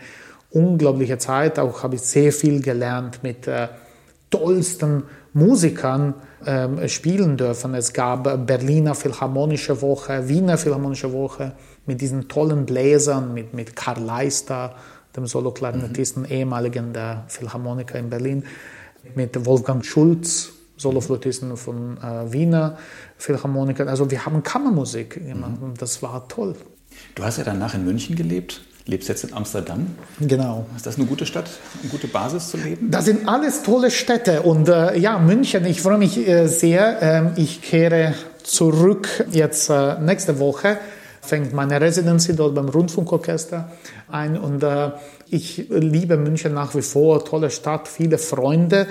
unglaubliche 0.50 1.18
Zeit. 1.18 1.58
Auch 1.58 1.82
habe 1.82 1.96
ich 1.96 2.02
sehr 2.02 2.32
viel 2.32 2.62
gelernt 2.62 3.22
mit 3.22 3.46
äh, 3.46 3.68
tollsten 4.30 5.04
Musikern 5.32 6.14
äh, 6.44 6.88
spielen 6.88 7.37
dürfen. 7.37 7.74
Es 7.74 7.92
gab 7.92 8.46
Berliner 8.46 8.94
Philharmonische 8.94 9.80
Woche, 9.82 10.28
Wiener 10.28 10.58
Philharmonische 10.58 11.12
Woche 11.12 11.52
mit 11.87 12.00
diesen 12.00 12.28
tollen 12.28 12.66
Bläsern, 12.66 13.34
mit, 13.34 13.54
mit 13.54 13.76
Karl 13.76 14.02
Leister, 14.02 14.74
dem 15.16 15.26
Soloklarinettisten, 15.26 16.22
mhm. 16.24 16.30
ehemaligen 16.30 16.92
der 16.92 17.24
Philharmoniker 17.28 17.98
in 17.98 18.11
Berlin, 18.11 18.44
mit 19.14 19.44
Wolfgang 19.46 19.84
Schulz, 19.84 20.50
Soloflötisten 20.76 21.56
von 21.56 21.98
äh, 21.98 22.32
Wiener 22.32 22.78
Philharmonikern. 23.16 23.88
Also 23.88 24.11
wir 24.11 24.24
haben 24.24 24.42
Kammermusik 24.42 25.26
gemacht 25.26 25.61
mhm. 25.61 25.70
und 25.70 25.82
das 25.82 26.02
war 26.02 26.28
toll. 26.28 26.54
Du 27.14 27.24
hast 27.24 27.38
ja 27.38 27.44
danach 27.44 27.74
in 27.74 27.84
München 27.84 28.16
gelebt 28.16 28.62
lebst 28.88 29.09
jetzt 29.09 29.22
in 29.22 29.35
Amsterdam. 29.35 29.87
Genau. 30.18 30.66
Ist 30.74 30.87
das 30.87 30.96
eine 30.96 31.07
gute 31.07 31.27
Stadt, 31.27 31.48
eine 31.83 31.90
gute 31.90 32.09
Basis 32.09 32.48
zu 32.48 32.57
leben? 32.57 32.90
Das 32.90 33.05
sind 33.05 33.29
alles 33.29 33.62
tolle 33.62 33.90
Städte 33.90 34.42
und 34.42 34.68
äh, 34.68 34.98
ja, 34.98 35.18
München, 35.18 35.66
ich 35.66 35.83
freue 35.83 35.98
mich 35.98 36.27
äh, 36.27 36.46
sehr. 36.48 36.98
Ähm, 37.03 37.33
ich 37.37 37.61
kehre 37.61 38.14
zurück 38.42 39.27
jetzt 39.31 39.68
äh, 39.68 40.01
nächste 40.01 40.38
Woche, 40.38 40.79
fängt 41.20 41.53
meine 41.53 41.81
Residency 41.81 42.35
dort 42.35 42.55
beim 42.55 42.70
Rundfunkorchester 42.70 43.70
ein 44.11 44.38
und 44.38 44.62
äh, 44.62 44.92
ich 45.29 45.66
liebe 45.68 46.16
München 46.16 46.55
nach 46.55 46.74
wie 46.74 46.81
vor, 46.81 47.22
tolle 47.27 47.51
Stadt, 47.51 47.87
viele 47.87 48.16
Freunde. 48.16 48.87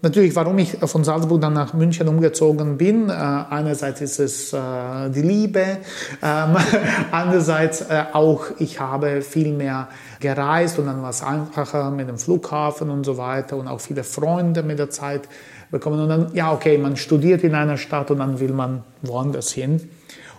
Natürlich, 0.00 0.36
warum 0.36 0.56
ich 0.58 0.76
von 0.78 1.02
Salzburg 1.02 1.40
dann 1.40 1.54
nach 1.54 1.74
München 1.74 2.06
umgezogen 2.06 2.76
bin. 2.76 3.08
Äh, 3.08 3.12
einerseits 3.12 4.00
ist 4.00 4.20
es 4.20 4.52
äh, 4.52 5.10
die 5.10 5.22
Liebe, 5.22 5.78
ähm, 6.22 6.56
andererseits 7.10 7.80
äh, 7.80 8.04
auch, 8.12 8.44
ich 8.60 8.78
habe 8.78 9.22
viel 9.22 9.52
mehr 9.52 9.88
gereist 10.20 10.78
und 10.78 10.86
dann 10.86 11.02
war 11.02 11.10
es 11.10 11.24
einfacher 11.24 11.90
mit 11.90 12.08
dem 12.08 12.16
Flughafen 12.16 12.90
und 12.90 13.02
so 13.02 13.18
weiter 13.18 13.56
und 13.56 13.66
auch 13.66 13.80
viele 13.80 14.04
Freunde 14.04 14.62
mit 14.62 14.78
der 14.78 14.88
Zeit 14.88 15.22
bekommen. 15.72 15.98
Und 15.98 16.08
dann, 16.08 16.30
ja, 16.32 16.52
okay, 16.52 16.78
man 16.78 16.96
studiert 16.96 17.42
in 17.42 17.56
einer 17.56 17.76
Stadt 17.76 18.12
und 18.12 18.18
dann 18.18 18.38
will 18.38 18.52
man 18.52 18.84
woanders 19.02 19.50
hin. 19.50 19.90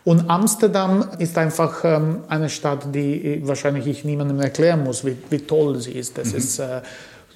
Und 0.06 0.30
Amsterdam 0.30 1.04
ist 1.17 1.38
einfach 1.38 1.84
ähm, 1.84 2.19
eine 2.30 2.48
Stadt, 2.48 2.95
die 2.95 3.41
wahrscheinlich 3.43 3.88
ich 3.88 4.06
niemandem 4.06 4.39
erklären 4.39 4.86
muss, 4.86 5.04
wie, 5.04 5.17
wie 5.30 5.39
toll 5.39 5.82
sie 5.82 5.91
ist. 5.91 6.17
Das 6.17 6.32
mhm. 6.32 6.38
ist 6.38 6.62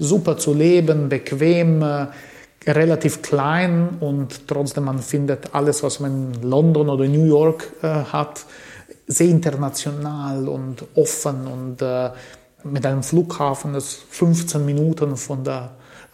super 0.03 0.37
zu 0.37 0.53
leben, 0.53 1.09
bequem, 1.09 1.81
äh, 1.81 2.07
relativ 2.65 3.21
klein 3.21 3.97
und 3.99 4.47
trotzdem 4.47 4.85
man 4.85 4.99
findet 4.99 5.53
alles, 5.53 5.83
was 5.83 5.99
man 5.99 6.33
in 6.33 6.49
London 6.49 6.89
oder 6.89 7.05
New 7.05 7.25
York 7.25 7.71
äh, 7.81 7.87
hat, 7.87 8.45
sehr 9.07 9.27
international 9.27 10.47
und 10.47 10.83
offen 10.95 11.47
und 11.47 11.81
äh, 11.81 12.11
mit 12.63 12.85
einem 12.85 13.03
Flughafen, 13.03 13.73
das 13.73 13.93
15 14.09 14.65
Minuten 14.65 15.17
von 15.17 15.43
der 15.43 15.71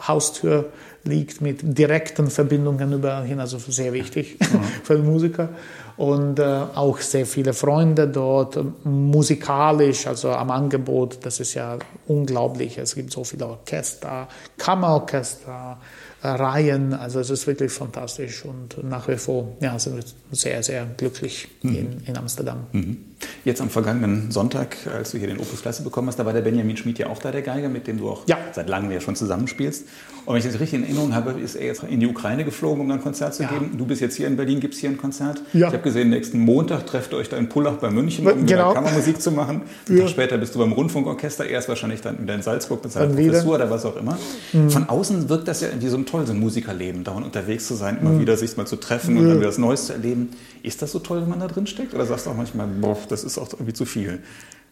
Haustür 0.07 0.69
liegt, 1.03 1.41
mit 1.41 1.59
direkten 1.77 2.29
Verbindungen 2.29 2.93
überall 2.93 3.25
hin, 3.25 3.39
also 3.39 3.57
sehr 3.57 3.93
wichtig 3.93 4.37
mhm. 4.51 4.63
für 4.83 4.97
Musiker 4.97 5.49
und 5.97 6.39
äh, 6.39 6.43
auch 6.43 6.99
sehr 6.99 7.25
viele 7.25 7.53
Freunde 7.53 8.07
dort, 8.07 8.57
musikalisch, 8.85 10.07
also 10.07 10.29
am 10.29 10.49
Angebot, 10.49 11.19
das 11.23 11.41
ist 11.41 11.55
ja 11.55 11.77
unglaublich. 12.07 12.77
Es 12.77 12.95
gibt 12.95 13.11
so 13.11 13.25
viele 13.25 13.47
Orchester, 13.47 14.29
Kammerorchester, 14.57 15.77
äh, 16.21 16.27
Reihen, 16.27 16.93
also 16.93 17.19
es 17.19 17.29
ist 17.29 17.47
wirklich 17.47 17.71
fantastisch 17.71 18.45
und 18.45 18.81
nach 18.83 19.07
wie 19.07 19.17
vor 19.17 19.57
ja, 19.59 19.77
sind 19.77 19.97
wir 19.97 20.03
sehr, 20.31 20.63
sehr 20.63 20.85
glücklich 20.97 21.49
mhm. 21.63 21.75
in, 21.75 22.01
in, 22.05 22.17
Amsterdam. 22.17 22.67
Mhm. 22.71 22.97
Jetzt 23.43 23.61
am 23.61 23.69
vergangenen 23.69 24.31
Sonntag, 24.31 24.77
als 24.93 25.11
du 25.11 25.17
hier 25.17 25.27
den 25.27 25.39
Opus 25.39 25.61
Klasse 25.61 25.83
bekommen 25.83 26.07
hast, 26.07 26.17
da 26.17 26.25
war 26.25 26.33
der 26.33 26.41
Benjamin 26.41 26.77
Schmid 26.77 26.99
ja 26.99 27.07
auch 27.07 27.19
da, 27.19 27.31
der 27.31 27.41
Geiger, 27.41 27.67
mit 27.67 27.87
dem 27.87 27.97
du 27.97 28.09
auch 28.09 28.27
ja. 28.27 28.37
seit 28.53 28.69
langem 28.69 28.91
ja 28.91 29.01
schon 29.01 29.17
zusammenspielst. 29.17 29.85
Und 30.29 30.35
wenn 30.35 30.41
ich 30.41 30.45
das 30.45 30.61
richtig 30.61 30.77
in 30.77 30.85
Erinnerung 30.85 31.15
habe, 31.15 31.31
ist 31.41 31.55
er 31.55 31.65
jetzt 31.65 31.81
in 31.81 31.99
die 31.99 32.05
Ukraine 32.05 32.45
geflogen, 32.45 32.81
um 32.81 32.91
ein 32.91 33.01
Konzert 33.01 33.33
zu 33.33 33.41
ja. 33.41 33.49
geben. 33.49 33.71
Du 33.79 33.87
bist 33.87 33.99
jetzt 33.99 34.15
hier 34.15 34.27
in 34.27 34.37
Berlin, 34.37 34.59
gibt 34.59 34.75
es 34.75 34.79
hier 34.79 34.91
ein 34.91 34.97
Konzert. 34.99 35.41
Ja. 35.53 35.69
Ich 35.69 35.73
habe 35.73 35.81
gesehen, 35.81 36.11
nächsten 36.11 36.37
Montag 36.37 36.85
trefft 36.85 37.13
ihr 37.13 37.17
euch 37.17 37.29
da 37.29 37.37
in 37.37 37.49
Pullach 37.49 37.77
bei 37.77 37.89
München, 37.89 38.27
um 38.27 38.45
genau. 38.45 38.71
Kammermusik 38.75 39.19
zu 39.19 39.31
machen. 39.31 39.61
Ein 39.89 39.97
ja. 39.97 40.03
Tag 40.03 40.11
später 40.11 40.37
bist 40.37 40.53
du 40.53 40.59
beim 40.59 40.71
Rundfunkorchester, 40.71 41.47
erst 41.47 41.67
wahrscheinlich 41.67 42.01
dann 42.01 42.21
wieder 42.21 42.35
in 42.35 42.43
Salzburg 42.43 42.83
mit 42.83 42.93
seiner 42.93 43.11
Professur 43.11 43.55
oder 43.55 43.71
was 43.71 43.83
auch 43.87 43.97
immer. 43.97 44.19
Mhm. 44.53 44.69
Von 44.69 44.87
außen 44.87 45.29
wirkt 45.29 45.47
das 45.47 45.61
ja 45.61 45.69
irgendwie 45.69 45.87
so 45.87 45.97
ein 45.97 46.05
toll, 46.05 46.27
so 46.27 46.33
ein 46.33 46.39
Musikerleben, 46.39 47.03
dauernd 47.03 47.25
unterwegs 47.25 47.65
zu 47.65 47.73
sein, 47.73 47.97
immer 47.99 48.11
mhm. 48.11 48.19
wieder 48.19 48.37
sich 48.37 48.55
mal 48.55 48.67
zu 48.67 48.75
treffen 48.75 49.17
und 49.17 49.27
dann 49.27 49.39
wieder 49.39 49.49
was 49.49 49.57
Neues 49.57 49.87
zu 49.87 49.93
erleben. 49.93 50.29
Ist 50.61 50.83
das 50.83 50.91
so 50.91 50.99
toll, 50.99 51.23
wenn 51.23 51.29
man 51.29 51.39
da 51.39 51.47
drin 51.47 51.65
steckt? 51.65 51.95
Oder 51.95 52.05
sagst 52.05 52.27
du 52.27 52.29
auch 52.29 52.37
manchmal, 52.37 52.67
boah, 52.67 52.95
das 53.09 53.23
ist 53.23 53.39
auch 53.39 53.51
irgendwie 53.53 53.73
zu 53.73 53.85
viel? 53.85 54.19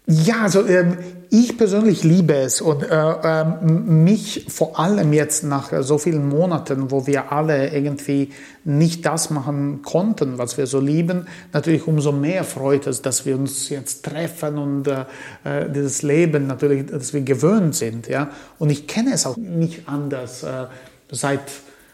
Ja, 0.10 0.44
also 0.44 0.66
ähm, 0.66 0.98
ich 1.30 1.58
persönlich 1.58 2.06
liebe 2.06 2.34
es 2.34 2.62
und 2.62 2.82
äh, 2.82 2.96
äh, 2.96 3.44
mich 3.44 4.46
vor 4.48 4.80
allem 4.80 5.12
jetzt 5.12 5.44
nach 5.44 5.74
so 5.84 5.98
vielen 5.98 6.30
Monaten, 6.30 6.92
wo 6.92 7.06
wir 7.08 7.34
alle 7.34 7.74
irgendwie 7.74 8.32
nicht 8.64 9.06
das 9.06 9.32
machen 9.32 9.82
konnten, 9.82 10.38
was 10.38 10.58
wir 10.58 10.66
so 10.66 10.80
lieben, 10.80 11.28
natürlich 11.52 11.88
umso 11.88 12.14
mehr 12.14 12.46
freut 12.46 12.88
es, 12.88 13.02
dass 13.02 13.26
wir 13.26 13.36
uns 13.36 13.68
jetzt 13.68 14.06
treffen 14.06 14.58
und 14.58 14.88
äh, 14.88 15.02
äh 15.44 15.70
dieses 15.70 16.04
Leben 16.04 16.48
natürlich, 16.48 16.86
dass 16.86 17.14
wir 17.14 17.22
gewöhnt 17.22 17.76
sind, 17.76 18.08
ja. 18.08 18.30
Und 18.60 18.70
ich 18.70 18.88
kenne 18.88 19.12
es 19.14 19.26
auch 19.26 19.36
nicht 19.36 19.90
anders. 19.90 20.44
Äh, 20.44 20.68
seit 21.12 21.42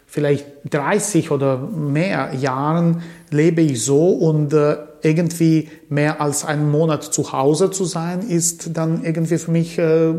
vielleicht 0.06 0.46
30 0.70 1.32
oder 1.32 1.58
mehr 1.58 2.32
Jahren 2.34 3.02
lebe 3.30 3.62
ich 3.62 3.84
so 3.84 4.10
und 4.10 4.52
äh, 4.52 4.76
irgendwie 5.04 5.68
mehr 5.88 6.20
als 6.20 6.44
einen 6.44 6.70
Monat 6.70 7.04
zu 7.04 7.32
Hause 7.32 7.70
zu 7.70 7.84
sein, 7.84 8.22
ist 8.22 8.76
dann 8.76 9.04
irgendwie 9.04 9.38
für 9.38 9.50
mich 9.50 9.78
äh, 9.78 10.14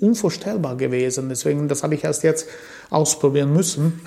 unvorstellbar 0.00 0.76
gewesen. 0.76 1.28
Deswegen, 1.28 1.68
das 1.68 1.82
habe 1.82 1.94
ich 1.94 2.04
erst 2.04 2.22
jetzt 2.22 2.48
ausprobieren 2.88 3.52
müssen. 3.52 4.00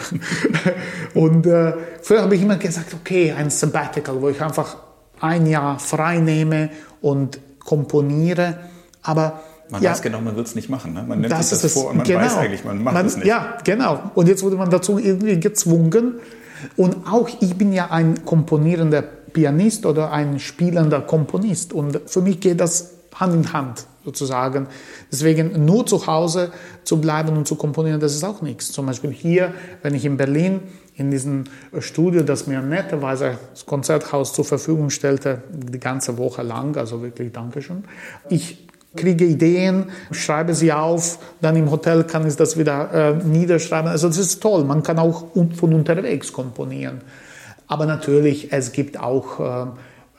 und 1.14 1.46
äh, 1.46 1.74
früher 2.02 2.22
habe 2.22 2.36
ich 2.36 2.42
immer 2.42 2.58
gesagt, 2.58 2.94
okay, 2.94 3.32
ein 3.32 3.50
Sabbatical, 3.50 4.22
wo 4.22 4.30
ich 4.30 4.42
einfach 4.42 4.78
ein 5.20 5.46
Jahr 5.46 5.80
frei 5.80 6.20
nehme 6.20 6.70
und 7.02 7.40
komponiere. 7.60 8.58
Aber 9.04 9.42
Man 9.70 9.82
ja, 9.82 9.92
weiß 9.92 10.02
genau, 10.02 10.20
man 10.20 10.36
wird 10.36 10.48
es 10.48 10.56
nicht 10.56 10.70
machen. 10.70 10.94
Ne? 10.94 11.06
Man 11.08 11.22
nimmt 11.22 11.32
das 11.32 11.50
sich 11.52 11.62
das 11.62 11.74
vor 11.74 11.92
und 11.92 11.98
man 11.98 12.06
genau. 12.06 12.20
weiß 12.20 12.38
eigentlich, 12.38 12.64
man 12.66 12.84
macht 12.84 13.06
es 13.06 13.18
nicht. 13.18 13.28
Ja, 13.28 13.58
genau. 13.64 14.12
Und 14.16 14.28
jetzt 14.28 14.44
wurde 14.44 14.58
man 14.58 14.70
dazu 14.70 15.00
irgendwie 15.00 15.40
gezwungen. 15.40 16.16
Und 16.76 17.08
auch 17.10 17.30
ich 17.40 17.56
bin 17.56 17.74
ja 17.74 17.92
ein 17.92 18.26
komponierender 18.26 19.04
Pianist 19.34 19.86
oder 19.86 20.12
ein 20.12 20.40
spielender 20.40 21.02
Komponist. 21.02 21.74
Und 21.74 22.02
für 22.06 22.22
mich 22.22 22.40
geht 22.40 22.60
das 22.60 22.92
Hand 23.16 23.34
in 23.34 23.54
Hand 23.54 23.88
sozusagen. 24.06 24.68
Deswegen 25.12 25.66
nur 25.66 25.86
zu 25.86 26.08
Hause 26.08 26.52
zu 26.84 27.00
bleiben 27.00 27.38
und 27.38 27.48
zu 27.48 27.56
komponieren, 27.56 28.00
das 28.00 28.14
ist 28.14 28.24
auch 28.24 28.42
nichts. 28.42 28.72
Zum 28.72 28.86
Beispiel 28.86 29.12
hier, 29.12 29.54
wenn 29.82 29.96
ich 29.96 30.06
in 30.06 30.18
Berlin 30.18 30.62
in 30.96 31.10
diesem 31.10 31.46
Studio, 31.80 32.22
das 32.22 32.46
mir 32.46 32.62
netterweise 32.62 33.38
das 33.52 33.66
Konzerthaus 33.66 34.34
zur 34.34 34.46
Verfügung 34.46 34.90
stellte, 34.90 35.42
die 35.52 35.80
ganze 35.80 36.18
Woche 36.18 36.44
lang, 36.44 36.78
also 36.78 37.02
wirklich 37.02 37.32
Dankeschön. 37.32 37.84
Ich 38.30 38.68
kriege 38.96 39.26
Ideen, 39.26 39.86
schreibe 40.12 40.54
sie 40.54 40.72
auf, 40.72 41.18
dann 41.42 41.56
im 41.56 41.72
Hotel 41.72 42.04
kann 42.04 42.28
ich 42.28 42.36
das 42.36 42.58
wieder 42.58 42.92
äh, 42.94 43.14
niederschreiben. 43.24 43.90
Also 43.90 44.08
das 44.08 44.18
ist 44.18 44.42
toll, 44.42 44.66
man 44.66 44.84
kann 44.84 45.00
auch 45.00 45.26
von 45.56 45.74
unterwegs 45.74 46.32
komponieren. 46.32 47.02
Aber 47.74 47.88
natürlich, 47.88 48.54
es 48.54 48.72
gibt 48.72 49.00
auch 49.00 49.40
äh, 49.40 49.66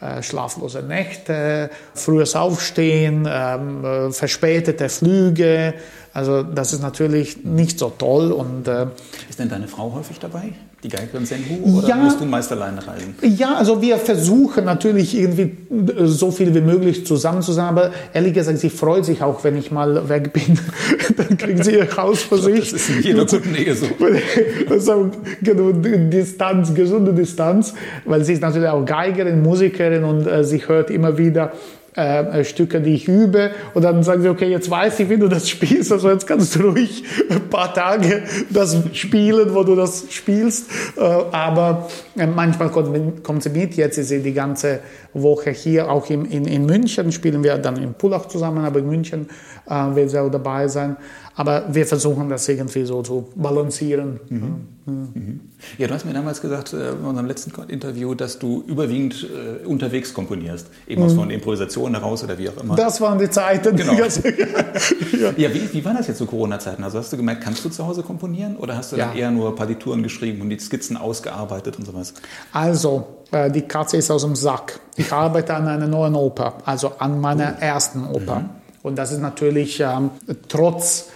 äh, 0.05 0.25
schlaflose 0.25 0.83
Nächte, 0.83 1.71
frühes 1.95 2.35
Aufstehen, 2.35 3.29
ähm, 3.31 3.85
äh, 3.85 4.11
verspätete 4.11 4.88
Flüge. 4.88 5.75
Also 6.12 6.43
das 6.43 6.73
ist 6.73 6.83
natürlich 6.83 7.45
nicht 7.45 7.79
so 7.79 7.90
toll. 7.90 8.33
Und, 8.33 8.67
äh, 8.67 8.88
ist 9.31 9.38
denn 9.38 9.49
deine 9.49 9.69
Frau 9.69 9.93
häufig 9.95 10.19
dabei? 10.19 10.53
Die 10.85 10.90
Geigerin 10.90 11.25
Senhu 11.25 11.79
oder 11.79 11.88
ja, 11.88 11.97
musst 11.97 12.20
du 12.20 12.27
meist 12.27 12.53
alleine 12.53 12.87
reisen? 12.87 13.14
Ja, 13.23 13.55
also 13.55 13.81
wir 13.81 13.97
versuchen 13.97 14.66
natürlich 14.66 15.16
irgendwie 15.16 15.57
so 16.05 16.31
viel 16.31 16.55
wie 16.55 16.61
möglich 16.61 17.07
zusammen 17.07 17.40
zu 17.40 17.53
sein, 17.53 17.66
aber 17.66 17.90
ehrlich 18.12 18.35
gesagt, 18.35 18.59
sie 18.59 18.68
freut 18.68 19.07
sich 19.07 19.23
auch, 19.23 19.42
wenn 19.44 19.57
ich 19.57 19.70
mal 19.70 20.09
weg 20.09 20.33
bin. 20.33 20.59
Dann 21.16 21.38
kriegen 21.38 21.62
sie 21.62 21.77
ihr 21.77 21.97
Haus 21.97 22.23
für 22.23 22.37
sich. 22.37 22.70
Das 22.70 22.73
ist 22.73 22.90
in 22.90 23.03
jeder 23.03 23.25
guten 23.25 23.55
Ehe 23.55 23.75
so. 23.75 23.87
Das 24.68 24.83
ist 24.83 24.90
auch 24.90 25.07
genau, 25.42 25.73
Distanz, 25.73 26.75
gesunde 26.75 27.12
Distanz, 27.12 27.75
weil 28.05 28.25
sie 28.25 28.35
ist 28.35 28.42
natürlich 28.42 28.68
auch 28.68 28.85
Geigerin, 28.85 29.42
Musikerin 29.42 30.05
und 30.05 30.27
äh, 30.27 30.44
sie 30.44 30.66
hört 30.68 30.90
immer 30.90 31.16
wieder 31.16 31.53
äh, 31.95 32.45
Stücke, 32.45 32.81
die 32.81 32.95
ich 32.95 33.09
übe. 33.09 33.53
Und 33.73 33.83
dann 33.83 34.03
sagen 34.03 34.23
sie, 34.23 34.29
okay, 34.29 34.51
jetzt 34.51 34.71
weiß 34.71 35.01
ich, 35.01 35.09
wie 35.09 35.17
du 35.17 35.29
das 35.29 35.49
spielst. 35.49 35.93
Also 35.93 36.11
jetzt 36.11 36.27
kannst 36.27 36.57
du 36.57 36.71
ruhig 36.71 37.05
ein 37.31 37.49
paar 37.49 37.73
Tage 37.73 38.23
das 38.51 38.77
spielen, 38.93 39.55
wo 39.55 39.63
du 39.63 39.77
das 39.77 40.07
spielst. 40.11 40.71
Äh, 40.97 41.01
aber 41.01 41.89
äh, 42.17 42.27
manchmal 42.27 42.71
kommt, 42.71 43.23
kommt, 43.23 43.43
sie 43.43 43.51
mit. 43.51 43.77
Jetzt 43.77 43.99
ist 43.99 44.09
sie 44.09 44.23
die 44.23 44.33
ganze 44.33 44.81
Woche 45.13 45.51
hier. 45.51 45.91
Auch 45.91 46.11
in, 46.11 46.25
in, 46.25 46.47
in 46.47 46.67
München 46.67 47.13
spielen 47.13 47.43
wir 47.45 47.59
dann 47.59 47.77
in 47.77 47.95
Pullach 47.95 48.27
zusammen, 48.27 48.65
aber 48.65 48.81
in 48.81 48.89
München 48.89 49.29
äh, 49.69 49.95
wird 49.95 50.11
sie 50.11 50.19
auch 50.19 50.31
dabei 50.31 50.69
sein. 50.69 50.97
Aber 51.37 51.75
wir 51.75 51.87
versuchen 51.87 52.29
das 52.29 52.49
irgendwie 52.49 52.85
so 52.85 53.03
zu 53.03 53.29
balancieren. 53.35 54.20
Mhm. 54.29 54.66
Mhm. 54.87 55.40
Ja, 55.79 55.88
du 55.88 55.94
hast 55.94 56.05
mir 56.05 56.12
damals 56.12 56.40
gesagt, 56.40 56.73
äh, 56.75 56.90
in 56.90 56.99
unserem 56.99 57.27
letzten 57.27 57.53
Interview, 57.68 58.14
dass 58.14 58.38
du 58.38 58.62
überwiegend 58.66 59.25
äh, 59.25 59.66
unterwegs 59.66 60.14
komponierst. 60.14 60.68
Eben 60.87 61.03
aus 61.03 61.14
mhm. 61.14 61.18
von 61.18 61.31
Improvisationen 61.31 61.94
heraus 62.01 62.23
oder 62.23 62.38
wie 62.38 62.49
auch 62.51 62.62
immer. 62.62 62.77
Das 62.77 63.01
waren 63.01 63.18
die 63.18 63.31
Zeiten. 63.31 63.75
Genau. 63.75 63.94
ja, 63.94 65.33
ja 65.37 65.55
wie, 65.55 65.73
wie, 65.73 65.85
war 65.85 65.94
das 65.94 66.07
jetzt 66.07 66.18
zu 66.18 66.27
Corona-Zeiten? 66.27 66.85
Also 66.85 66.99
hast 66.99 67.12
du 67.12 67.16
gemerkt, 67.16 67.42
kannst 67.42 67.64
du 67.64 67.68
zu 67.70 67.85
Hause 67.85 68.03
komponieren 68.03 68.57
oder 68.57 68.77
hast 68.77 68.92
du 68.92 68.97
ja. 68.97 69.07
dann 69.07 69.16
eher 69.16 69.31
nur 69.31 69.57
Partituren 69.57 70.03
geschrieben 70.03 70.42
und 70.42 70.51
die 70.51 70.59
Skizzen 70.59 70.97
ausgearbeitet 70.97 71.79
und 71.79 71.87
sowas? 71.87 72.14
Also, 72.53 73.07
äh, 73.33 73.51
die 73.51 73.62
Katze 73.62 73.97
ist 73.97 74.11
aus 74.11 74.23
dem 74.23 74.37
Sack. 74.37 74.79
Ich 74.97 75.11
arbeite 75.12 75.55
an 75.55 75.66
einer 75.66 75.88
neuen 75.88 76.14
Oper, 76.14 76.59
also 76.64 76.92
an 76.99 77.20
meiner 77.20 77.55
oh. 77.59 77.64
ersten 77.64 78.05
Oper. 78.07 78.40
Mhm. 78.40 78.51
Und 78.83 78.97
das 78.97 79.12
ist 79.12 79.20
natürlich 79.20 79.81
ähm, 79.81 80.11
trotz 80.47 81.07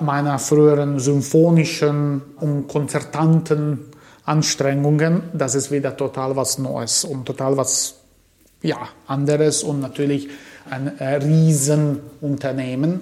meiner 0.00 0.38
früheren 0.38 0.98
symphonischen 0.98 2.22
und 2.36 2.68
konzertanten 2.68 3.86
Anstrengungen, 4.24 5.22
das 5.32 5.54
ist 5.54 5.70
wieder 5.70 5.96
total 5.96 6.36
was 6.36 6.58
Neues 6.58 7.04
und 7.04 7.24
total 7.24 7.56
was 7.56 7.94
ja, 8.62 8.88
anderes 9.06 9.62
und 9.62 9.80
natürlich 9.80 10.28
ein 10.68 10.98
äh, 10.98 11.14
Riesenunternehmen. 11.16 13.00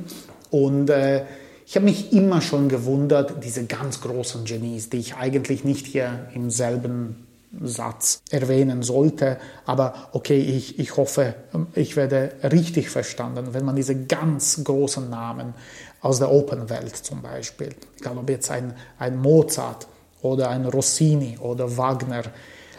Und 0.50 0.90
äh, 0.90 1.24
ich 1.66 1.74
habe 1.74 1.86
mich 1.86 2.12
immer 2.12 2.40
schon 2.40 2.68
gewundert, 2.68 3.42
diese 3.44 3.64
ganz 3.66 4.00
großen 4.00 4.44
Genies, 4.44 4.88
die 4.88 4.98
ich 4.98 5.16
eigentlich 5.16 5.64
nicht 5.64 5.86
hier 5.86 6.28
im 6.32 6.50
selben 6.50 7.26
Satz 7.62 8.20
erwähnen 8.30 8.82
sollte. 8.82 9.38
Aber 9.64 10.08
okay, 10.12 10.38
ich, 10.38 10.78
ich 10.78 10.96
hoffe, 10.96 11.34
ich 11.74 11.96
werde 11.96 12.32
richtig 12.42 12.90
verstanden, 12.90 13.48
wenn 13.52 13.64
man 13.64 13.76
diese 13.76 13.96
ganz 13.96 14.62
großen 14.62 15.08
Namen 15.10 15.54
aus 16.00 16.18
der 16.18 16.30
Opernwelt 16.30 16.96
zum 16.96 17.22
Beispiel. 17.22 17.74
Egal 17.98 18.18
ob 18.18 18.28
jetzt 18.30 18.50
ein, 18.50 18.74
ein 18.98 19.16
Mozart 19.16 19.86
oder 20.22 20.50
ein 20.50 20.64
Rossini 20.66 21.38
oder 21.38 21.76
Wagner. 21.76 22.24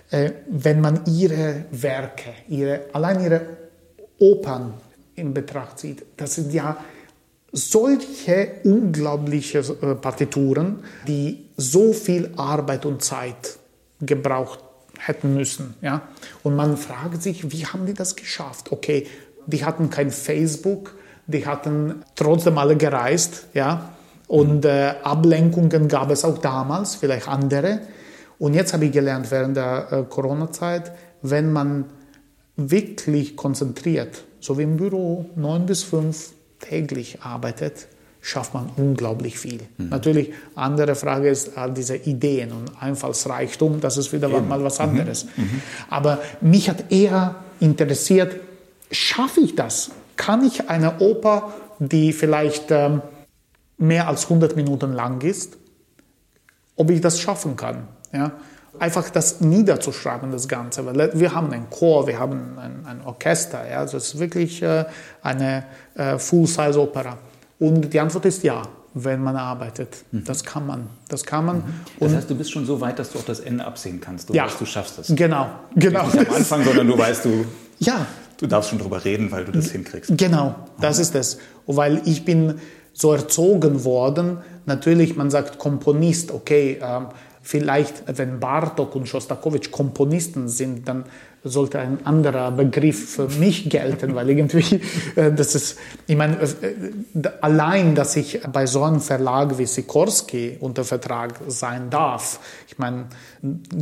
Äh, 0.10 0.32
wenn 0.50 0.82
man 0.82 1.06
ihre 1.06 1.66
Werke, 1.72 2.34
ihre, 2.48 2.86
allein 2.94 3.24
ihre 3.24 3.42
Opern 4.20 4.74
in 5.16 5.34
Betracht 5.34 5.80
zieht, 5.80 6.06
das 6.16 6.36
sind 6.36 6.54
ja 6.54 6.78
solche 7.52 8.52
unglaubliche 8.64 9.60
äh, 9.60 9.96
Partituren, 9.96 10.84
die 11.08 11.46
so 11.58 11.94
viel 11.94 12.32
Arbeit 12.38 12.86
und 12.86 13.04
Zeit 13.04 13.58
gebraucht 14.00 14.60
hätten 15.00 15.34
müssen. 15.34 15.76
Ja? 15.82 16.08
Und 16.44 16.56
man 16.56 16.78
fragt 16.78 17.22
sich, 17.22 17.52
wie 17.52 17.66
haben 17.66 17.86
die 17.86 17.94
das 17.94 18.16
geschafft? 18.16 18.72
Okay, 18.72 19.08
die 19.46 19.64
hatten 19.64 19.90
kein 19.90 20.12
Facebook, 20.12 20.96
die 21.28 21.46
hatten 21.46 22.04
trotzdem 22.16 22.58
alle 22.58 22.76
gereist, 22.76 23.48
ja. 23.54 23.94
Und 24.28 24.66
äh, 24.66 24.96
Ablenkungen 25.04 25.88
gab 25.88 26.12
es 26.12 26.26
auch 26.26 26.38
damals, 26.40 26.96
vielleicht 26.96 27.28
andere. 27.28 27.80
Und 28.40 28.54
jetzt 28.54 28.74
habe 28.74 28.86
ich 28.86 28.92
gelernt 28.92 29.32
während 29.32 29.56
der 29.56 29.88
äh, 29.92 30.04
Corona-Zeit, 30.04 30.92
wenn 31.22 31.52
man 31.52 31.86
wirklich 32.58 33.36
konzentriert, 33.36 34.24
so 34.40 34.58
wie 34.58 34.64
im 34.64 34.78
Büro, 34.78 35.30
neun 35.36 35.66
bis 35.66 35.84
fünf 35.84 36.32
täglich 36.60 37.22
arbeitet, 37.22 37.88
schafft 38.20 38.54
man 38.54 38.70
unglaublich 38.76 39.40
viel. 39.40 39.62
Mhm. 39.78 39.90
Natürlich, 39.90 40.34
andere 40.56 40.96
Frage 40.96 41.30
ist 41.30 41.58
all 41.58 41.74
diese 41.74 41.96
Ideen 41.96 42.52
und 42.52 42.72
Einfallsreichtum, 42.82 43.80
das 43.80 43.98
ist 43.98 44.12
wieder 44.12 44.30
Eben. 44.30 44.48
mal 44.48 44.64
was 44.64 44.80
anderes. 44.80 45.26
Mhm. 45.38 45.44
Mhm. 45.44 45.62
Aber 45.90 46.20
mich 46.42 46.70
hat 46.70 46.92
eher 46.92 47.36
interessiert, 47.60 48.36
schaffe 48.92 49.40
ich 49.42 49.56
das? 49.56 49.92
Kann 50.18 50.46
ich 50.46 50.70
eine 50.70 51.00
Oper, 51.00 51.54
die 51.80 52.12
vielleicht 52.12 52.72
ähm, 52.72 53.02
mehr 53.78 54.08
als 54.08 54.24
100 54.24 54.56
Minuten 54.56 54.94
lang 54.94 55.22
ist, 55.22 55.58
ob 56.76 56.90
ich 56.90 57.02
das 57.02 57.20
schaffen 57.20 57.56
kann. 57.56 57.88
Ja? 58.12 58.32
Einfach 58.80 59.10
das 59.10 59.42
niederzuschreiben, 59.42 60.32
das 60.32 60.48
Ganze. 60.48 60.86
Weil 60.86 61.12
wir 61.20 61.34
haben 61.34 61.52
einen 61.52 61.70
Chor, 61.70 62.08
wir 62.08 62.20
haben 62.20 62.58
ein, 62.60 62.86
ein 62.86 63.02
Orchester. 63.06 63.68
Ja? 63.70 63.80
Also 63.80 63.98
es 63.98 64.14
ist 64.14 64.20
wirklich 64.20 64.62
äh, 64.62 64.86
eine 65.22 65.66
äh, 65.96 66.18
Full-Size-Opera. 66.18 67.18
Und 67.60 67.94
die 67.94 68.00
Antwort 68.00 68.26
ist 68.26 68.44
ja, 68.44 68.64
wenn 68.94 69.22
man 69.24 69.36
arbeitet. 69.36 70.04
Mhm. 70.12 70.24
Das 70.26 70.44
kann 70.44 70.66
man. 70.66 70.88
Das 71.10 71.24
kann 71.24 71.46
man. 71.46 71.58
Mhm. 71.58 71.64
Das 72.00 72.14
heißt, 72.16 72.30
du 72.30 72.36
bist 72.36 72.52
schon 72.52 72.66
so 72.66 72.80
weit, 72.82 73.00
dass 73.00 73.12
du 73.12 73.20
auch 73.20 73.26
das 73.26 73.40
Ende 73.40 73.66
absehen 73.66 74.00
kannst. 74.00 74.30
Du 74.30 74.34
ja, 74.34 74.46
weißt, 74.46 74.62
du 74.62 74.66
schaffst 74.66 74.98
das. 75.00 75.08
Genau, 75.16 75.50
genau. 75.76 76.06
Nicht 76.06 76.30
am 76.30 76.36
Anfang, 76.36 76.64
sondern 76.64 76.88
du 76.88 76.98
weißt, 76.98 77.26
du. 77.26 77.46
Ja, 77.80 78.06
Du 78.38 78.48
darfst 78.48 78.70
schon 78.70 78.80
drüber 78.80 79.04
reden, 79.04 79.32
weil 79.32 79.46
du 79.46 79.52
das 79.52 79.72
hinkriegst. 79.72 80.12
Genau, 80.16 80.56
das 80.80 81.00
ist 81.00 81.16
es. 81.16 81.40
Weil 81.66 82.02
ich 82.06 82.24
bin 82.24 82.56
so 82.94 83.14
erzogen 83.14 83.84
worden. 83.84 84.40
Natürlich, 84.66 85.16
man 85.16 85.30
sagt 85.30 85.60
Komponist, 85.60 86.32
okay, 86.32 86.80
ähm, 86.82 87.08
vielleicht, 87.42 88.04
wenn 88.18 88.40
Bartok 88.40 88.96
und 88.96 89.08
Schostakowitsch 89.08 89.72
Komponisten 89.72 90.50
sind, 90.50 90.88
dann 90.88 91.06
sollte 91.44 91.80
ein 91.80 92.06
anderer 92.06 92.52
Begriff 92.52 93.12
für 93.12 93.28
mich 93.28 93.70
gelten, 93.70 94.16
weil 94.16 94.30
irgendwie 94.30 94.82
äh, 95.16 95.32
das 95.32 95.56
ist, 95.56 95.78
ich 96.08 96.16
meine, 96.16 96.38
äh, 96.42 97.30
allein, 97.42 97.96
dass 97.96 98.16
ich 98.16 98.42
bei 98.52 98.66
so 98.66 98.84
einem 98.84 99.00
Verlag 99.00 99.58
wie 99.58 99.66
Sikorski 99.66 100.58
unter 100.60 100.84
Vertrag 100.84 101.40
sein 101.48 101.90
darf, 101.90 102.40
ich 102.68 102.78
meine, 102.78 103.06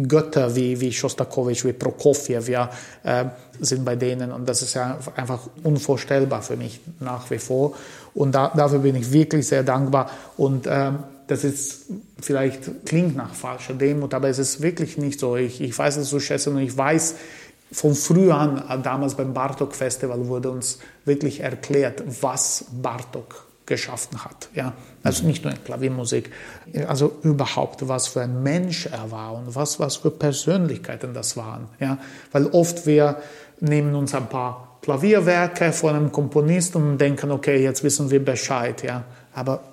Götter 0.08 0.56
wie, 0.56 0.80
wie 0.80 0.92
Schostakowitsch, 0.92 1.66
wie 1.66 1.74
Prokofjew, 1.74 2.44
ja, 2.50 2.70
äh, 3.04 3.26
sind 3.60 3.86
bei 3.86 3.96
denen 3.96 4.32
und 4.32 4.48
das 4.48 4.62
ist 4.62 4.74
ja 4.74 5.00
einfach 5.16 5.48
unvorstellbar 5.64 6.42
für 6.42 6.58
mich 6.58 6.82
nach 7.00 7.30
wie 7.32 7.40
vor 7.40 7.74
und 8.14 8.36
da, 8.36 8.52
dafür 8.56 8.80
bin 8.80 8.96
ich 8.96 9.12
wirklich 9.12 9.48
sehr 9.48 9.64
dankbar 9.64 10.10
und 10.38 10.68
äh, 10.68 10.92
das 11.28 11.44
ist 11.44 11.86
vielleicht 12.22 12.86
klingt 12.86 13.16
nach 13.16 13.34
falscher 13.34 13.74
Demut, 13.74 14.14
aber 14.14 14.30
es 14.30 14.38
ist 14.38 14.62
wirklich 14.62 14.98
nicht 14.98 15.20
so. 15.20 15.36
Ich, 15.36 15.60
ich 15.62 15.78
weiß 15.78 15.98
es 15.98 16.10
zu 16.10 16.20
schätzen 16.20 16.56
und 16.56 16.62
ich 16.62 16.76
weiß, 16.78 17.16
von 17.76 17.94
früh 17.94 18.32
an, 18.32 18.82
damals 18.84 19.16
beim 19.16 19.34
Bartok 19.34 19.76
Festival, 19.76 20.28
wurde 20.28 20.50
uns 20.50 20.80
wirklich 21.04 21.42
erklärt, 21.42 22.04
was 22.22 22.68
Bartok 22.72 23.46
geschaffen 23.66 24.24
hat. 24.24 24.48
Ja? 24.54 24.72
Also 25.04 25.26
nicht 25.26 25.44
nur 25.44 25.52
in 25.52 25.62
Klaviermusik, 25.62 26.32
also 26.88 27.18
überhaupt, 27.24 27.86
was 27.90 28.08
für 28.08 28.22
ein 28.22 28.42
Mensch 28.44 28.86
er 28.86 29.12
war 29.12 29.34
und 29.34 29.56
was, 29.56 29.78
was 29.78 29.98
für 29.98 30.12
Persönlichkeiten 30.12 31.14
das 31.14 31.36
waren. 31.36 31.68
Ja? 31.82 31.98
Weil 32.32 32.46
oft 32.48 32.86
wir 32.86 33.18
nehmen 33.60 33.94
uns 33.94 34.16
ein 34.16 34.30
paar 34.30 34.78
Klavierwerke 34.82 35.74
von 35.74 35.96
einem 35.96 36.12
Komponisten 36.14 36.78
und 36.78 36.98
denken, 36.98 37.30
okay, 37.32 37.62
jetzt 37.62 37.84
wissen 37.84 38.10
wir 38.10 38.24
Bescheid. 38.24 38.84
Ja. 38.84 39.04
Aber 39.34 39.64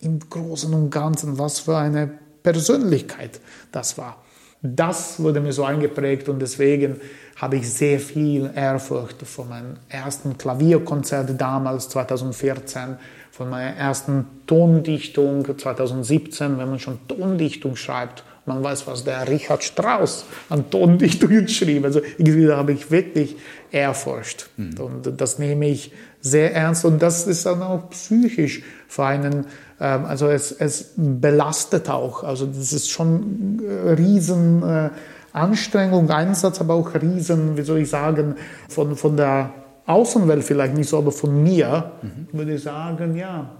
im 0.00 0.20
Großen 0.20 0.72
und 0.72 0.90
Ganzen, 0.90 1.38
was 1.40 1.58
für 1.58 1.76
eine 1.76 2.08
Persönlichkeit 2.44 3.40
das 3.72 3.98
war. 3.98 4.22
Das 4.60 5.20
wurde 5.20 5.40
mir 5.40 5.52
so 5.52 5.64
eingeprägt 5.64 6.28
und 6.28 6.40
deswegen 6.40 7.00
habe 7.38 7.56
ich 7.56 7.72
sehr 7.72 8.00
viel 8.00 8.50
Ehrfurcht 8.54 9.22
vor 9.22 9.46
meinem 9.46 9.76
ersten 9.88 10.36
Klavierkonzert 10.36 11.40
damals, 11.40 11.88
2014, 11.88 12.96
von 13.30 13.48
meiner 13.48 13.76
ersten 13.76 14.26
Tondichtung 14.46 15.46
2017, 15.56 16.58
wenn 16.58 16.68
man 16.68 16.80
schon 16.80 16.98
Tondichtung 17.06 17.76
schreibt. 17.76 18.24
Man 18.46 18.64
weiß, 18.64 18.86
was 18.86 19.04
der 19.04 19.28
Richard 19.28 19.62
Strauss 19.62 20.24
an 20.48 20.70
Tondichtungen 20.70 21.46
schrieb. 21.48 21.84
Also 21.84 22.00
irgendwie 22.16 22.50
habe 22.50 22.72
ich 22.72 22.90
wirklich 22.90 23.36
Ehrfurcht. 23.70 24.50
Mhm. 24.56 24.80
Und 24.80 25.20
das 25.20 25.38
nehme 25.38 25.68
ich 25.68 25.92
sehr 26.20 26.54
ernst 26.54 26.84
und 26.84 27.00
das 27.00 27.26
ist 27.26 27.46
dann 27.46 27.62
auch 27.62 27.90
psychisch 27.90 28.62
für 28.88 29.04
einen 29.04 29.46
ähm, 29.80 30.04
also 30.04 30.28
es, 30.28 30.52
es 30.52 30.94
belastet 30.96 31.88
auch. 31.88 32.24
Also 32.24 32.46
das 32.46 32.72
ist 32.72 32.90
schon 32.90 33.60
äh, 33.64 33.90
riesen 33.92 34.62
äh, 34.62 34.90
Anstrengung, 35.38 36.10
Einsatz, 36.10 36.60
aber 36.60 36.74
auch 36.74 36.94
riesen, 36.94 37.56
wie 37.56 37.62
soll 37.62 37.78
ich 37.78 37.90
sagen, 37.90 38.36
von, 38.68 38.96
von 38.96 39.16
der 39.16 39.50
Außenwelt 39.86 40.44
vielleicht 40.44 40.74
nicht 40.74 40.88
so, 40.88 40.98
aber 40.98 41.12
von 41.12 41.42
mir 41.42 41.92
mhm. 42.02 42.38
würde 42.38 42.54
ich 42.54 42.62
sagen, 42.62 43.16
ja, 43.16 43.50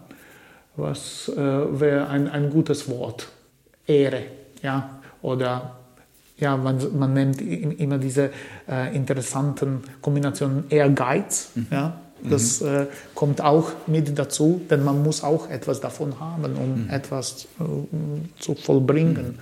was 0.77 1.31
äh, 1.35 1.37
wäre 1.37 2.09
ein, 2.09 2.29
ein 2.29 2.51
gutes 2.51 2.89
Wort? 2.89 3.29
Ehre, 3.87 4.23
ja, 4.63 5.01
oder 5.23 5.79
ja, 6.37 6.57
man, 6.57 6.79
man 6.97 7.15
nennt 7.15 7.41
immer 7.41 7.99
diese 7.99 8.31
äh, 8.69 8.95
interessanten 8.95 9.83
Kombinationen 10.01 10.65
Ehrgeiz, 10.69 11.51
mhm. 11.55 11.67
ja, 11.71 12.01
das 12.23 12.61
mhm. 12.61 12.69
äh, 12.69 12.87
kommt 13.15 13.41
auch 13.41 13.73
mit 13.87 14.19
dazu, 14.19 14.61
denn 14.71 14.85
man 14.85 15.03
muss 15.03 15.23
auch 15.23 15.49
etwas 15.51 15.81
davon 15.81 16.21
haben, 16.21 16.57
um 16.57 16.85
mhm. 16.85 16.91
etwas 16.91 17.47
äh, 17.61 17.65
zu 18.39 18.55
vollbringen. 18.55 19.39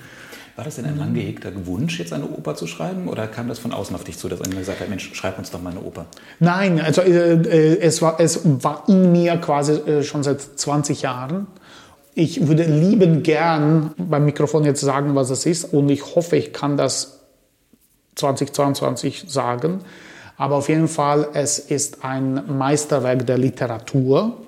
War 0.56 0.64
das 0.64 0.76
denn 0.76 0.86
ein 0.86 0.96
lang 0.96 1.12
gehegter 1.12 1.50
Wunsch, 1.66 1.98
jetzt 1.98 2.14
eine 2.14 2.24
Oper 2.24 2.54
zu 2.54 2.66
schreiben? 2.66 3.08
Oder 3.08 3.26
kam 3.26 3.46
das 3.46 3.58
von 3.58 3.72
außen 3.72 3.94
auf 3.94 4.04
dich 4.04 4.16
zu, 4.16 4.26
dass 4.28 4.40
einer 4.40 4.56
gesagt 4.56 4.80
hat, 4.80 4.88
Mensch, 4.88 5.10
schreib 5.12 5.38
uns 5.38 5.50
doch 5.50 5.60
mal 5.60 5.70
eine 5.70 5.80
Oper? 5.80 6.06
Nein, 6.40 6.80
also 6.80 7.02
äh, 7.02 7.34
äh 7.34 7.78
es, 7.80 8.00
war, 8.00 8.18
es 8.20 8.40
war 8.44 8.84
in 8.88 9.12
mir 9.12 9.36
quasi 9.36 9.72
äh, 9.72 10.02
schon 10.02 10.22
seit 10.22 10.40
20 10.40 11.02
Jahren. 11.02 11.46
Ich 12.14 12.48
würde 12.48 12.64
lieben 12.64 13.22
gern 13.22 13.92
beim 13.98 14.24
Mikrofon 14.24 14.64
jetzt 14.64 14.80
sagen, 14.80 15.14
was 15.14 15.28
es 15.28 15.44
ist. 15.44 15.74
Und 15.74 15.90
ich 15.90 16.16
hoffe, 16.16 16.36
ich 16.38 16.54
kann 16.54 16.78
das 16.78 17.20
2022 18.14 19.26
sagen. 19.28 19.80
Aber 20.38 20.56
auf 20.56 20.70
jeden 20.70 20.88
Fall, 20.88 21.28
es 21.34 21.58
ist 21.58 22.02
ein 22.02 22.42
Meisterwerk 22.56 23.26
der 23.26 23.36
Literatur 23.36 24.38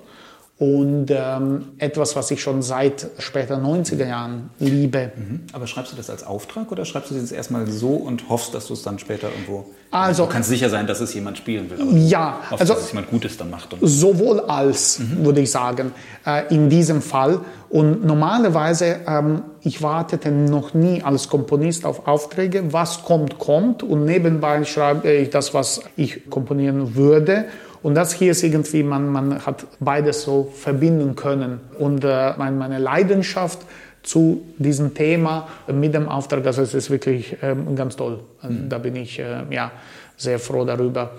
und 0.59 1.09
ähm, 1.09 1.69
etwas, 1.77 2.17
was 2.17 2.29
ich 2.31 2.41
schon 2.41 2.61
seit 2.61 3.07
später 3.17 3.55
90er 3.55 4.05
Jahren 4.05 4.49
liebe. 4.59 5.13
Mhm. 5.15 5.43
Aber 5.53 5.67
schreibst 5.67 5.93
du 5.93 5.95
das 5.95 6.09
als 6.09 6.25
Auftrag 6.25 6.69
oder 6.73 6.83
schreibst 6.83 7.11
du 7.11 7.15
das 7.15 7.31
erstmal 7.31 7.65
so 7.67 7.93
und 7.93 8.27
hoffst, 8.27 8.53
dass 8.53 8.67
du 8.67 8.73
es 8.73 8.83
dann 8.83 8.99
später 8.99 9.29
irgendwo. 9.29 9.67
Also, 9.89 10.25
du 10.25 10.29
kannst 10.29 10.49
sicher 10.49 10.69
sein, 10.69 10.85
dass 10.85 10.99
es 10.99 11.13
jemand 11.13 11.37
spielen 11.37 11.69
will. 11.69 11.81
Aber 11.81 11.91
ja, 11.93 12.39
hoffst, 12.51 12.61
also 12.61 12.73
dass 12.73 12.83
es 12.83 12.91
jemand 12.91 13.09
Gutes 13.09 13.37
dann 13.37 13.49
macht. 13.49 13.69
sowohl 13.79 14.41
als, 14.41 14.99
mhm. 14.99 15.23
würde 15.23 15.39
ich 15.39 15.49
sagen, 15.49 15.93
äh, 16.25 16.53
in 16.53 16.69
diesem 16.69 17.01
Fall. 17.01 17.39
Und 17.69 18.03
normalerweise, 18.03 18.97
ähm, 19.07 19.43
ich 19.61 19.81
wartete 19.81 20.29
noch 20.29 20.73
nie 20.73 21.01
als 21.01 21.29
Komponist 21.29 21.85
auf 21.85 22.05
Aufträge. 22.05 22.73
Was 22.73 23.03
kommt, 23.03 23.39
kommt. 23.39 23.81
Und 23.81 24.03
nebenbei 24.03 24.65
schreibe 24.65 25.09
ich 25.09 25.29
das, 25.29 25.53
was 25.53 25.81
ich 25.95 26.29
komponieren 26.29 26.95
würde. 26.95 27.45
Und 27.81 27.95
das 27.95 28.13
hier 28.13 28.31
ist 28.31 28.43
irgendwie, 28.43 28.83
man, 28.83 29.09
man 29.09 29.45
hat 29.45 29.65
beides 29.79 30.23
so 30.23 30.51
verbinden 30.53 31.15
können. 31.15 31.59
Und 31.77 32.03
äh, 32.03 32.33
meine 32.37 32.77
Leidenschaft 32.77 33.59
zu 34.03 34.43
diesem 34.57 34.93
Thema 34.93 35.47
mit 35.67 35.93
dem 35.93 36.07
Auftrag, 36.07 36.45
also 36.45 36.61
es 36.61 36.73
ist 36.73 36.89
wirklich 36.89 37.37
ähm, 37.41 37.75
ganz 37.75 37.95
toll. 37.95 38.19
Also, 38.41 38.55
mhm. 38.55 38.69
Da 38.69 38.77
bin 38.77 38.95
ich 38.95 39.19
äh, 39.19 39.43
ja, 39.49 39.71
sehr 40.17 40.39
froh 40.39 40.65
darüber. 40.65 41.11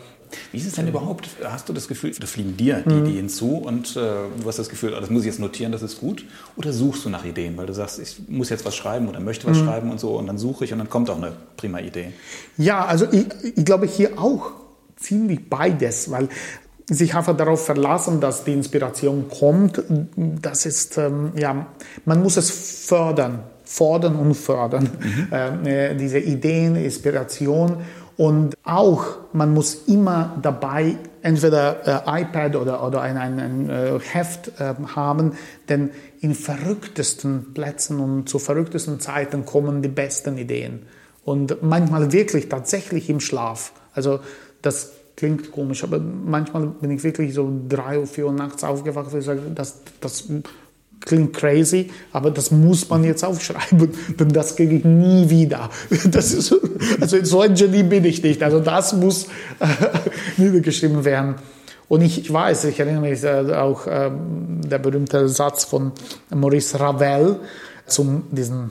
Wie 0.52 0.58
ist 0.58 0.66
es 0.66 0.74
denn 0.74 0.86
überhaupt? 0.86 1.28
Hast 1.42 1.68
du 1.68 1.72
das 1.72 1.88
Gefühl, 1.88 2.12
da 2.18 2.26
fliegen 2.26 2.56
dir 2.56 2.82
die 2.86 2.94
mhm. 2.94 3.06
Ideen 3.06 3.28
zu 3.28 3.56
und 3.56 3.96
äh, 3.96 4.00
du 4.40 4.46
hast 4.46 4.58
das 4.58 4.68
Gefühl, 4.68 4.92
das 4.92 5.10
muss 5.10 5.22
ich 5.22 5.26
jetzt 5.26 5.40
notieren, 5.40 5.72
das 5.72 5.82
ist 5.82 5.98
gut? 5.98 6.24
Oder 6.56 6.72
suchst 6.72 7.04
du 7.04 7.08
nach 7.08 7.24
Ideen, 7.24 7.56
weil 7.56 7.66
du 7.66 7.72
sagst, 7.72 7.98
ich 7.98 8.16
muss 8.28 8.48
jetzt 8.48 8.64
was 8.64 8.76
schreiben 8.76 9.08
oder 9.08 9.18
möchte 9.18 9.48
was 9.48 9.58
mhm. 9.58 9.64
schreiben 9.64 9.90
und 9.90 9.98
so 9.98 10.16
und 10.16 10.26
dann 10.26 10.38
suche 10.38 10.64
ich 10.64 10.72
und 10.72 10.78
dann 10.78 10.88
kommt 10.88 11.10
auch 11.10 11.16
eine 11.16 11.32
prima 11.56 11.80
Idee? 11.80 12.12
Ja, 12.56 12.84
also 12.84 13.06
ich, 13.10 13.26
ich 13.56 13.64
glaube 13.64 13.86
hier 13.86 14.18
auch 14.18 14.52
ziemlich 15.00 15.48
beides, 15.48 16.10
weil 16.10 16.28
sich 16.86 17.14
einfach 17.14 17.36
darauf 17.36 17.64
verlassen, 17.64 18.20
dass 18.20 18.44
die 18.44 18.52
Inspiration 18.52 19.28
kommt, 19.28 19.82
das 20.16 20.66
ist, 20.66 20.98
ähm, 20.98 21.32
ja, 21.36 21.66
man 22.04 22.22
muss 22.22 22.36
es 22.36 22.50
fördern, 22.50 23.44
fordern 23.64 24.16
und 24.16 24.34
fördern, 24.34 24.90
mhm. 25.30 25.66
äh, 25.66 25.94
diese 25.94 26.18
Ideen, 26.18 26.74
Inspiration 26.74 27.76
und 28.16 28.54
auch, 28.64 29.06
man 29.32 29.54
muss 29.54 29.86
immer 29.86 30.36
dabei 30.42 30.96
entweder 31.22 32.06
äh, 32.06 32.22
iPad 32.22 32.56
oder, 32.56 32.86
oder 32.86 33.00
ein, 33.00 33.16
ein, 33.16 33.38
ein 33.40 33.70
äh, 33.70 33.98
Heft 33.98 34.60
äh, 34.60 34.74
haben, 34.94 35.32
denn 35.70 35.90
in 36.20 36.34
verrücktesten 36.34 37.54
Plätzen 37.54 37.98
und 37.98 38.28
zu 38.28 38.38
verrücktesten 38.38 39.00
Zeiten 39.00 39.46
kommen 39.46 39.80
die 39.80 39.88
besten 39.88 40.36
Ideen. 40.36 40.82
Und 41.24 41.62
manchmal 41.62 42.12
wirklich 42.12 42.48
tatsächlich 42.50 43.08
im 43.08 43.20
Schlaf. 43.20 43.72
Also 43.94 44.20
das 44.62 44.92
klingt 45.16 45.52
komisch, 45.52 45.84
aber 45.84 45.98
manchmal 45.98 46.66
bin 46.66 46.90
ich 46.90 47.04
wirklich 47.04 47.34
so 47.34 47.50
drei 47.68 47.98
oder 47.98 48.06
vier 48.06 48.26
Uhr 48.26 48.32
nachts 48.32 48.64
aufgewacht 48.64 49.12
und 49.12 49.20
sage, 49.20 49.42
das, 49.54 49.80
das 50.00 50.24
klingt 51.00 51.34
crazy, 51.34 51.90
aber 52.12 52.30
das 52.30 52.50
muss 52.50 52.88
man 52.88 53.04
jetzt 53.04 53.24
aufschreiben, 53.24 53.90
denn 54.18 54.28
das 54.28 54.56
kriege 54.56 54.76
ich 54.76 54.84
nie 54.84 55.28
wieder. 55.28 55.70
Das 56.10 56.32
ist, 56.32 56.54
also 57.00 57.22
so 57.24 57.40
ein 57.42 57.54
Genie 57.54 57.82
bin 57.82 58.04
ich 58.04 58.22
nicht. 58.22 58.42
Also 58.42 58.60
das 58.60 58.92
muss 58.94 59.24
äh, 59.60 59.66
niedergeschrieben 60.36 61.04
werden. 61.04 61.36
Und 61.88 62.02
ich, 62.02 62.20
ich, 62.20 62.32
weiß, 62.32 62.64
ich 62.64 62.78
erinnere 62.78 63.02
mich 63.02 63.22
äh, 63.24 63.52
auch 63.52 63.86
äh, 63.86 64.10
der 64.12 64.78
berühmte 64.78 65.28
Satz 65.28 65.64
von 65.64 65.92
Maurice 66.32 66.78
Ravel 66.78 67.40
zum 67.86 68.24
diesen 68.30 68.68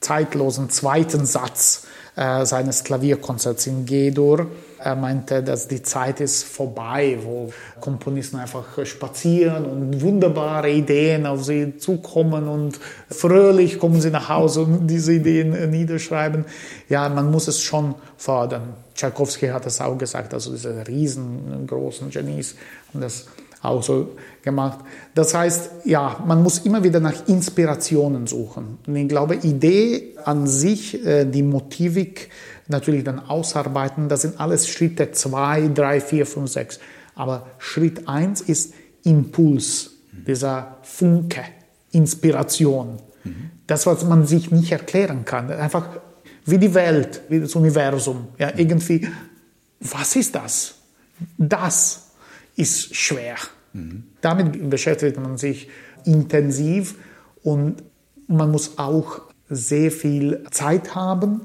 zeitlosen 0.00 0.70
zweiten 0.70 1.26
Satz 1.26 1.86
äh, 2.16 2.46
seines 2.46 2.84
Klavierkonzerts 2.84 3.66
in 3.66 3.86
G-Dur. 3.86 4.46
Er 4.84 4.96
meinte, 4.96 5.42
dass 5.42 5.66
die 5.66 5.82
Zeit 5.82 6.20
ist 6.20 6.44
vorbei, 6.44 7.18
wo 7.22 7.50
Komponisten 7.80 8.36
einfach 8.36 8.84
spazieren 8.84 9.64
und 9.64 10.02
wunderbare 10.02 10.70
Ideen 10.70 11.24
auf 11.24 11.42
sie 11.42 11.78
zukommen 11.78 12.46
und 12.46 12.78
fröhlich 13.08 13.78
kommen 13.78 14.02
sie 14.02 14.10
nach 14.10 14.28
Hause 14.28 14.60
und 14.60 14.86
diese 14.86 15.14
Ideen 15.14 15.70
niederschreiben. 15.70 16.44
Ja, 16.90 17.08
man 17.08 17.30
muss 17.30 17.48
es 17.48 17.62
schon 17.62 17.94
fördern. 18.18 18.74
Tchaikovsky 18.94 19.46
hat 19.46 19.64
das 19.64 19.80
auch 19.80 19.96
gesagt, 19.96 20.34
also 20.34 20.52
diese 20.52 20.86
riesengroßen 20.86 22.10
Genies 22.10 22.54
haben 22.92 23.00
das 23.00 23.24
auch 23.62 23.82
so 23.82 24.10
gemacht. 24.42 24.80
Das 25.14 25.34
heißt, 25.34 25.70
ja, 25.84 26.22
man 26.26 26.42
muss 26.42 26.58
immer 26.58 26.84
wieder 26.84 27.00
nach 27.00 27.26
Inspirationen 27.26 28.26
suchen. 28.26 28.78
Und 28.86 28.96
ich 28.96 29.08
glaube, 29.08 29.36
Idee 29.36 30.14
an 30.24 30.46
sich, 30.46 31.04
äh, 31.06 31.24
die 31.24 31.42
Motivik, 31.42 32.28
natürlich 32.68 33.04
dann 33.04 33.18
ausarbeiten. 33.18 34.08
Das 34.08 34.22
sind 34.22 34.40
alles 34.40 34.68
Schritte 34.68 35.12
2, 35.12 35.68
3, 35.68 36.00
4, 36.00 36.26
5, 36.26 36.50
6. 36.50 36.80
Aber 37.14 37.46
Schritt 37.58 38.08
1 38.08 38.40
ist 38.42 38.74
Impuls, 39.04 39.90
dieser 40.26 40.78
Funke, 40.82 41.42
Inspiration. 41.92 42.98
Das, 43.66 43.86
was 43.86 44.04
man 44.04 44.26
sich 44.26 44.50
nicht 44.50 44.72
erklären 44.72 45.24
kann. 45.24 45.50
Einfach 45.50 45.88
wie 46.44 46.58
die 46.58 46.74
Welt, 46.74 47.22
wie 47.28 47.40
das 47.40 47.54
Universum. 47.54 48.28
Ja, 48.38 48.52
irgendwie, 48.56 49.08
was 49.80 50.16
ist 50.16 50.34
das? 50.34 50.74
Das 51.38 52.10
ist 52.56 52.94
schwer. 52.94 53.36
Damit 54.20 54.70
beschäftigt 54.70 55.18
man 55.18 55.36
sich 55.36 55.68
intensiv 56.04 56.96
und 57.42 57.82
man 58.26 58.50
muss 58.50 58.78
auch 58.78 59.22
sehr 59.48 59.90
viel 59.90 60.44
Zeit 60.50 60.94
haben 60.94 61.42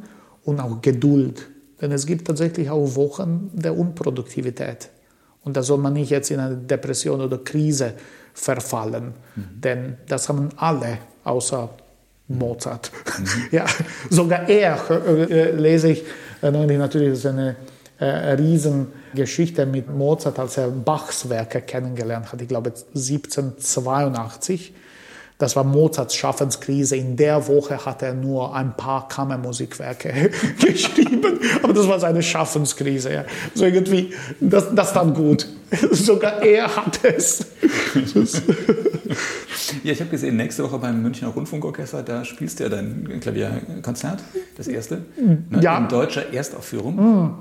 und 0.50 0.60
auch 0.60 0.82
Geduld. 0.82 1.48
Denn 1.82 1.92
es 1.92 2.06
gibt 2.06 2.28
tatsächlich 2.28 2.70
auch 2.70 2.96
Wochen 2.96 3.52
der 3.54 3.78
Unproduktivität. 3.78 4.90
Und 5.44 5.56
da 5.56 5.64
soll 5.64 5.78
man 5.78 5.94
nicht 5.94 6.10
jetzt 6.10 6.32
in 6.32 6.40
eine 6.40 6.58
Depression 6.58 7.22
oder 7.22 7.38
Krise 7.38 7.94
verfallen, 8.34 9.14
mhm. 9.36 9.62
denn 9.62 9.98
das 10.08 10.30
haben 10.30 10.50
alle 10.58 10.98
außer 11.24 11.70
Mozart. 12.28 12.92
Mhm. 13.18 13.26
ja, 13.52 13.66
sogar 14.10 14.48
er, 14.48 14.80
äh, 14.90 15.52
lese 15.52 15.90
ich 15.92 16.04
äh, 16.42 16.52
natürlich, 16.52 17.14
ist 17.14 17.26
eine 17.26 17.56
äh, 18.00 18.06
Riesengeschichte 18.06 19.66
mit 19.66 19.90
Mozart, 19.90 20.40
als 20.40 20.58
er 20.58 20.68
Bachs 20.70 21.30
Werke 21.30 21.62
kennengelernt 21.62 22.32
hat, 22.32 22.42
ich 22.42 22.48
glaube 22.48 22.74
1782 22.94 24.74
Das 25.40 25.56
war 25.56 25.64
Mozarts 25.64 26.16
Schaffenskrise. 26.16 26.98
In 26.98 27.16
der 27.16 27.48
Woche 27.48 27.86
hat 27.86 28.04
er 28.04 28.14
nur 28.14 28.54
ein 28.54 28.76
paar 28.76 29.08
Kammermusikwerke 29.08 30.32
geschrieben, 30.60 31.40
aber 31.64 31.72
das 31.72 31.88
war 31.88 31.98
seine 31.98 32.22
Schaffenskrise. 32.22 33.14
Ja. 33.14 33.26
So 33.56 33.64
irgendwie, 33.64 34.14
das, 34.42 34.76
das 34.76 34.92
dann 34.92 35.14
gut. 35.14 35.48
Sogar 35.92 36.44
er 36.44 36.76
hat 36.76 37.06
es. 37.06 37.46
ja, 39.84 39.94
ich 39.94 40.02
habe 40.02 40.10
gesehen, 40.10 40.36
nächste 40.36 40.66
Woche 40.66 40.78
beim 40.78 41.02
Münchner 41.02 41.30
Rundfunkorchester, 41.30 42.04
da 42.04 42.26
spielst 42.26 42.60
du 42.60 42.66
ja 42.66 42.70
dein 42.70 43.20
Klavierkonzert, 43.22 44.20
das 44.58 44.68
erste, 44.68 45.06
ne, 45.16 45.62
ja. 45.62 45.78
in 45.78 45.88
deutscher 45.88 46.34
Erstaufführung. 46.34 46.96
Mhm. 46.96 47.34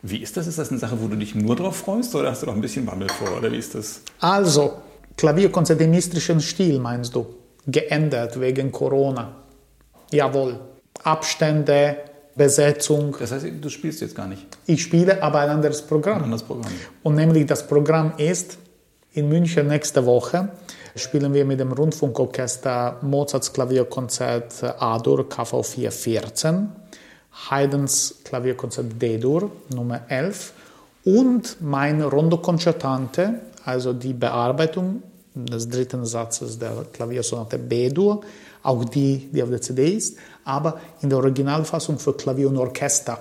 Wie 0.00 0.18
ist 0.18 0.36
das? 0.38 0.46
Ist 0.46 0.58
das 0.58 0.70
eine 0.70 0.78
Sache, 0.78 0.98
wo 1.02 1.08
du 1.08 1.16
dich 1.16 1.34
nur 1.34 1.56
drauf 1.56 1.76
freust 1.76 2.14
oder 2.14 2.30
hast 2.30 2.42
du 2.42 2.46
noch 2.46 2.54
ein 2.54 2.60
bisschen 2.62 2.86
Bammel 2.86 3.08
vor? 3.10 3.36
Oder 3.36 3.52
wie 3.52 3.56
ist 3.56 3.74
das? 3.74 4.00
Also, 4.20 4.74
Klavierkonzert 5.18 5.80
im 5.82 5.92
istrischen 5.92 6.40
Stil, 6.40 6.78
meinst 6.78 7.14
du? 7.14 7.26
Geändert 7.66 8.40
wegen 8.40 8.72
Corona. 8.72 9.34
Jawohl. 10.10 10.58
Abstände, 11.02 11.98
Besetzung. 12.34 13.14
Das 13.18 13.32
heißt, 13.32 13.46
du 13.60 13.68
spielst 13.68 14.00
jetzt 14.00 14.14
gar 14.14 14.26
nicht? 14.26 14.46
Ich 14.64 14.82
spiele 14.82 15.22
aber 15.22 15.40
ein 15.40 15.50
anderes 15.50 15.82
Programm. 15.82 16.18
Ein 16.18 16.24
anderes 16.24 16.44
Programm. 16.44 16.72
Und 17.02 17.16
nämlich 17.16 17.44
das 17.44 17.66
Programm 17.66 18.14
ist 18.16 18.56
in 19.12 19.28
München 19.28 19.66
nächste 19.66 20.06
Woche 20.06 20.48
spielen 20.98 21.32
wir 21.32 21.44
mit 21.44 21.60
dem 21.60 21.72
Rundfunkorchester 21.72 22.98
Mozarts 23.02 23.52
Klavierkonzert 23.52 24.62
A-Dur 24.78 25.28
KV 25.28 25.62
414, 25.62 26.68
Haydns 27.50 28.16
Klavierkonzert 28.24 29.00
D-Dur 29.00 29.50
Nummer 29.74 30.02
11 30.08 30.52
und 31.04 31.56
mein 31.60 32.02
Rondo 32.02 32.38
Concertante, 32.38 33.40
also 33.64 33.92
die 33.92 34.12
Bearbeitung 34.12 35.02
des 35.46 35.68
dritten 35.68 36.04
Satzes 36.04 36.58
der 36.58 36.86
Klaviersonate 36.92 37.58
B-Dur, 37.58 38.22
auch 38.62 38.84
die, 38.84 39.28
die 39.32 39.42
auf 39.42 39.50
der 39.50 39.60
CD 39.60 39.94
ist, 39.94 40.16
aber 40.44 40.80
in 41.00 41.10
der 41.10 41.18
Originalfassung 41.18 41.98
für 41.98 42.14
Klavier 42.14 42.48
und 42.48 42.56
Orchester. 42.56 43.18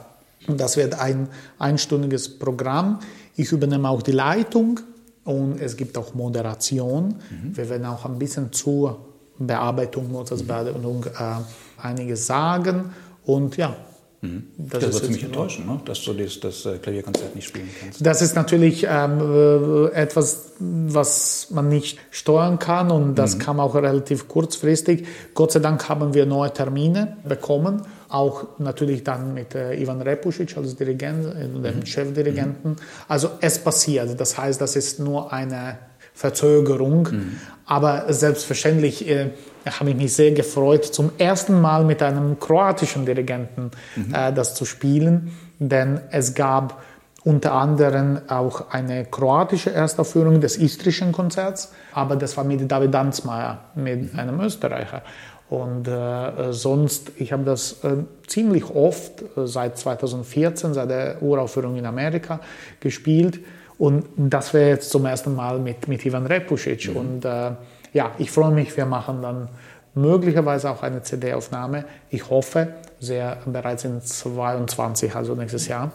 Und 0.48 0.60
das 0.60 0.78
wird 0.78 1.00
ein 1.00 1.28
einstündiges 1.60 2.40
Programm. 2.40 3.00
Ich 3.36 3.52
übernehme 3.52 3.90
auch 3.90 4.02
die 4.02 4.12
Leitung 4.12 4.80
und 5.24 5.60
es 5.60 5.76
gibt 5.76 5.98
auch 5.98 6.14
Moderation. 6.14 7.16
Mhm. 7.30 7.58
Wir 7.58 7.70
werden 7.70 7.86
auch 7.86 8.06
ein 8.06 8.18
bisschen 8.18 8.52
zur 8.54 9.00
Bearbeitung, 9.40 10.12
Mozarts. 10.12 10.44
Bearbeitung 10.44 11.06
äh, 11.06 11.86
einiges 11.86 12.26
sagen. 12.26 12.92
Und 13.26 13.58
ja, 13.58 13.76
Mhm. 14.22 14.48
Das, 14.58 14.84
das 14.84 14.94
wird 14.94 15.04
ziemlich 15.06 15.24
enttäuschend, 15.24 15.68
ne? 15.68 15.80
dass 15.86 16.02
du 16.04 16.14
das, 16.14 16.40
das, 16.40 16.66
äh, 16.66 16.80
Klavierkonzert 16.80 17.36
nicht 17.36 17.48
spielen 17.48 17.70
kannst. 17.80 18.04
Das 18.04 18.24
ist 18.24 18.36
natürlich 18.36 18.88
ähm, 18.90 19.20
äh, 19.22 19.92
etwas, 19.92 20.54
was 20.60 21.50
man 21.52 21.70
nicht 21.70 22.00
steuern 22.10 22.58
kann 22.58 22.90
und 22.90 23.16
das 23.16 23.36
mhm. 23.36 23.40
kam 23.40 23.60
auch 23.60 23.76
relativ 23.76 24.28
kurzfristig. 24.28 25.06
Gott 25.36 25.52
sei 25.52 25.60
Dank 25.60 25.88
haben 25.88 26.16
wir 26.16 26.26
neue 26.26 26.52
Termine 26.52 27.18
bekommen, 27.28 27.84
auch 28.10 28.58
natürlich 28.58 29.04
dann 29.04 29.36
mit 29.36 29.54
äh, 29.54 29.80
Ivan 29.80 30.02
Repusic 30.02 30.58
als 30.58 30.76
Dirigent, 30.76 31.26
äh, 31.28 31.48
dem 31.48 31.62
mhm. 31.62 31.86
Chefdirigenten. 31.86 32.72
Mhm. 32.72 32.78
Also 33.08 33.30
es 33.40 33.60
passiert, 33.60 34.20
das 34.20 34.36
heißt, 34.36 34.60
das 34.60 34.76
ist 34.76 35.00
nur 35.00 35.32
eine 35.32 35.78
Verzögerung, 36.16 37.08
mhm. 37.12 37.38
Aber 37.68 38.12
selbstverständlich 38.12 39.08
äh, 39.08 39.32
habe 39.66 39.92
ich 39.92 39.96
mich 39.96 40.14
sehr 40.14 40.32
gefreut, 40.32 40.86
zum 40.86 41.12
ersten 41.18 41.62
Mal 41.62 41.84
mit 41.84 42.02
einem 42.02 42.40
kroatischen 42.40 43.06
Dirigenten 43.06 43.72
mhm. 43.96 44.14
äh, 44.14 44.34
das 44.34 44.56
zu 44.56 44.66
spielen, 44.66 45.34
denn 45.60 46.00
es 46.12 46.34
gab 46.34 46.82
unter 47.24 47.52
anderem 47.54 48.22
auch 48.30 48.72
eine 48.72 49.04
kroatische 49.04 49.74
Erstaufführung 49.74 50.40
des 50.40 50.56
istrischen 50.56 51.12
Konzerts, 51.12 51.74
aber 51.92 52.16
das 52.16 52.38
war 52.38 52.46
mit 52.46 52.72
David 52.72 52.94
Danzmeier, 52.94 53.60
mit 53.76 54.14
mhm. 54.14 54.20
einem 54.20 54.40
Österreicher. 54.40 55.02
Und 55.50 55.88
äh, 55.88 56.52
sonst, 56.52 57.12
ich 57.18 57.32
habe 57.32 57.44
das 57.44 57.84
äh, 57.84 58.04
ziemlich 58.28 58.66
oft 58.70 59.22
äh, 59.22 59.46
seit 59.48 59.78
2014, 59.78 60.74
seit 60.74 60.90
der 60.90 61.22
Uraufführung 61.22 61.78
in 61.78 61.86
Amerika 61.86 62.42
gespielt. 62.82 63.40
Und 63.78 64.06
das 64.18 64.54
wäre 64.54 64.70
jetzt 64.70 64.90
zum 64.90 65.06
ersten 65.06 65.36
Mal 65.36 65.60
mit, 65.60 65.88
mit 65.88 66.06
Ivan 66.06 66.26
Repusic. 66.26 66.90
Mhm. 66.90 66.98
Und 66.98 67.26
äh, 67.26 67.52
ja, 67.94 68.12
ich 68.18 68.32
freue 68.32 68.52
mich, 68.52 68.76
wir 68.76 68.86
machen 68.86 69.22
dann 69.22 69.50
möglicherweise 69.98 70.70
auch 70.70 70.84
eine 70.84 71.02
CD-Aufnahme. 71.02 71.86
Ich 72.10 72.30
hoffe, 72.30 72.70
sehr 73.00 73.38
bereits 73.46 73.84
in 73.84 74.02
22, 74.02 75.16
also 75.16 75.36
nächstes 75.36 75.68
Jahr. 75.68 75.92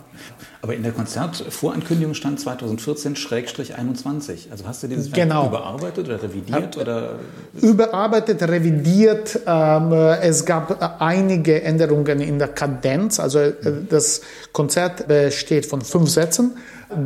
Aber 0.61 0.74
in 0.74 0.83
der 0.83 0.93
Konzertvorankündigung 0.93 2.14
stand 2.14 2.39
2014-21. 2.39 4.51
Also 4.51 4.66
hast 4.66 4.83
du 4.83 4.89
dieses 4.89 5.11
genau. 5.11 5.49
überarbeitet 5.49 6.07
oder 6.07 6.22
revidiert? 6.22 6.76
Oder? 6.76 7.18
Überarbeitet, 7.61 8.43
revidiert. 8.43 9.41
Ähm, 9.47 9.93
es 9.93 10.45
gab 10.45 11.01
einige 11.01 11.62
Änderungen 11.62 12.20
in 12.20 12.39
der 12.39 12.49
Kadenz. 12.49 13.18
Also 13.18 13.39
äh, 13.39 13.55
das 13.89 14.20
Konzert 14.53 15.09
besteht 15.09 15.66
von 15.66 15.80
fünf 15.80 16.11
Sätzen. 16.11 16.57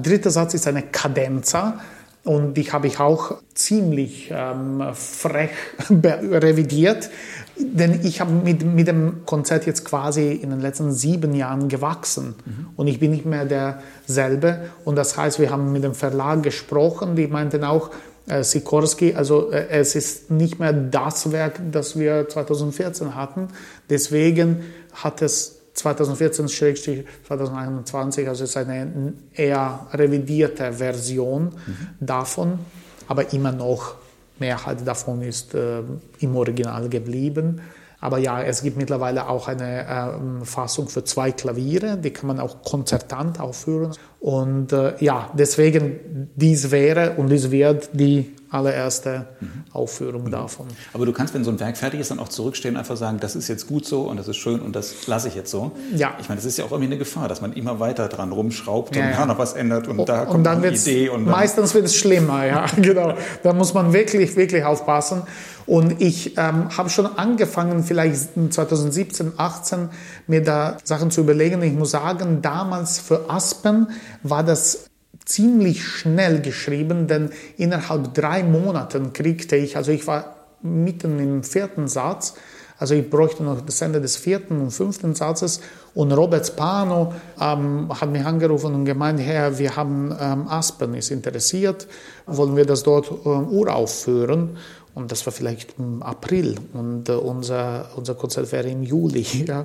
Dritter 0.02 0.30
Satz 0.30 0.54
ist 0.54 0.66
eine 0.66 0.82
Kadenza. 0.82 1.80
Und 2.26 2.54
die 2.54 2.64
habe 2.72 2.88
ich 2.88 2.98
auch 2.98 3.36
ziemlich 3.54 4.32
ähm, 4.34 4.82
frech 4.94 5.50
revidiert, 5.90 7.08
denn 7.56 8.00
ich 8.04 8.20
habe 8.20 8.32
mit, 8.32 8.64
mit 8.64 8.88
dem 8.88 9.24
Konzert 9.24 9.64
jetzt 9.64 9.84
quasi 9.84 10.32
in 10.32 10.50
den 10.50 10.60
letzten 10.60 10.90
sieben 10.90 11.36
Jahren 11.36 11.68
gewachsen 11.68 12.34
mhm. 12.44 12.66
und 12.74 12.88
ich 12.88 12.98
bin 12.98 13.12
nicht 13.12 13.26
mehr 13.26 13.44
derselbe. 13.44 14.70
Und 14.84 14.96
das 14.96 15.16
heißt, 15.16 15.38
wir 15.38 15.50
haben 15.50 15.70
mit 15.70 15.84
dem 15.84 15.94
Verlag 15.94 16.42
gesprochen, 16.42 17.14
die 17.14 17.28
meinten 17.28 17.62
auch, 17.62 17.92
äh, 18.26 18.42
Sikorski, 18.42 19.14
also 19.14 19.52
äh, 19.52 19.68
es 19.68 19.94
ist 19.94 20.28
nicht 20.28 20.58
mehr 20.58 20.72
das 20.72 21.30
Werk, 21.30 21.60
das 21.70 21.96
wir 21.96 22.28
2014 22.28 23.14
hatten. 23.14 23.48
Deswegen 23.88 24.62
hat 24.94 25.22
es 25.22 25.55
2014-2021, 25.76 28.28
also 28.28 28.44
ist 28.44 28.56
eine 28.56 29.12
eher 29.34 29.86
revidierte 29.92 30.72
Version 30.72 31.44
mhm. 31.44 31.88
davon, 32.00 32.60
aber 33.08 33.32
immer 33.32 33.52
noch 33.52 33.96
Mehrheit 34.38 34.86
davon 34.86 35.22
ist 35.22 35.54
äh, 35.54 35.82
im 36.20 36.36
Original 36.36 36.88
geblieben. 36.88 37.60
Aber 37.98 38.18
ja, 38.18 38.42
es 38.42 38.62
gibt 38.62 38.76
mittlerweile 38.76 39.28
auch 39.28 39.48
eine 39.48 39.86
äh, 39.86 40.44
Fassung 40.44 40.88
für 40.88 41.02
zwei 41.04 41.32
Klaviere, 41.32 41.96
die 41.96 42.10
kann 42.10 42.26
man 42.26 42.40
auch 42.40 42.62
konzertant 42.62 43.40
aufführen. 43.40 43.92
Und 44.20 44.72
äh, 44.72 45.02
ja, 45.02 45.30
deswegen, 45.32 46.28
dies 46.36 46.70
wäre 46.70 47.12
und 47.12 47.30
dies 47.30 47.50
wird 47.50 47.88
die 47.94 48.35
allererste 48.50 49.26
mhm. 49.40 49.64
Aufführung 49.72 50.24
mhm. 50.24 50.30
davon. 50.30 50.66
Aber 50.92 51.06
du 51.06 51.12
kannst, 51.12 51.34
wenn 51.34 51.44
so 51.44 51.50
ein 51.50 51.60
Werk 51.60 51.76
fertig 51.76 52.00
ist, 52.00 52.10
dann 52.10 52.18
auch 52.18 52.28
zurückstehen 52.28 52.74
und 52.74 52.78
einfach 52.78 52.96
sagen, 52.96 53.18
das 53.20 53.36
ist 53.36 53.48
jetzt 53.48 53.66
gut 53.66 53.86
so 53.86 54.02
und 54.02 54.16
das 54.16 54.28
ist 54.28 54.36
schön 54.36 54.60
und 54.60 54.76
das 54.76 55.06
lasse 55.06 55.28
ich 55.28 55.34
jetzt 55.34 55.50
so. 55.50 55.72
Ja. 55.94 56.14
Ich 56.20 56.28
meine, 56.28 56.36
das 56.36 56.44
ist 56.44 56.58
ja 56.58 56.64
auch 56.64 56.70
irgendwie 56.70 56.90
eine 56.92 56.98
Gefahr, 56.98 57.28
dass 57.28 57.40
man 57.40 57.52
immer 57.52 57.80
weiter 57.80 58.08
dran 58.08 58.32
rumschraubt 58.32 58.94
ja, 58.94 59.02
und 59.02 59.10
ja. 59.10 59.16
da 59.16 59.26
noch 59.26 59.38
was 59.38 59.54
ändert 59.54 59.88
und, 59.88 59.98
und 59.98 60.08
da 60.08 60.24
kommt 60.24 60.36
und 60.36 60.44
dann 60.44 60.58
eine 60.58 60.76
Idee. 60.76 61.08
Und 61.08 61.24
dann 61.24 61.32
meistens 61.32 61.74
wird 61.74 61.86
es 61.86 61.96
schlimmer, 61.96 62.46
ja, 62.46 62.66
genau. 62.76 63.14
Da 63.42 63.52
muss 63.52 63.74
man 63.74 63.92
wirklich, 63.92 64.36
wirklich 64.36 64.64
aufpassen. 64.64 65.22
Und 65.66 66.00
ich 66.00 66.38
ähm, 66.38 66.76
habe 66.76 66.88
schon 66.90 67.06
angefangen, 67.18 67.82
vielleicht 67.82 68.30
2017, 68.50 69.32
18, 69.36 69.88
mir 70.28 70.42
da 70.42 70.76
Sachen 70.84 71.10
zu 71.10 71.22
überlegen. 71.22 71.60
Ich 71.62 71.72
muss 71.72 71.90
sagen, 71.90 72.40
damals 72.40 73.00
für 73.00 73.28
Aspen 73.28 73.88
war 74.22 74.44
das 74.44 74.85
ziemlich 75.26 75.84
schnell 75.84 76.40
geschrieben, 76.40 77.08
denn 77.08 77.30
innerhalb 77.58 78.14
drei 78.14 78.42
Monaten 78.42 79.12
kriegte 79.12 79.56
ich, 79.56 79.76
also 79.76 79.92
ich 79.92 80.06
war 80.06 80.36
mitten 80.62 81.18
im 81.18 81.42
vierten 81.42 81.88
Satz, 81.88 82.34
also 82.78 82.94
ich 82.94 83.08
bräuchte 83.08 83.42
noch 83.42 83.60
das 83.62 83.80
Ende 83.80 84.00
des 84.00 84.16
vierten 84.16 84.60
und 84.60 84.70
fünften 84.70 85.14
Satzes 85.14 85.60
und 85.94 86.12
Robert 86.12 86.46
Spano 86.46 87.14
ähm, 87.40 87.88
hat 87.88 88.10
mich 88.10 88.24
angerufen 88.24 88.74
und 88.74 88.84
gemeint, 88.84 89.18
Herr, 89.18 89.58
wir 89.58 89.76
haben 89.76 90.14
ähm, 90.18 90.46
Aspen, 90.46 90.94
ist 90.94 91.10
interessiert, 91.10 91.88
wollen 92.26 92.54
wir 92.54 92.66
das 92.66 92.82
dort 92.82 93.10
ähm, 93.10 93.48
uraufführen? 93.48 94.58
Und 94.94 95.12
das 95.12 95.26
war 95.26 95.32
vielleicht 95.32 95.74
im 95.78 96.02
April 96.02 96.56
und 96.72 97.08
äh, 97.08 97.12
unser, 97.12 97.90
unser 97.96 98.14
Konzert 98.14 98.52
wäre 98.52 98.68
im 98.68 98.82
Juli. 98.82 99.26
Ja. 99.46 99.64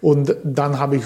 Und 0.00 0.36
dann 0.44 0.78
habe 0.78 0.96
ich 0.96 1.02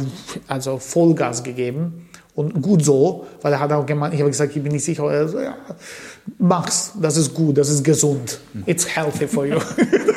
also 0.47 0.79
Vollgas 0.79 1.43
gegeben 1.43 2.09
und 2.35 2.63
gut 2.63 2.85
so, 2.85 3.27
weil 3.43 3.53
er 3.53 3.61
hat 3.61 3.73
auch 3.73 3.85
gemeint, 3.85 4.15
ich 4.15 4.21
habe 4.21 4.31
gesagt, 4.31 4.57
ich 4.57 4.63
bin 4.63 4.73
nicht 4.73 4.85
sicher. 4.85 5.05
Er 5.11 5.29
so, 5.29 5.39
ja, 5.39 5.55
mach's, 6.39 6.93
das 7.01 7.17
ist 7.17 7.35
gut, 7.35 7.59
das 7.59 7.69
ist 7.69 7.85
gesund. 7.85 8.41
It's 8.65 8.89
healthy 8.97 9.29
for 9.29 9.45
you. 9.45 9.59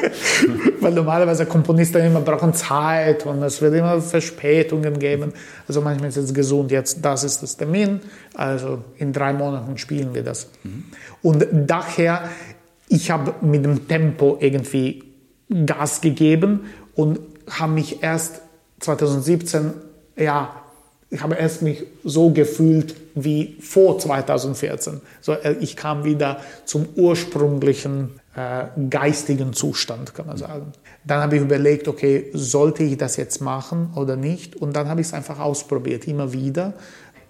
weil 0.79 0.93
normalerweise 0.93 1.45
Komponisten 1.45 2.05
immer 2.05 2.21
brauchen 2.21 2.53
Zeit 2.53 3.25
und 3.25 3.43
es 3.43 3.61
wird 3.61 3.73
immer 3.75 3.99
Verspätungen 4.01 4.97
geben. 4.97 5.33
Also 5.67 5.81
manchmal 5.81 6.09
ist 6.09 6.17
es 6.17 6.33
gesund, 6.33 6.71
jetzt 6.71 7.03
das 7.03 7.23
ist 7.23 7.43
das 7.43 7.57
Termin, 7.57 7.99
also 8.33 8.79
in 8.97 9.11
drei 9.11 9.33
Monaten 9.33 9.77
spielen 9.77 10.13
wir 10.13 10.23
das. 10.23 10.47
Und 11.21 11.47
daher 11.51 12.29
ich 12.87 13.11
habe 13.11 13.33
mit 13.41 13.65
dem 13.65 13.87
Tempo 13.87 14.37
irgendwie 14.39 15.03
Gas 15.65 16.01
gegeben 16.01 16.65
und 16.95 17.19
habe 17.49 17.73
mich 17.73 18.03
erst 18.03 18.41
2017 18.79 19.73
ja, 20.17 20.55
ich 21.09 21.21
habe 21.21 21.35
erst 21.35 21.61
mich 21.61 21.85
so 22.03 22.31
gefühlt 22.31 22.95
wie 23.13 23.57
vor 23.61 23.99
2014. 23.99 25.01
So, 25.21 25.33
äh, 25.33 25.55
ich 25.59 25.75
kam 25.75 26.03
wieder 26.03 26.39
zum 26.65 26.87
ursprünglichen 26.95 28.19
äh, 28.35 28.65
geistigen 28.89 29.53
Zustand, 29.53 30.13
kann 30.13 30.27
man 30.27 30.37
sagen. 30.37 30.73
Dann 31.05 31.21
habe 31.21 31.35
ich 31.35 31.41
überlegt, 31.41 31.87
okay, 31.87 32.31
sollte 32.33 32.83
ich 32.83 32.97
das 32.97 33.17
jetzt 33.17 33.41
machen 33.41 33.93
oder 33.95 34.15
nicht? 34.15 34.55
Und 34.55 34.75
dann 34.75 34.89
habe 34.89 35.01
ich 35.01 35.07
es 35.07 35.13
einfach 35.13 35.39
ausprobiert, 35.39 36.07
immer 36.07 36.33
wieder. 36.33 36.73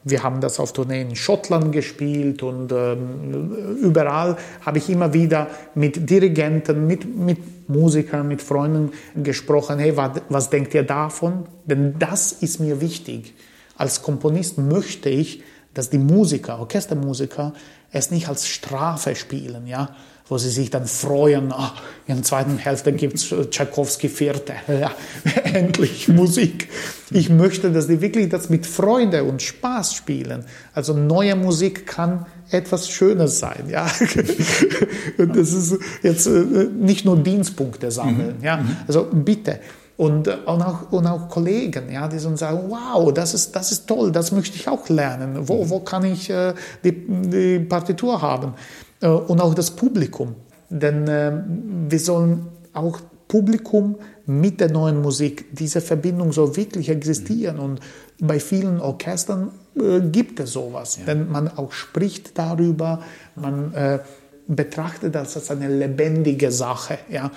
Wir 0.07 0.23
haben 0.23 0.39
das 0.39 0.59
auf 0.59 0.71
Tourneen 0.71 1.09
in 1.09 1.15
Schottland 1.15 1.71
gespielt 1.71 2.43
und 2.43 2.71
ähm, 2.71 3.77
überall 3.81 4.37
habe 4.63 4.77
ich 4.77 4.87
immer 4.89 5.13
wieder 5.13 5.47
mit 5.73 6.09
Dirigenten, 6.09 6.85
mit, 6.85 7.17
mit 7.17 7.39
Musikern, 7.67 8.27
mit 8.27 8.43
Freunden 8.43 8.91
gesprochen. 9.15 9.79
Hey, 9.79 9.97
was, 9.97 10.21
was 10.29 10.49
denkt 10.51 10.75
ihr 10.75 10.83
davon? 10.83 11.45
Denn 11.65 11.95
das 11.97 12.31
ist 12.31 12.59
mir 12.59 12.81
wichtig. 12.81 13.33
Als 13.77 14.01
Komponist 14.01 14.57
möchte 14.57 15.09
ich, 15.09 15.43
dass 15.73 15.89
die 15.89 15.97
Musiker, 15.97 16.59
Orchestermusiker, 16.59 17.53
es 17.91 18.11
nicht 18.11 18.27
als 18.27 18.47
Strafe 18.47 19.15
spielen, 19.15 19.67
ja, 19.67 19.95
wo 20.27 20.37
sie 20.37 20.49
sich 20.49 20.69
dann 20.71 20.87
freuen, 20.87 21.53
oh, 21.55 21.69
in 22.07 22.15
der 22.15 22.23
zweiten 22.23 22.57
Hälfte 22.57 22.91
gibt 22.93 23.15
es 23.15 23.33
Tchaikovsky 23.51 24.09
Vierte, 24.09 24.53
ja, 24.67 24.91
endlich 25.43 26.07
Musik. 26.07 26.69
Ich 27.11 27.29
möchte, 27.29 27.71
dass 27.71 27.87
die 27.87 28.01
wirklich 28.01 28.29
das 28.29 28.49
mit 28.49 28.65
Freude 28.65 29.23
und 29.23 29.41
Spaß 29.41 29.93
spielen. 29.93 30.45
Also 30.73 30.93
neue 30.93 31.35
Musik 31.35 31.85
kann 31.85 32.25
etwas 32.49 32.89
Schönes 32.89 33.39
sein, 33.39 33.65
ja. 33.69 33.85
das 35.17 35.53
ist 35.53 35.77
jetzt 36.01 36.25
äh, 36.25 36.29
nicht 36.29 37.05
nur 37.05 37.17
Dienstpunkte 37.17 37.91
sammeln, 37.91 38.37
mhm. 38.39 38.43
ja. 38.43 38.57
Mhm. 38.57 38.77
Also 38.87 39.07
bitte. 39.11 39.59
Und, 39.97 40.27
äh, 40.27 40.37
und, 40.45 40.61
auch, 40.61 40.91
und 40.91 41.07
auch 41.07 41.29
Kollegen, 41.29 41.91
ja, 41.91 42.07
die 42.07 42.19
so 42.19 42.35
sagen, 42.35 42.65
wow, 42.67 43.13
das 43.13 43.33
ist, 43.33 43.55
das 43.55 43.71
ist 43.71 43.87
toll, 43.87 44.11
das 44.11 44.31
möchte 44.31 44.57
ich 44.57 44.67
auch 44.67 44.89
lernen. 44.89 45.47
Wo, 45.47 45.69
wo 45.69 45.79
kann 45.79 46.03
ich 46.03 46.29
äh, 46.29 46.53
die, 46.83 46.91
die 46.91 47.59
Partitur 47.59 48.21
haben? 48.21 48.53
Äh, 49.01 49.07
und 49.07 49.39
auch 49.41 49.53
das 49.53 49.71
Publikum. 49.71 50.35
Denn 50.69 51.07
äh, 51.07 51.31
wir 51.89 51.99
sollen 51.99 52.47
auch 52.73 52.99
Publikum 53.27 53.95
mit 54.25 54.59
der 54.59 54.71
neuen 54.71 55.01
Musik, 55.01 55.45
diese 55.51 55.81
Verbindung 55.81 56.31
soll 56.31 56.55
wirklich 56.55 56.89
existieren. 56.89 57.59
Und 57.59 57.79
bei 58.19 58.39
vielen 58.39 58.81
Orchestern 58.81 59.51
äh, 59.75 60.01
gibt 60.01 60.39
es 60.39 60.51
sowas. 60.51 60.97
Ja. 60.97 61.05
Denn 61.05 61.31
man 61.31 61.47
auch 61.47 61.71
spricht 61.71 62.37
darüber, 62.37 63.01
man 63.35 63.73
äh, 63.73 63.99
betrachtet 64.47 65.15
das 65.15 65.35
als 65.35 65.51
eine 65.51 65.69
lebendige 65.69 66.51
Sache. 66.51 66.99
Ja. 67.09 67.31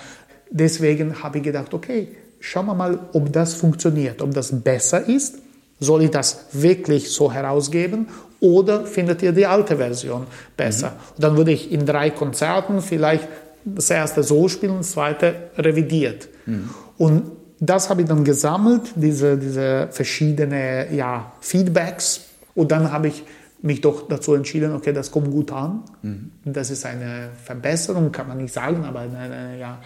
Deswegen 0.51 1.21
habe 1.23 1.37
ich 1.37 1.43
gedacht, 1.43 1.73
okay, 1.73 2.09
schauen 2.39 2.65
wir 2.67 2.75
mal, 2.75 2.99
ob 3.13 3.31
das 3.31 3.53
funktioniert, 3.53 4.21
ob 4.21 4.33
das 4.33 4.51
besser 4.61 5.07
ist. 5.07 5.39
Soll 5.79 6.03
ich 6.03 6.11
das 6.11 6.45
wirklich 6.51 7.11
so 7.11 7.31
herausgeben 7.31 8.07
oder 8.41 8.85
findet 8.85 9.21
ihr 9.21 9.31
die 9.31 9.45
alte 9.45 9.77
Version 9.77 10.27
besser? 10.57 10.89
Mhm. 10.89 11.15
Und 11.15 11.23
dann 11.23 11.37
würde 11.37 11.51
ich 11.51 11.71
in 11.71 11.85
drei 11.85 12.09
Konzerten 12.09 12.81
vielleicht 12.81 13.27
das 13.63 13.89
erste 13.89 14.23
so 14.23 14.47
spielen, 14.47 14.77
das 14.77 14.91
zweite 14.91 15.35
revidiert. 15.57 16.27
Mhm. 16.45 16.69
Und 16.97 17.31
das 17.59 17.89
habe 17.89 18.01
ich 18.01 18.07
dann 18.07 18.23
gesammelt, 18.23 18.93
diese, 18.95 19.37
diese 19.37 19.87
verschiedenen 19.91 20.95
ja, 20.95 21.33
Feedbacks. 21.41 22.21
Und 22.55 22.71
dann 22.71 22.91
habe 22.91 23.09
ich 23.09 23.23
mich 23.61 23.81
doch 23.81 24.07
dazu 24.07 24.33
entschieden, 24.33 24.73
okay, 24.73 24.93
das 24.93 25.11
kommt 25.11 25.31
gut 25.31 25.51
an. 25.51 25.83
Mhm. 26.01 26.31
Das 26.45 26.69
ist 26.69 26.85
eine 26.85 27.29
Verbesserung, 27.43 28.11
kann 28.11 28.27
man 28.27 28.37
nicht 28.37 28.53
sagen, 28.53 28.85
aber 28.85 29.01
eine, 29.01 29.17
eine 29.17 29.59
ja, 29.59 29.79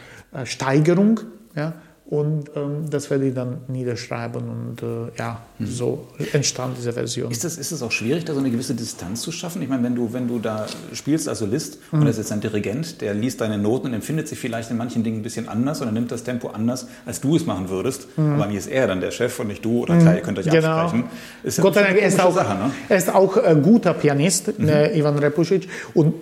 Steigerung. 0.45 1.19
Ja. 1.55 1.73
Und 2.13 2.51
ähm, 2.55 2.91
das 2.91 3.09
werde 3.09 3.27
ich 3.27 3.33
dann 3.33 3.61
niederschreiben 3.67 4.43
und 4.43 4.83
äh, 4.83 5.17
ja, 5.17 5.41
mhm. 5.57 5.65
so 5.65 6.07
entstand 6.31 6.77
diese 6.77 6.93
Version. 6.93 7.31
Ist 7.31 7.43
es 7.43 7.57
ist 7.57 7.71
das 7.71 7.81
auch 7.81 7.91
schwierig, 7.91 8.23
da 8.23 8.35
so 8.35 8.39
eine 8.39 8.51
gewisse 8.51 8.75
Distanz 8.75 9.23
zu 9.23 9.31
schaffen? 9.31 9.63
Ich 9.63 9.67
meine, 9.67 9.81
wenn 9.81 9.95
du, 9.95 10.13
wenn 10.13 10.27
du 10.27 10.37
da 10.37 10.67
spielst 10.93 11.27
als 11.27 11.39
Solist 11.39 11.79
mhm. 11.91 12.01
und 12.01 12.05
das 12.05 12.19
ist 12.19 12.25
jetzt 12.25 12.31
ein 12.31 12.39
Dirigent, 12.39 13.01
der 13.01 13.15
liest 13.15 13.41
deine 13.41 13.57
Noten 13.57 13.87
und 13.87 13.93
empfindet 13.95 14.27
sich 14.27 14.37
vielleicht 14.37 14.69
in 14.69 14.77
manchen 14.77 15.03
Dingen 15.03 15.21
ein 15.21 15.23
bisschen 15.23 15.49
anders 15.49 15.81
oder 15.81 15.91
nimmt 15.91 16.11
das 16.11 16.23
Tempo 16.23 16.49
anders, 16.49 16.85
als 17.07 17.19
du 17.19 17.35
es 17.35 17.47
machen 17.47 17.69
würdest. 17.69 18.07
Mhm. 18.15 18.33
Aber 18.33 18.45
mir 18.45 18.59
ist 18.59 18.67
er 18.67 18.85
dann 18.85 19.01
der 19.01 19.09
Chef 19.09 19.39
und 19.39 19.47
nicht 19.47 19.65
du 19.65 19.79
oder 19.79 19.97
klar, 19.97 20.13
ihr 20.13 20.21
könnt 20.21 20.37
euch 20.37 20.47
genau. 20.47 20.67
absprechen. 20.67 21.05
Ist 21.41 21.61
Gott 21.61 21.73
sei 21.73 21.81
Dank, 21.81 21.97
er 21.99 22.07
ist 22.09 22.21
auch, 22.21 22.35
Sache, 22.35 22.53
ne? 22.53 22.69
er 22.89 22.97
ist 22.97 23.11
auch 23.11 23.37
ein 23.37 23.63
guter 23.63 23.95
Pianist, 23.95 24.59
mhm. 24.59 24.69
äh, 24.69 24.95
Ivan 24.95 25.17
Repusic. 25.17 25.67
Und 25.95 26.13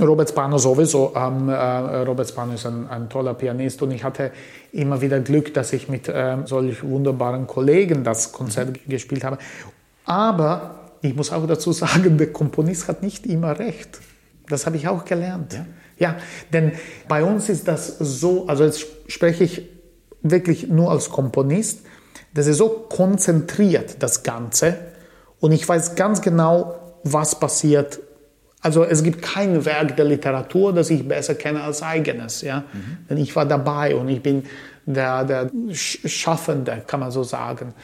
Robert 0.00 0.28
Spano 0.28 0.58
sowieso. 0.58 1.12
Ähm, 1.14 1.48
äh, 1.48 1.54
Robert 1.54 2.28
Spano 2.28 2.54
ist 2.54 2.66
ein, 2.66 2.88
ein, 2.88 3.08
toller 3.08 3.34
Pianist 3.34 3.80
und 3.82 3.92
ich 3.92 4.02
hatte 4.02 4.32
immer 4.72 5.00
wieder 5.00 5.20
Glück, 5.20 5.54
dass 5.54 5.72
ich 5.72 5.88
mit 5.88 6.08
äh, 6.08 6.38
solch 6.46 6.82
wunderbaren 6.82 7.46
Kollegen 7.46 8.02
das 8.02 8.32
Konzert 8.32 8.70
mhm. 8.70 8.90
gespielt 8.90 9.24
habe. 9.24 9.38
Aber 10.04 10.90
ich 11.00 11.14
muss 11.14 11.32
auch 11.32 11.46
dazu 11.46 11.72
sagen, 11.72 12.18
der 12.18 12.32
Komponist 12.32 12.88
hat 12.88 13.02
nicht 13.02 13.26
immer 13.26 13.58
recht. 13.58 14.00
Das 14.48 14.66
habe 14.66 14.76
ich 14.76 14.88
auch 14.88 15.04
gelernt. 15.04 15.54
Ja? 15.54 15.66
ja, 15.98 16.16
denn 16.52 16.72
bei 17.08 17.22
uns 17.24 17.48
ist 17.48 17.68
das 17.68 17.98
so, 17.98 18.46
also 18.46 18.64
jetzt 18.64 18.84
spreche 19.06 19.44
ich 19.44 19.62
wirklich 20.22 20.68
nur 20.68 20.90
als 20.90 21.08
Komponist, 21.08 21.80
das 22.34 22.48
ist 22.48 22.58
so 22.58 22.68
konzentriert, 22.68 24.02
das 24.02 24.22
Ganze. 24.22 24.76
Und 25.40 25.52
ich 25.52 25.66
weiß 25.68 25.94
ganz 25.94 26.20
genau, 26.20 26.74
was 27.04 27.38
passiert 27.38 28.00
also 28.64 28.82
es 28.82 29.02
gibt 29.02 29.20
kein 29.20 29.62
Werk 29.66 29.94
der 29.94 30.06
Literatur, 30.06 30.72
das 30.72 30.88
ich 30.88 31.06
besser 31.06 31.34
kenne 31.34 31.62
als 31.62 31.82
eigenes. 31.82 32.40
Ja? 32.40 32.60
Mhm. 32.72 32.96
Denn 33.10 33.18
ich 33.18 33.36
war 33.36 33.44
dabei 33.44 33.94
und 33.94 34.08
ich 34.08 34.22
bin 34.22 34.44
der, 34.86 35.24
der 35.24 35.50
Schaffende, 35.70 36.82
kann 36.86 37.00
man 37.00 37.10
so 37.10 37.22
sagen. 37.24 37.74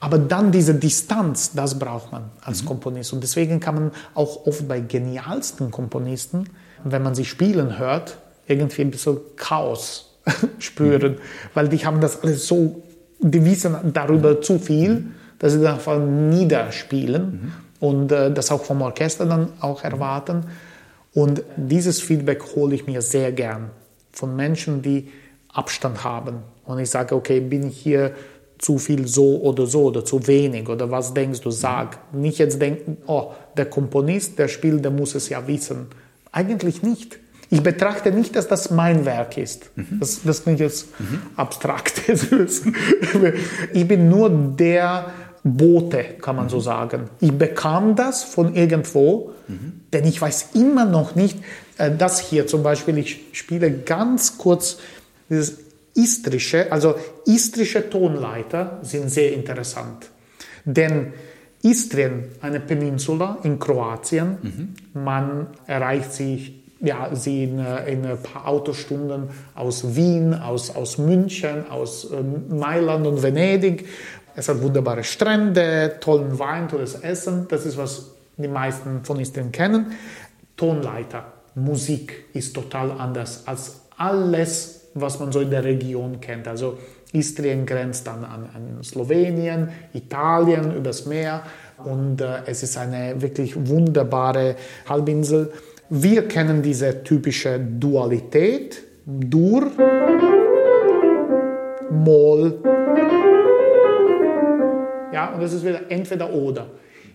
Aber 0.00 0.16
dann 0.16 0.50
diese 0.50 0.74
Distanz, 0.74 1.52
das 1.52 1.78
braucht 1.78 2.10
man 2.10 2.30
als 2.40 2.62
mhm. 2.62 2.68
Komponist. 2.68 3.12
Und 3.12 3.22
deswegen 3.22 3.60
kann 3.60 3.74
man 3.74 3.90
auch 4.14 4.46
oft 4.46 4.66
bei 4.66 4.80
genialsten 4.80 5.70
Komponisten, 5.70 6.48
wenn 6.84 7.02
man 7.02 7.14
sie 7.14 7.26
spielen 7.26 7.78
hört, 7.78 8.16
irgendwie 8.46 8.80
ein 8.80 8.90
bisschen 8.90 9.18
Chaos 9.36 10.16
spüren. 10.58 11.12
Mhm. 11.12 11.18
Weil 11.52 11.68
die 11.68 11.84
haben 11.84 12.00
das 12.00 12.22
alles 12.22 12.46
so, 12.46 12.82
die 13.20 13.44
wissen 13.44 13.76
darüber 13.92 14.40
zu 14.40 14.58
viel, 14.58 14.94
mhm. 14.94 15.14
dass 15.38 15.52
sie 15.52 15.60
das 15.60 15.74
einfach 15.74 15.98
niederspielen. 15.98 17.52
Und 17.84 18.10
äh, 18.12 18.32
das 18.32 18.50
auch 18.50 18.64
vom 18.64 18.80
Orchester 18.80 19.26
dann 19.26 19.52
auch 19.60 19.84
erwarten. 19.84 20.46
Und 21.12 21.42
dieses 21.56 22.00
Feedback 22.00 22.42
hole 22.56 22.74
ich 22.74 22.86
mir 22.86 23.02
sehr 23.02 23.30
gern 23.30 23.70
von 24.10 24.34
Menschen, 24.34 24.80
die 24.80 25.10
Abstand 25.52 26.02
haben. 26.02 26.38
Und 26.64 26.78
ich 26.78 26.88
sage, 26.88 27.14
okay, 27.14 27.40
bin 27.40 27.68
ich 27.68 27.76
hier 27.76 28.12
zu 28.56 28.78
viel 28.78 29.06
so 29.06 29.38
oder 29.42 29.66
so 29.66 29.82
oder 29.84 30.02
zu 30.02 30.26
wenig 30.26 30.66
oder 30.66 30.90
was 30.90 31.12
denkst 31.12 31.42
du, 31.42 31.50
sag. 31.50 31.98
Nicht 32.14 32.38
jetzt 32.38 32.58
denken, 32.62 32.96
oh, 33.06 33.32
der 33.54 33.66
Komponist, 33.66 34.38
der 34.38 34.48
spielt, 34.48 34.82
der 34.82 34.90
muss 34.90 35.14
es 35.14 35.28
ja 35.28 35.46
wissen. 35.46 35.88
Eigentlich 36.32 36.82
nicht. 36.82 37.18
Ich 37.50 37.62
betrachte 37.62 38.12
nicht, 38.12 38.34
dass 38.34 38.48
das 38.48 38.70
mein 38.70 39.04
Werk 39.04 39.36
ist. 39.36 39.70
Mhm. 39.76 39.98
Das, 40.00 40.22
das 40.24 40.42
klingt 40.42 40.60
jetzt 40.60 40.88
mhm. 40.98 41.20
abstrakt. 41.36 42.00
ich 43.74 43.86
bin 43.86 44.08
nur 44.08 44.30
der, 44.30 45.12
Bote, 45.44 46.04
kann 46.22 46.36
man 46.36 46.48
so 46.48 46.58
sagen. 46.58 47.10
Ich 47.20 47.32
bekam 47.32 47.96
das 47.96 48.24
von 48.24 48.54
irgendwo, 48.54 49.32
mhm. 49.46 49.82
denn 49.92 50.06
ich 50.06 50.20
weiß 50.20 50.50
immer 50.54 50.86
noch 50.86 51.14
nicht, 51.14 51.38
äh, 51.76 51.90
das 51.96 52.18
hier 52.18 52.46
zum 52.46 52.62
Beispiel, 52.62 52.96
ich 52.96 53.20
spiele 53.32 53.70
ganz 53.70 54.38
kurz 54.38 54.78
dieses 55.28 55.58
istrische, 55.94 56.72
also 56.72 56.94
istrische 57.26 57.88
Tonleiter 57.88 58.78
sind 58.82 59.10
sehr 59.10 59.34
interessant. 59.34 60.10
Denn 60.64 61.12
Istrien, 61.62 62.24
eine 62.40 62.60
Peninsula 62.60 63.38
in 63.42 63.58
Kroatien, 63.58 64.38
mhm. 64.42 65.02
man 65.04 65.48
erreicht 65.66 66.12
sich 66.12 66.64
ja, 66.80 67.14
sie 67.14 67.44
in, 67.44 67.58
äh, 67.58 67.90
in, 67.90 68.04
ein 68.04 68.22
paar 68.22 68.46
Autostunden 68.46 69.30
aus 69.54 69.96
Wien, 69.96 70.34
aus, 70.34 70.74
aus 70.74 70.98
München, 70.98 71.70
aus 71.70 72.10
äh, 72.10 72.22
Mailand 72.54 73.06
und 73.06 73.22
Venedig. 73.22 73.86
Es 74.36 74.48
hat 74.48 74.60
wunderbare 74.60 75.04
Strände, 75.04 75.96
tollen 76.00 76.38
Wein, 76.38 76.68
tolles 76.68 76.96
Essen. 76.96 77.46
Das 77.48 77.64
ist, 77.64 77.76
was 77.76 78.10
die 78.36 78.48
meisten 78.48 79.04
von 79.04 79.20
Istrien 79.20 79.52
kennen. 79.52 79.92
Tonleiter, 80.56 81.32
Musik 81.54 82.26
ist 82.32 82.54
total 82.54 82.90
anders 82.92 83.46
als 83.46 83.80
alles, 83.96 84.88
was 84.94 85.20
man 85.20 85.30
so 85.30 85.40
in 85.40 85.50
der 85.50 85.62
Region 85.62 86.20
kennt. 86.20 86.48
Also 86.48 86.78
Istrien 87.12 87.64
grenzt 87.64 88.06
dann 88.08 88.24
an, 88.24 88.48
an 88.54 88.82
Slowenien, 88.82 89.68
Italien, 89.92 90.76
übers 90.76 91.06
Meer 91.06 91.42
und 91.84 92.20
äh, 92.20 92.42
es 92.46 92.64
ist 92.64 92.76
eine 92.76 93.20
wirklich 93.22 93.54
wunderbare 93.68 94.56
Halbinsel. 94.88 95.52
Wir 95.90 96.26
kennen 96.26 96.60
diese 96.60 97.04
typische 97.04 97.60
Dualität, 97.60 98.82
Dur, 99.06 99.70
Moll, 101.90 102.58
ja, 105.14 105.32
und 105.32 105.40
das 105.40 105.52
ist 105.52 105.64
wieder 105.64 105.90
entweder 105.90 106.32
oder. 106.32 106.66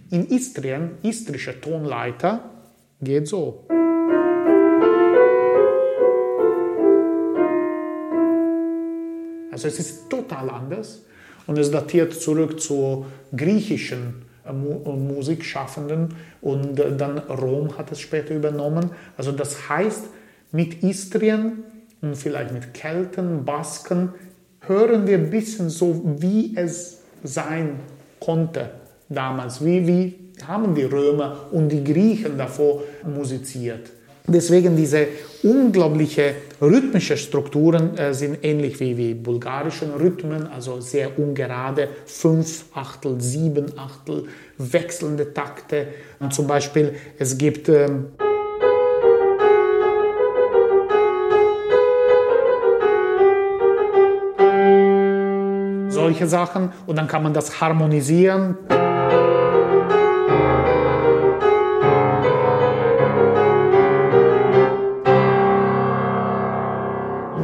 In 0.09 0.25
Istrien, 0.29 0.91
istrische 1.03 1.59
Tonleiter, 1.59 2.49
geht 3.01 3.27
so. 3.27 3.65
Also 9.51 9.67
es 9.67 9.79
ist 9.79 10.09
total 10.09 10.49
anders. 10.49 11.03
und 11.45 11.57
es 11.57 11.71
datiert 11.71 12.13
zurück 12.13 12.61
zu 12.61 13.07
griechischen 13.35 14.21
äh, 14.45 14.53
Musikschaffenden 14.53 16.13
und 16.41 16.75
dann 16.75 17.17
Rom 17.17 17.75
hat 17.75 17.91
es 17.91 17.99
später 17.99 18.35
übernommen. 18.35 18.91
Also 19.17 19.31
das 19.31 19.67
heißt, 19.67 20.05
mit 20.51 20.83
Istrien 20.83 21.63
und 22.01 22.15
vielleicht 22.15 22.53
mit 22.53 22.73
Kelten, 22.75 23.45
Basken 23.45 24.13
hören 24.61 25.07
wir 25.07 25.17
ein 25.17 25.31
bisschen 25.31 25.71
so, 25.71 26.01
wie 26.19 26.55
es 26.55 26.98
sein 27.23 27.79
konnte 28.19 28.69
damals. 29.09 29.63
Wie, 29.63 29.85
wie 29.87 30.15
haben 30.45 30.75
die 30.75 30.83
Römer 30.83 31.47
und 31.51 31.69
die 31.69 31.83
Griechen 31.83 32.37
davor 32.37 32.83
musiziert? 33.03 33.91
Deswegen 34.27 34.75
diese 34.75 35.07
unglaubliche 35.41 36.35
rhythmische 36.61 37.17
Strukturen 37.17 37.97
äh, 37.97 38.13
sind 38.13 38.43
ähnlich 38.43 38.79
wie 38.79 38.95
wie 38.95 39.13
bulgarischen 39.15 39.91
Rhythmen, 39.91 40.45
also 40.47 40.81
sehr 40.81 41.17
ungerade, 41.17 41.89
fünf 42.05 42.65
Achtel, 42.75 43.19
sieben 43.19 43.77
Achtel, 43.77 44.25
wechselnde 44.57 45.33
Takte. 45.33 45.87
Zum 46.29 46.45
Beispiel 46.45 46.93
es 47.17 47.39
gibt 47.39 47.69
ähm, 47.69 48.07
solche 55.99 56.27
Sachen 56.27 56.71
und 56.85 56.97
dann 56.97 57.07
kann 57.07 57.23
man 57.23 57.33
das 57.33 57.61
harmonisieren. 57.61 58.57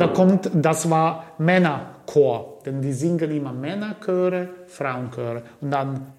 da 0.05 0.07
kommt, 0.13 0.49
das 0.53 0.89
war 0.89 1.23
Männerchor, 1.37 2.59
denn 2.65 2.81
die 2.81 2.93
singen 2.93 3.31
immer 3.31 3.53
Männerchöre, 3.53 4.49
Frauenchöre 4.67 5.41
und 5.61 5.71
dann 5.71 6.14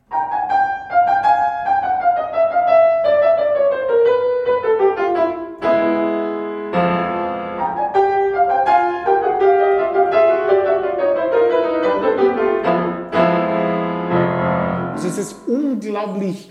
unglaublich 16.07 16.50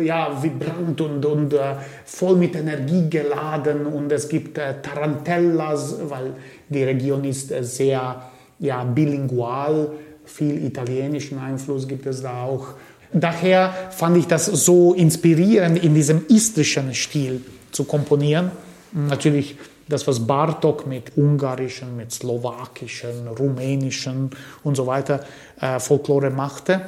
ja, 0.00 0.42
vibrant 0.42 1.00
und, 1.02 1.26
und 1.26 1.52
äh, 1.52 1.74
voll 2.06 2.36
mit 2.36 2.56
Energie 2.56 3.10
geladen 3.10 3.84
und 3.84 4.10
es 4.10 4.26
gibt 4.28 4.56
äh, 4.56 4.80
Tarantellas, 4.80 5.96
weil 6.08 6.32
die 6.70 6.82
Region 6.82 7.24
ist 7.24 7.52
äh, 7.52 7.62
sehr 7.62 8.22
ja, 8.58 8.84
bilingual, 8.84 9.90
viel 10.24 10.64
italienischen 10.64 11.38
Einfluss 11.38 11.86
gibt 11.86 12.06
es 12.06 12.22
da 12.22 12.44
auch. 12.44 12.68
Daher 13.12 13.72
fand 13.90 14.16
ich 14.16 14.26
das 14.26 14.46
so 14.46 14.94
inspirierend, 14.94 15.84
in 15.84 15.94
diesem 15.94 16.24
istrischen 16.28 16.94
Stil 16.94 17.42
zu 17.70 17.84
komponieren. 17.84 18.50
Natürlich 18.92 19.56
das, 19.88 20.06
was 20.06 20.26
Bartok 20.26 20.86
mit 20.86 21.16
ungarischen, 21.16 21.96
mit 21.96 22.12
slowakischen, 22.12 23.28
rumänischen 23.28 24.30
und 24.64 24.74
so 24.74 24.86
weiter 24.86 25.20
äh, 25.60 25.78
Folklore 25.78 26.30
machte. 26.30 26.80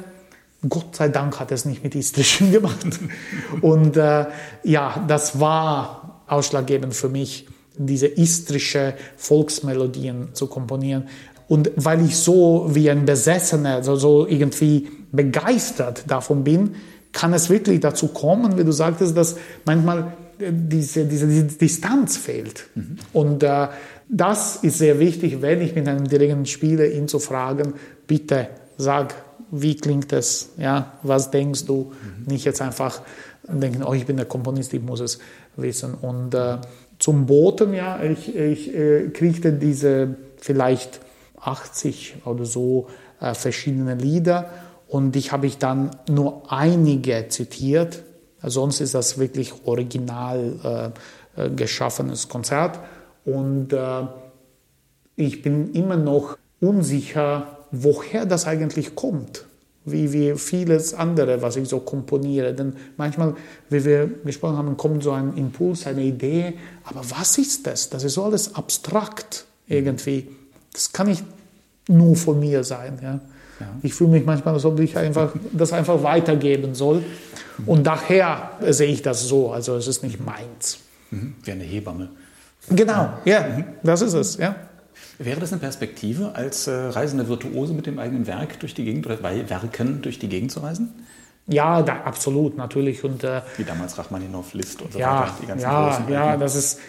Gott 0.67 0.95
sei 0.95 1.07
Dank 1.09 1.39
hat 1.39 1.51
er 1.51 1.55
es 1.55 1.65
nicht 1.65 1.83
mit 1.83 1.95
Istrischen 1.95 2.51
gemacht. 2.51 2.99
Und 3.61 3.95
äh, 3.97 4.25
ja, 4.63 5.05
das 5.07 5.39
war 5.39 6.23
ausschlaggebend 6.27 6.93
für 6.93 7.09
mich, 7.09 7.47
diese 7.77 8.07
istrische 8.07 8.93
Volksmelodien 9.15 10.29
zu 10.33 10.47
komponieren. 10.47 11.07
Und 11.47 11.71
weil 11.77 12.05
ich 12.05 12.17
so 12.17 12.69
wie 12.73 12.89
ein 12.89 13.05
Besessener, 13.05 13.75
also 13.75 13.95
so 13.95 14.27
irgendwie 14.27 14.89
begeistert 15.11 16.03
davon 16.07 16.43
bin, 16.43 16.75
kann 17.11 17.33
es 17.33 17.49
wirklich 17.49 17.79
dazu 17.79 18.09
kommen, 18.09 18.57
wie 18.57 18.63
du 18.63 18.71
sagtest, 18.71 19.17
dass 19.17 19.37
manchmal 19.65 20.13
äh, 20.39 20.51
diese, 20.51 21.05
diese, 21.05 21.27
diese 21.27 21.43
Distanz 21.43 22.17
fehlt. 22.17 22.67
Mhm. 22.75 22.97
Und 23.13 23.43
äh, 23.43 23.67
das 24.09 24.57
ist 24.57 24.77
sehr 24.77 24.99
wichtig, 24.99 25.41
wenn 25.41 25.61
ich 25.61 25.73
mit 25.73 25.87
einem 25.87 26.07
Dirigenten 26.07 26.45
spiele, 26.45 26.91
ihn 26.91 27.07
zu 27.07 27.19
fragen, 27.19 27.73
bitte 28.07 28.49
sag, 28.77 29.15
wie 29.51 29.75
klingt 29.75 30.13
es, 30.13 30.49
ja, 30.57 30.93
was 31.03 31.31
denkst 31.31 31.65
du, 31.65 31.91
mhm. 31.91 32.25
nicht 32.31 32.45
jetzt 32.45 32.61
einfach 32.61 33.01
denken, 33.47 33.83
oh, 33.83 33.93
ich 33.93 34.05
bin 34.05 34.17
der 34.17 34.25
Komponist, 34.25 34.73
ich 34.73 34.81
muss 34.81 34.99
es 34.99 35.19
wissen. 35.55 35.93
Und 35.95 36.33
äh, 36.35 36.57
zum 36.99 37.25
Boten, 37.25 37.73
ja, 37.73 38.01
ich, 38.03 38.35
ich 38.35 38.73
äh, 38.75 39.09
kriegte 39.09 39.53
diese 39.53 40.15
vielleicht 40.37 41.01
80 41.39 42.17
oder 42.25 42.45
so 42.45 42.87
äh, 43.19 43.33
verschiedene 43.33 43.95
Lieder 43.95 44.49
und 44.87 45.15
ich 45.15 45.31
habe 45.31 45.47
ich 45.47 45.57
dann 45.57 45.91
nur 46.09 46.51
einige 46.51 47.27
zitiert. 47.29 48.03
Sonst 48.41 48.81
ist 48.81 48.93
das 48.93 49.17
wirklich 49.17 49.53
original 49.65 50.93
äh, 51.35 51.45
äh, 51.45 51.49
geschaffenes 51.49 52.29
Konzert 52.29 52.79
und 53.25 53.73
äh, 53.73 54.07
ich 55.15 55.41
bin 55.41 55.73
immer 55.73 55.97
noch 55.97 56.37
unsicher, 56.61 57.58
woher 57.71 58.25
das 58.25 58.47
eigentlich 58.47 58.95
kommt, 58.95 59.45
wie, 59.85 60.11
wie 60.13 60.35
vieles 60.35 60.93
andere, 60.93 61.41
was 61.41 61.55
ich 61.55 61.67
so 61.67 61.79
komponiere. 61.79 62.53
Denn 62.53 62.73
manchmal, 62.97 63.35
wie 63.69 63.83
wir 63.85 64.09
gesprochen 64.25 64.57
haben, 64.57 64.77
kommt 64.77 65.03
so 65.03 65.11
ein 65.11 65.35
Impuls, 65.35 65.87
eine 65.87 66.03
Idee, 66.03 66.53
aber 66.83 67.01
was 67.09 67.37
ist 67.37 67.65
das? 67.67 67.89
Das 67.89 68.03
ist 68.03 68.13
so 68.13 68.23
alles 68.23 68.55
abstrakt 68.55 69.45
irgendwie. 69.67 70.27
Das 70.73 70.91
kann 70.91 71.07
nicht 71.07 71.23
nur 71.87 72.15
von 72.15 72.39
mir 72.39 72.63
sein. 72.63 72.99
Ja? 73.01 73.19
Ja. 73.59 73.67
Ich 73.81 73.93
fühle 73.93 74.11
mich 74.11 74.25
manchmal, 74.25 74.53
als 74.53 74.65
ob 74.65 74.79
ich 74.79 74.95
einfach, 74.97 75.33
das 75.51 75.73
einfach 75.73 76.01
weitergeben 76.03 76.75
soll. 76.75 77.03
Und 77.65 77.85
daher 77.85 78.51
sehe 78.69 78.87
ich 78.87 79.01
das 79.01 79.27
so. 79.27 79.51
Also 79.51 79.75
es 79.75 79.87
ist 79.87 80.03
nicht 80.03 80.23
meins. 80.23 80.79
Mhm. 81.11 81.35
Wie 81.43 81.51
eine 81.51 81.63
Hebamme. 81.63 82.09
Genau, 82.69 83.13
ja, 83.25 83.63
das 83.83 84.01
ist 84.01 84.13
es. 84.13 84.37
Ja. 84.37 84.55
Wäre 85.17 85.39
das 85.39 85.51
eine 85.51 85.59
Perspektive, 85.59 86.35
als 86.35 86.67
äh, 86.67 86.71
reisende 86.71 87.27
Virtuose 87.27 87.73
mit 87.73 87.85
dem 87.85 87.99
eigenen 87.99 88.25
Werk 88.25 88.59
durch 88.59 88.73
die 88.73 88.85
Gegend 88.85 89.05
oder 89.05 89.21
Werken 89.21 90.01
durch 90.01 90.17
die 90.17 90.29
Gegend 90.29 90.51
zu 90.51 90.61
reisen? 90.61 90.93
Ja, 91.47 91.81
da, 91.81 92.01
absolut, 92.03 92.57
natürlich. 92.57 93.03
Und, 93.03 93.23
äh, 93.23 93.41
Wie 93.57 93.63
damals 93.63 93.97
Rachmaninoff, 93.97 94.53
Liszt 94.53 94.81
und 94.81 94.93
so 94.93 94.99
ja, 94.99 95.21
weiter. 95.21 95.33
Die 95.41 95.47
ganzen 95.47 95.63
ja, 95.63 96.09
ja, 96.09 96.37
das 96.37 96.55
ist. 96.55 96.79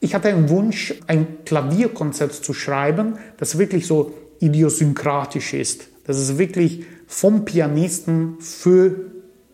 Ich 0.00 0.14
hatte 0.14 0.28
einen 0.28 0.48
Wunsch, 0.48 0.94
ein 1.06 1.44
Klavierkonzert 1.44 2.32
zu 2.32 2.54
schreiben, 2.54 3.18
das 3.38 3.58
wirklich 3.58 3.86
so 3.86 4.14
idiosynkratisch 4.40 5.54
ist. 5.54 5.88
Das 6.06 6.18
ist 6.18 6.38
wirklich 6.38 6.84
vom 7.06 7.44
Pianisten 7.44 8.40
für 8.40 8.94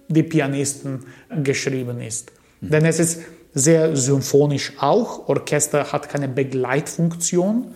die 0.08 0.24
Pianisten 0.24 1.06
geschrieben 1.42 2.00
ist. 2.00 2.32
Mhm. 2.60 2.70
Denn 2.70 2.84
es 2.84 2.98
ist 2.98 3.20
sehr 3.54 3.96
symphonisch 3.96 4.72
auch. 4.78 5.28
Orchester 5.28 5.92
hat 5.92 6.08
keine 6.08 6.28
Begleitfunktion. 6.28 7.74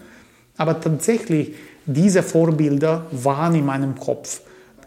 Aber 0.56 0.80
tatsächlich, 0.80 1.54
diese 1.86 2.22
Vorbilder 2.22 3.06
waren 3.10 3.54
in 3.54 3.66
meinem 3.66 3.98
Kopf. 3.98 4.40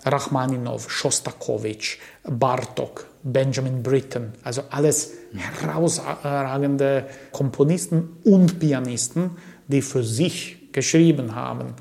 Rachmaninov, 0.06 0.90
Shostakovich, 0.90 2.00
Bartok, 2.24 3.08
Benjamin 3.24 3.84
Britten, 3.84 4.34
also 4.44 4.62
alles 4.70 5.12
herausragende 5.60 7.06
Komponisten 7.32 8.18
und 8.24 8.60
Pianisten, 8.60 9.32
die 9.68 9.82
für 9.82 10.04
sich 10.04 10.72
geschrieben 10.72 11.36
haben. 11.36 11.74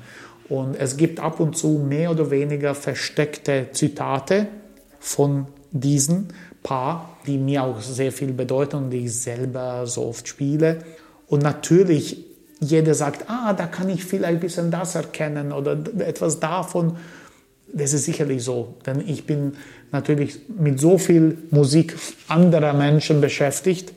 Und 0.49 0.75
es 0.75 0.97
gibt 0.97 1.19
ab 1.19 1.39
und 1.39 1.57
zu 1.57 1.79
mehr 1.79 2.11
oder 2.11 2.31
weniger 2.31 2.75
versteckte 2.75 3.67
Zitate 3.71 4.47
von 4.99 5.47
diesen 5.71 6.33
Paar, 6.63 7.17
die 7.25 7.37
mir 7.37 7.63
auch 7.63 7.81
sehr 7.81 8.11
viel 8.11 8.33
bedeuten 8.33 8.77
und 8.77 8.89
die 8.89 9.05
ich 9.05 9.19
selber 9.19 9.85
so 9.85 10.05
oft 10.05 10.27
spiele. 10.27 10.79
Und 11.27 11.43
natürlich 11.43 12.25
jeder 12.59 12.93
sagt, 12.93 13.29
ah, 13.29 13.53
da 13.53 13.67
kann 13.67 13.89
ich 13.89 14.03
vielleicht 14.03 14.35
ein 14.35 14.39
bisschen 14.39 14.71
das 14.71 14.95
erkennen 14.95 15.51
oder 15.51 15.77
etwas 15.99 16.39
davon. 16.39 16.97
Das 17.71 17.93
ist 17.93 18.05
sicherlich 18.05 18.43
so, 18.43 18.75
denn 18.85 19.03
ich 19.07 19.25
bin 19.25 19.53
natürlich 19.91 20.39
mit 20.57 20.79
so 20.79 20.97
viel 20.97 21.37
Musik 21.51 21.95
anderer 22.27 22.73
Menschen 22.73 23.21
beschäftigt. 23.21 23.93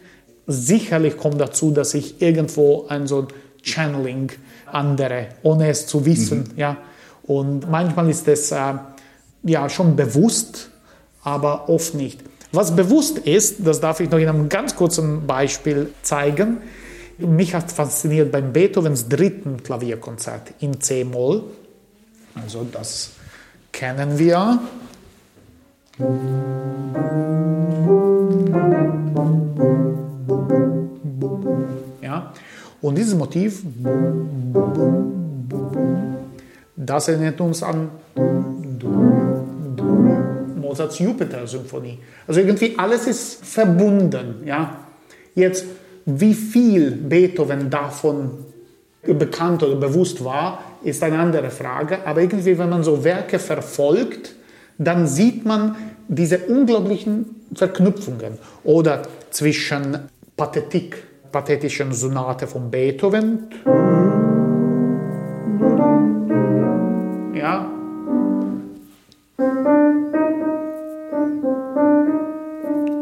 Sicherlich 0.47 1.17
kommt 1.17 1.41
dazu, 1.41 1.71
dass 1.71 1.95
ich 1.95 2.21
irgendwo 2.21 2.87
ein 2.89 3.07
so 3.07 3.29
Channeling 3.63 4.33
andere, 4.67 5.29
ohne 5.43 5.69
es 5.69 5.87
zu 5.87 6.05
wissen, 6.05 6.41
mhm. 6.53 6.59
ja. 6.59 6.77
Und 7.23 7.71
manchmal 7.71 8.09
ist 8.11 8.27
es 8.29 8.51
äh, 8.51 8.75
ja 9.45 9.69
schon 9.69 9.95
bewusst, 9.95 10.71
aber 11.23 11.69
oft 11.69 11.95
nicht. 11.95 12.21
Was 12.53 12.75
bewusst 12.75 13.19
ist, 13.19 13.65
das 13.65 13.81
darf 13.81 14.01
ich 14.01 14.11
noch 14.11 14.19
in 14.19 14.29
einem 14.29 14.49
ganz 14.49 14.75
kurzen 14.75 15.27
Beispiel 15.27 15.91
zeigen. 16.03 16.59
Mich 17.27 17.55
hat 17.55 17.71
fasziniert 17.71 18.33
beim 18.33 18.53
Beethovens 18.53 19.09
dritten 19.09 19.63
Klavierkonzert 19.63 20.55
in 20.61 20.81
C-Moll. 20.81 21.45
Also 22.35 22.67
das 22.71 23.11
kennen 23.73 24.19
wir. 24.19 24.59
Ja, 32.03 32.33
und 32.81 32.97
dieses 32.97 33.15
Motiv, 33.15 33.63
das 36.77 37.09
erinnert 37.09 37.41
uns 37.41 37.63
an 37.63 37.91
Mozarts 40.57 40.99
Jupiter-Symphonie. 40.99 41.99
Also 42.27 42.41
irgendwie 42.41 42.79
alles 42.79 43.07
ist 43.07 43.45
verbunden. 43.45 44.43
Ja? 44.47 44.77
Jetzt, 45.35 45.67
wie 46.07 46.35
viel 46.35 46.93
Beethoven 46.93 47.71
davon 47.71 48.31
bekannt 49.03 49.63
oder 49.63 49.77
bewusst 49.77 50.23
war, 50.25 50.61
ist 50.83 51.03
eine 51.03 51.19
andere 51.19 51.51
Frage. 51.51 51.99
Aber 52.07 52.21
irgendwie, 52.21 52.59
wenn 52.59 52.69
man 52.69 52.83
so 52.83 53.03
Werke 53.05 53.39
verfolgt, 53.39 54.35
dann 54.79 55.07
sieht 55.07 55.45
man 55.45 55.77
diese 56.09 56.39
unglaublichen 56.39 57.37
Verknüpfungen. 57.55 58.39
Oder 58.65 59.03
zwischen 59.31 59.99
Pathetik, 60.37 61.03
pathetischen 61.31 61.93
Sonate 61.93 62.47
von 62.47 62.71
Beethoven, 62.71 63.49
ja, 67.35 67.71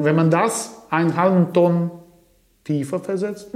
wenn 0.01 0.17
man 0.17 0.31
das 0.31 0.83
einen 0.91 1.17
halben 1.17 1.53
Ton 1.53 1.91
tiefer 2.69 3.01
versetzt, 3.01 3.49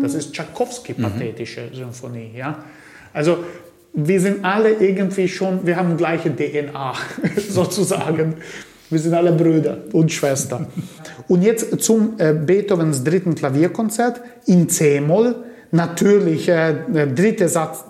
das 0.00 0.14
ist 0.14 0.32
Tchaikovsky-pathetische 0.32 1.62
mhm. 1.62 1.74
Symphonie. 1.74 2.30
Ja? 2.36 2.64
Also 3.12 3.38
wir 3.92 4.20
sind 4.20 4.44
alle 4.44 4.70
irgendwie 4.70 5.26
schon, 5.26 5.66
wir 5.66 5.76
haben 5.76 5.96
gleiche 5.96 6.34
DNA 6.34 6.94
sozusagen. 7.36 8.36
Wir 8.90 8.98
sind 8.98 9.14
alle 9.14 9.32
Brüder 9.32 9.78
und 9.92 10.10
Schwestern. 10.10 10.66
Und 11.28 11.42
jetzt 11.42 11.80
zum 11.80 12.14
äh, 12.18 12.32
Beethovens 12.32 13.04
dritten 13.04 13.34
Klavierkonzert 13.34 14.20
in 14.46 14.68
C-Moll. 14.68 15.34
Natürlich, 15.72 16.48
äh, 16.48 16.74
der 16.88 17.06
dritte 17.06 17.48
Satz, 17.48 17.84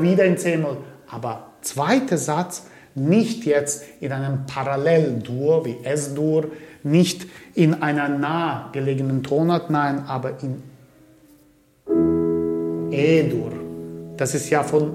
wieder 0.00 0.24
in 0.24 0.38
C-Moll. 0.38 0.76
Aber 1.08 1.48
zweiter 1.62 2.16
Satz, 2.16 2.66
nicht 2.98 3.44
jetzt 3.44 3.84
in 4.00 4.12
einem 4.12 4.46
Paralleldur 4.46 5.64
wie 5.64 5.76
S-Dur, 5.82 6.50
nicht 6.82 7.26
in 7.54 7.82
einer 7.82 8.08
nahegelegenen 8.08 9.22
Tonart, 9.22 9.70
nein, 9.70 10.04
aber 10.06 10.34
in 10.42 10.62
E-Dur. 12.90 13.52
Das 14.16 14.34
ist 14.34 14.50
ja 14.50 14.62
von 14.62 14.92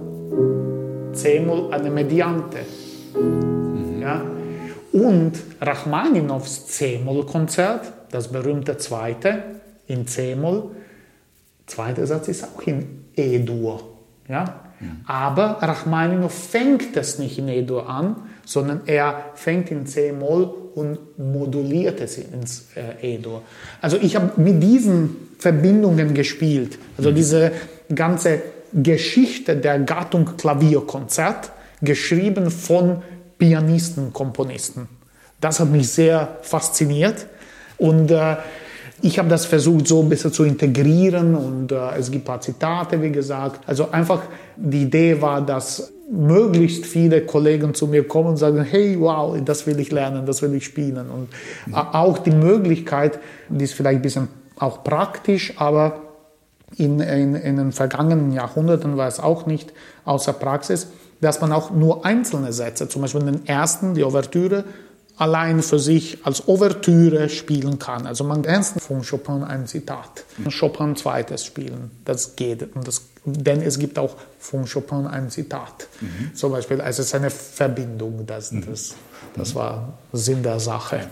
C-Moll 1.13 1.73
eine 1.73 1.89
Mediante. 1.89 2.59
Mhm. 3.15 4.01
Ja? 4.01 4.21
Und 4.91 5.33
Rachmaninows 5.61 6.67
C-Moll-Konzert, 6.67 7.91
das 8.11 8.31
berühmte 8.31 8.77
zweite 8.77 9.43
in 9.87 10.07
C-Moll, 10.07 10.71
zweiter 11.65 12.05
Satz 12.05 12.27
ist 12.27 12.43
auch 12.43 12.61
in 12.67 13.05
E-Dur. 13.15 13.81
Ja? 14.27 14.61
Aber 15.05 15.57
Rachmaninow 15.61 16.31
fängt 16.31 16.95
es 16.97 17.19
nicht 17.19 17.37
in 17.37 17.47
E-Dur 17.47 17.89
an, 17.89 18.15
sondern 18.45 18.81
er 18.85 19.31
fängt 19.35 19.71
in 19.71 19.85
C-Moll 19.85 20.53
und 20.75 20.97
moduliert 21.17 22.01
es 22.01 22.17
ins 22.17 22.67
äh, 22.75 23.15
E-Dur. 23.15 23.41
Also 23.81 23.97
ich 23.97 24.15
habe 24.15 24.39
mit 24.41 24.61
diesen 24.61 25.15
Verbindungen 25.37 26.13
gespielt. 26.13 26.77
Also 26.97 27.11
mhm. 27.11 27.15
diese 27.15 27.51
ganze 27.93 28.41
Geschichte 28.73 29.55
der 29.55 29.79
Gattung 29.79 30.37
Klavierkonzert, 30.37 31.51
geschrieben 31.81 32.49
von 32.49 33.03
Pianisten, 33.37 34.13
Komponisten. 34.13 34.87
Das 35.41 35.59
hat 35.59 35.69
mich 35.69 35.89
sehr 35.89 36.37
fasziniert 36.41 37.27
und 37.77 38.09
äh, 38.09 38.37
ich 39.03 39.19
habe 39.19 39.27
das 39.27 39.45
versucht 39.45 39.85
so 39.85 40.01
ein 40.01 40.07
bisschen 40.07 40.31
zu 40.31 40.45
integrieren 40.45 41.35
und 41.35 41.73
äh, 41.73 41.97
es 41.97 42.09
gibt 42.09 42.23
ein 42.23 42.25
paar 42.25 42.39
Zitate, 42.39 43.01
wie 43.01 43.11
gesagt. 43.11 43.59
Also 43.67 43.91
einfach 43.91 44.21
die 44.55 44.83
Idee 44.83 45.21
war, 45.21 45.45
dass 45.45 45.91
möglichst 46.09 46.85
viele 46.85 47.25
Kollegen 47.25 47.73
zu 47.73 47.87
mir 47.87 48.07
kommen 48.07 48.29
und 48.29 48.37
sagen, 48.37 48.63
hey, 48.63 48.95
wow, 48.97 49.37
das 49.43 49.67
will 49.67 49.77
ich 49.81 49.91
lernen, 49.91 50.25
das 50.25 50.41
will 50.41 50.53
ich 50.53 50.63
spielen. 50.63 51.09
Und 51.09 51.27
mhm. 51.65 51.75
auch 51.75 52.17
die 52.19 52.31
Möglichkeit, 52.31 53.19
die 53.49 53.65
ist 53.65 53.73
vielleicht 53.73 53.99
ein 53.99 54.03
bisschen 54.03 54.27
auch 54.57 54.85
praktisch, 54.85 55.53
aber 55.57 56.01
in, 56.77 57.01
in, 57.01 57.35
in 57.35 57.57
den 57.57 57.71
vergangenen 57.73 58.31
Jahrhunderten 58.31 58.95
war 58.95 59.09
es 59.09 59.19
auch 59.19 59.45
nicht 59.45 59.73
außer 60.05 60.31
Praxis, 60.31 60.87
dass 61.19 61.41
man 61.41 61.51
auch 61.51 61.71
nur 61.71 62.05
einzelne 62.05 62.53
Sätze, 62.53 62.87
zum 62.87 63.01
Beispiel 63.01 63.23
den 63.23 63.45
ersten, 63.45 63.95
die 63.95 64.03
Ouvertüre, 64.05 64.63
allein 65.17 65.61
für 65.61 65.79
sich 65.79 66.25
als 66.25 66.47
Ouvertüre 66.47 67.29
spielen 67.29 67.79
kann. 67.79 68.07
Also 68.07 68.23
man 68.23 68.43
ernst 68.43 68.81
von 68.81 69.03
Chopin 69.03 69.43
ein 69.43 69.67
Zitat, 69.67 70.25
Chopin 70.59 70.95
zweites 70.95 71.45
spielen, 71.45 71.91
das 72.05 72.35
geht. 72.35 72.75
Und 72.75 72.87
das, 72.87 73.03
denn 73.25 73.61
es 73.61 73.77
gibt 73.77 73.99
auch 73.99 74.15
von 74.39 74.65
Chopin 74.65 75.07
ein 75.07 75.29
Zitat. 75.29 75.87
Mhm. 76.01 76.35
Zum 76.35 76.51
Beispiel, 76.51 76.81
also 76.81 77.01
es 77.01 77.07
ist 77.09 77.15
eine 77.15 77.29
Verbindung, 77.29 78.25
das, 78.25 78.51
mhm. 78.51 78.65
das, 78.65 78.95
das 79.35 79.55
war 79.55 79.97
Sinn 80.11 80.41
der 80.41 80.59
Sache. 80.59 81.07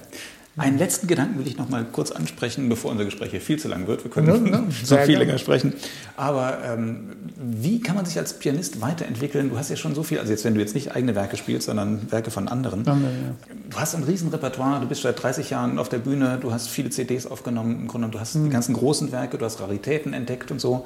Einen 0.57 0.77
letzten 0.77 1.07
Gedanken 1.07 1.39
will 1.39 1.47
ich 1.47 1.57
noch 1.57 1.69
mal 1.69 1.85
kurz 1.85 2.11
ansprechen, 2.11 2.67
bevor 2.67 2.91
unser 2.91 3.05
Gespräch 3.05 3.31
hier 3.31 3.39
viel 3.39 3.57
zu 3.57 3.69
lang 3.69 3.87
wird. 3.87 4.03
Wir 4.03 4.11
können 4.11 4.27
ja, 4.27 4.51
ja, 4.59 4.63
so 4.83 4.97
viel 4.97 5.17
länger 5.17 5.37
sprechen. 5.37 5.73
Aber 6.17 6.57
ähm, 6.65 7.11
wie 7.37 7.79
kann 7.79 7.95
man 7.95 8.05
sich 8.05 8.17
als 8.17 8.37
Pianist 8.37 8.81
weiterentwickeln? 8.81 9.49
Du 9.49 9.57
hast 9.57 9.69
ja 9.69 9.77
schon 9.77 9.95
so 9.95 10.03
viel, 10.03 10.19
also 10.19 10.29
jetzt, 10.29 10.43
wenn 10.43 10.53
du 10.53 10.59
jetzt 10.59 10.75
nicht 10.75 10.93
eigene 10.93 11.15
Werke 11.15 11.37
spielst, 11.37 11.67
sondern 11.67 12.11
Werke 12.11 12.31
von 12.31 12.49
anderen. 12.49 12.83
Ja, 12.83 12.97
du 13.69 13.77
hast 13.77 13.95
ein 13.95 14.03
Riesenrepertoire, 14.03 14.81
du 14.81 14.87
bist 14.87 15.03
seit 15.03 15.23
30 15.23 15.49
Jahren 15.51 15.79
auf 15.79 15.87
der 15.87 15.99
Bühne, 15.99 16.37
du 16.41 16.51
hast 16.51 16.67
viele 16.67 16.89
CDs 16.89 17.27
aufgenommen, 17.27 17.83
im 17.83 17.87
Grunde, 17.87 18.09
du 18.09 18.19
hast 18.19 18.35
mhm. 18.35 18.45
die 18.45 18.49
ganzen 18.49 18.73
großen 18.73 19.13
Werke, 19.13 19.37
du 19.37 19.45
hast 19.45 19.61
Raritäten 19.61 20.13
entdeckt 20.13 20.51
und 20.51 20.59
so. 20.59 20.85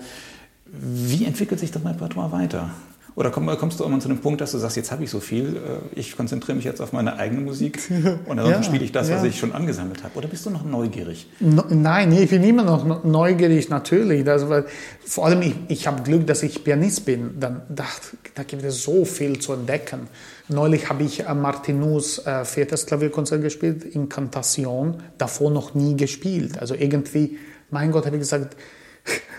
Wie 0.67 1.25
entwickelt 1.25 1.59
sich 1.59 1.71
das 1.71 1.83
Repertoire 1.83 2.31
weiter? 2.31 2.69
Oder 3.15 3.31
kommst 3.31 3.79
du 3.79 3.83
irgendwann 3.83 4.01
zu 4.01 4.09
einem 4.09 4.19
Punkt, 4.19 4.41
dass 4.41 4.51
du 4.51 4.57
sagst, 4.57 4.75
jetzt 4.75 4.91
habe 4.91 5.05
ich 5.05 5.09
so 5.09 5.21
viel, 5.21 5.55
äh, 5.55 5.99
ich 5.99 6.17
konzentriere 6.17 6.55
mich 6.57 6.65
jetzt 6.65 6.81
auf 6.81 6.91
meine 6.91 7.17
eigene 7.17 7.41
Musik 7.41 7.79
und 8.25 8.37
dann 8.37 8.49
ja, 8.49 8.61
spiele 8.61 8.83
ich 8.83 8.91
das, 8.91 9.09
was 9.09 9.23
ja. 9.23 9.29
ich 9.29 9.39
schon 9.39 9.53
angesammelt 9.53 10.03
habe? 10.03 10.17
Oder 10.17 10.27
bist 10.27 10.45
du 10.45 10.49
noch 10.49 10.65
neugierig? 10.65 11.27
No, 11.39 11.63
nein, 11.69 12.11
ich 12.11 12.29
bin 12.29 12.43
immer 12.43 12.63
noch 12.63 13.05
neugierig, 13.05 13.69
natürlich. 13.69 14.25
Das, 14.25 14.49
weil, 14.49 14.65
vor 15.05 15.27
allem, 15.27 15.41
ich, 15.43 15.55
ich 15.69 15.87
habe 15.87 16.03
Glück, 16.03 16.27
dass 16.27 16.43
ich 16.43 16.61
Pianist 16.63 17.05
bin. 17.05 17.39
Dann 17.39 17.61
dachte 17.69 18.17
da 18.35 18.43
gibt 18.43 18.63
es 18.63 18.83
so 18.83 19.05
viel 19.05 19.39
zu 19.39 19.53
entdecken. 19.53 20.09
Neulich 20.49 20.89
habe 20.89 21.03
ich 21.03 21.23
Martinus 21.25 22.19
äh, 22.25 22.43
viertes 22.43 22.85
Klavierkonzert 22.85 23.41
gespielt, 23.41 23.85
Incantation, 23.85 25.01
davor 25.17 25.51
noch 25.51 25.73
nie 25.73 25.95
gespielt. 25.95 26.59
Also 26.59 26.75
irgendwie, 26.75 27.37
mein 27.71 27.91
Gott, 27.91 28.05
habe 28.05 28.17
ich 28.17 28.21
gesagt, 28.21 28.57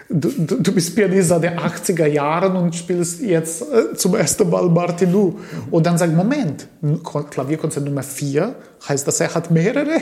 Du, 0.09 0.29
du, 0.29 0.63
du, 0.63 0.73
bist 0.73 0.95
Pianist 0.95 1.31
seit 1.31 1.43
den 1.43 1.59
80er 1.59 2.07
Jahren 2.07 2.55
und 2.55 2.77
spielst 2.77 3.21
jetzt 3.21 3.63
äh, 3.63 3.95
zum 3.95 4.15
ersten 4.15 4.49
Mal 4.49 4.69
Martinu. 4.69 5.35
Und 5.71 5.85
dann 5.85 5.99
sagt, 5.99 6.15
Moment, 6.15 6.69
Klavierkonzert 7.31 7.85
Nummer 7.85 8.05
4, 8.05 8.55
heißt 8.89 9.07
das, 9.07 9.21
er 9.21 9.35
hat 9.35 9.51
mehrere? 9.51 10.01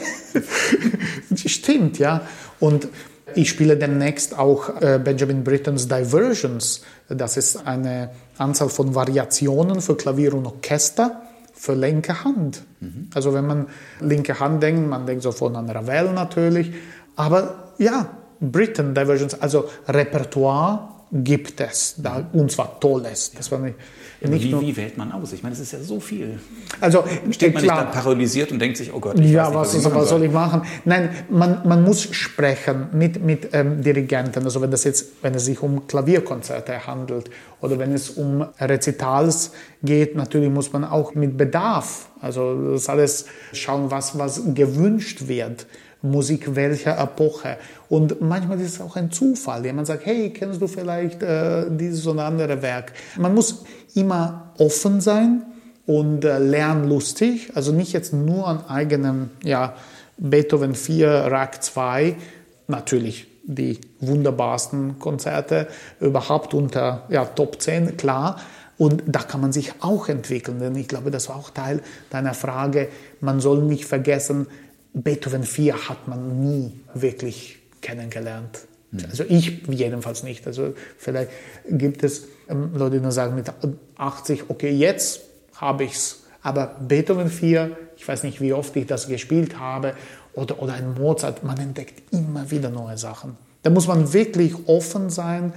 Stimmt, 1.34 1.98
ja. 1.98 2.20
Und 2.60 2.88
ich 3.34 3.48
spiele 3.48 3.76
demnächst 3.76 4.38
auch 4.38 4.80
äh, 4.80 5.00
Benjamin 5.02 5.42
Brittons 5.42 5.88
Diversions. 5.88 6.82
Das 7.08 7.36
ist 7.36 7.66
eine 7.66 8.10
Anzahl 8.36 8.68
von 8.68 8.94
Variationen 8.94 9.80
für 9.80 9.96
Klavier 9.96 10.34
und 10.34 10.46
Orchester 10.46 11.22
für 11.54 11.74
linke 11.74 12.24
Hand. 12.24 12.62
Mhm. 12.80 13.08
Also 13.14 13.32
wenn 13.32 13.46
man 13.46 13.66
linke 14.00 14.38
Hand 14.38 14.62
denkt, 14.62 14.88
man 14.88 15.06
denkt 15.06 15.22
sofort 15.22 15.56
an 15.56 15.70
Ravel 15.70 16.12
natürlich. 16.12 16.72
Aber 17.16 17.72
ja, 17.78 18.10
Britain 18.50 18.94
Diversions, 18.94 19.40
also 19.40 19.68
Repertoire 19.88 20.88
gibt 21.14 21.60
es 21.60 21.94
da, 21.98 22.26
und 22.32 22.50
zwar 22.50 22.80
tolles. 22.80 23.32
Das 23.36 23.50
war 23.52 23.60
nicht, 23.60 23.76
nicht 24.20 24.44
wie, 24.44 24.60
wie, 24.60 24.76
wählt 24.76 24.98
man 24.98 25.12
aus? 25.12 25.32
Ich 25.32 25.42
meine, 25.42 25.54
es 25.54 25.60
ist 25.60 25.72
ja 25.72 25.78
so 25.78 26.00
viel. 26.00 26.40
Also 26.80 27.04
steht 27.30 27.54
man 27.54 27.62
klar, 27.62 27.84
nicht 27.84 27.94
dann 27.94 28.02
paralysiert 28.02 28.50
und 28.50 28.58
denkt 28.58 28.78
sich, 28.78 28.92
oh 28.92 28.98
Gott, 28.98 29.16
ja, 29.18 29.22
nicht, 29.22 29.54
was, 29.54 29.84
was, 29.84 29.94
was 29.94 30.08
soll 30.08 30.24
ich 30.24 30.32
machen? 30.32 30.62
Nein, 30.84 31.10
man, 31.30 31.60
man 31.66 31.84
muss 31.84 32.02
sprechen 32.02 32.88
mit, 32.92 33.22
mit 33.22 33.50
ähm, 33.52 33.82
Dirigenten. 33.82 34.42
Also 34.42 34.60
wenn 34.60 34.72
das 34.72 34.82
jetzt, 34.84 35.22
wenn 35.22 35.34
es 35.34 35.44
sich 35.44 35.62
um 35.62 35.86
Klavierkonzerte 35.86 36.84
handelt 36.86 37.30
oder 37.60 37.78
wenn 37.78 37.92
es 37.92 38.10
um 38.10 38.44
Rezitals 38.58 39.52
geht, 39.82 40.16
natürlich 40.16 40.50
muss 40.50 40.72
man 40.72 40.84
auch 40.84 41.14
mit 41.14 41.36
Bedarf, 41.36 42.08
also 42.20 42.72
das 42.72 42.88
alles 42.88 43.26
schauen, 43.52 43.90
was 43.90 44.18
was 44.18 44.42
gewünscht 44.54 45.28
wird. 45.28 45.66
Musik 46.04 46.54
welcher 46.54 46.98
Epoche. 46.98 47.56
Und 47.88 48.20
manchmal 48.20 48.60
ist 48.60 48.74
es 48.74 48.80
auch 48.80 48.96
ein 48.96 49.10
Zufall. 49.10 49.64
Jemand 49.64 49.86
sagt, 49.86 50.06
hey, 50.06 50.30
kennst 50.30 50.60
du 50.60 50.66
vielleicht 50.66 51.22
äh, 51.22 51.64
dieses 51.70 52.06
oder 52.06 52.26
andere 52.26 52.62
Werk? 52.62 52.92
Man 53.16 53.34
muss 53.34 53.64
immer 53.94 54.52
offen 54.58 55.00
sein 55.00 55.44
und 55.86 56.24
äh, 56.24 56.38
lernlustig, 56.38 57.52
also 57.54 57.72
nicht 57.72 57.92
jetzt 57.92 58.12
nur 58.12 58.46
an 58.46 58.66
eigenem, 58.68 59.30
ja, 59.42 59.74
Beethoven 60.16 60.74
4, 60.74 61.08
Rack 61.08 61.62
2, 61.62 62.14
natürlich 62.68 63.26
die 63.46 63.80
wunderbarsten 64.00 64.98
Konzerte 64.98 65.68
überhaupt 66.00 66.54
unter 66.54 67.04
ja, 67.08 67.24
Top 67.24 67.60
10, 67.60 67.96
klar. 67.96 68.40
Und 68.76 69.04
da 69.06 69.20
kann 69.20 69.40
man 69.40 69.52
sich 69.52 69.72
auch 69.80 70.08
entwickeln, 70.08 70.58
denn 70.58 70.74
ich 70.74 70.88
glaube, 70.88 71.10
das 71.10 71.28
war 71.28 71.36
auch 71.36 71.50
Teil 71.50 71.80
deiner 72.10 72.34
Frage. 72.34 72.88
Man 73.20 73.40
soll 73.40 73.62
nicht 73.62 73.84
vergessen, 73.84 74.48
Beethoven 74.94 75.42
4 75.42 75.88
hat 75.88 76.08
man 76.08 76.40
nie 76.40 76.80
wirklich 76.94 77.58
kennengelernt. 77.80 78.60
Also 79.08 79.24
ich 79.28 79.66
jedenfalls 79.68 80.22
nicht. 80.22 80.46
Also 80.46 80.74
vielleicht 80.98 81.30
gibt 81.68 82.04
es 82.04 82.28
ähm, 82.48 82.70
Leute, 82.74 82.96
die 82.96 83.02
nur 83.02 83.12
sagen 83.12 83.34
mit 83.34 83.50
80, 83.96 84.44
okay, 84.48 84.70
jetzt 84.70 85.20
habe 85.56 85.84
ich 85.84 85.94
es. 85.94 86.20
Aber 86.42 86.76
Beethoven 86.80 87.28
4, 87.28 87.76
ich 87.96 88.06
weiß 88.06 88.22
nicht, 88.22 88.40
wie 88.40 88.52
oft 88.52 88.76
ich 88.76 88.86
das 88.86 89.08
gespielt 89.08 89.58
habe, 89.58 89.94
oder, 90.34 90.60
oder 90.60 90.74
ein 90.74 90.94
Mozart, 90.94 91.42
man 91.44 91.58
entdeckt 91.58 92.12
immer 92.12 92.50
wieder 92.50 92.70
neue 92.70 92.98
Sachen. 92.98 93.36
Da 93.62 93.70
muss 93.70 93.86
man 93.86 94.12
wirklich 94.12 94.54
offen 94.66 95.10
sein, 95.10 95.52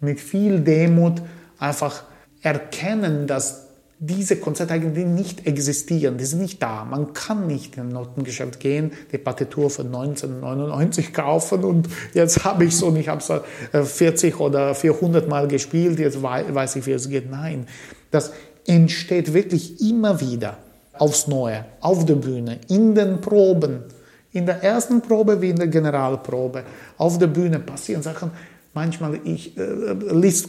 mit 0.00 0.20
viel 0.20 0.60
Demut 0.60 1.22
einfach 1.58 2.02
erkennen, 2.42 3.26
dass 3.26 3.68
diese 4.04 4.34
Konzerte 4.34 4.74
eigentlich 4.74 5.06
nicht 5.06 5.46
existieren, 5.46 6.18
die 6.18 6.24
sind 6.24 6.42
nicht 6.42 6.60
da. 6.60 6.84
Man 6.84 7.12
kann 7.12 7.46
nicht 7.46 7.76
in 7.76 7.84
ein 7.84 7.88
Notengeschäft 7.90 8.58
gehen, 8.58 8.90
die 9.12 9.18
Partitur 9.18 9.70
von 9.70 9.86
1999 9.86 11.14
kaufen 11.14 11.62
und 11.62 11.88
jetzt 12.12 12.44
habe 12.44 12.64
ich 12.64 12.74
es 12.74 12.82
und 12.82 12.96
ich 12.96 13.08
habe 13.08 13.22
es 13.22 13.88
40 13.92 14.40
oder 14.40 14.74
400 14.74 15.28
Mal 15.28 15.46
gespielt, 15.46 16.00
jetzt 16.00 16.20
weiß 16.20 16.74
ich, 16.76 16.86
wie 16.86 16.90
es 16.90 17.08
geht. 17.08 17.30
Nein, 17.30 17.68
das 18.10 18.32
entsteht 18.66 19.34
wirklich 19.34 19.80
immer 19.80 20.20
wieder 20.20 20.56
aufs 20.94 21.28
Neue, 21.28 21.64
auf 21.80 22.04
der 22.04 22.16
Bühne, 22.16 22.58
in 22.68 22.96
den 22.96 23.20
Proben, 23.20 23.84
in 24.32 24.46
der 24.46 24.64
ersten 24.64 25.00
Probe 25.00 25.40
wie 25.40 25.50
in 25.50 25.56
der 25.56 25.68
Generalprobe. 25.68 26.64
Auf 26.98 27.18
der 27.18 27.28
Bühne 27.28 27.60
passieren 27.60 28.02
Sachen, 28.02 28.32
manchmal 28.74 29.20
ich, 29.22 29.56
äh, 29.56 29.92
Liszt 30.10 30.48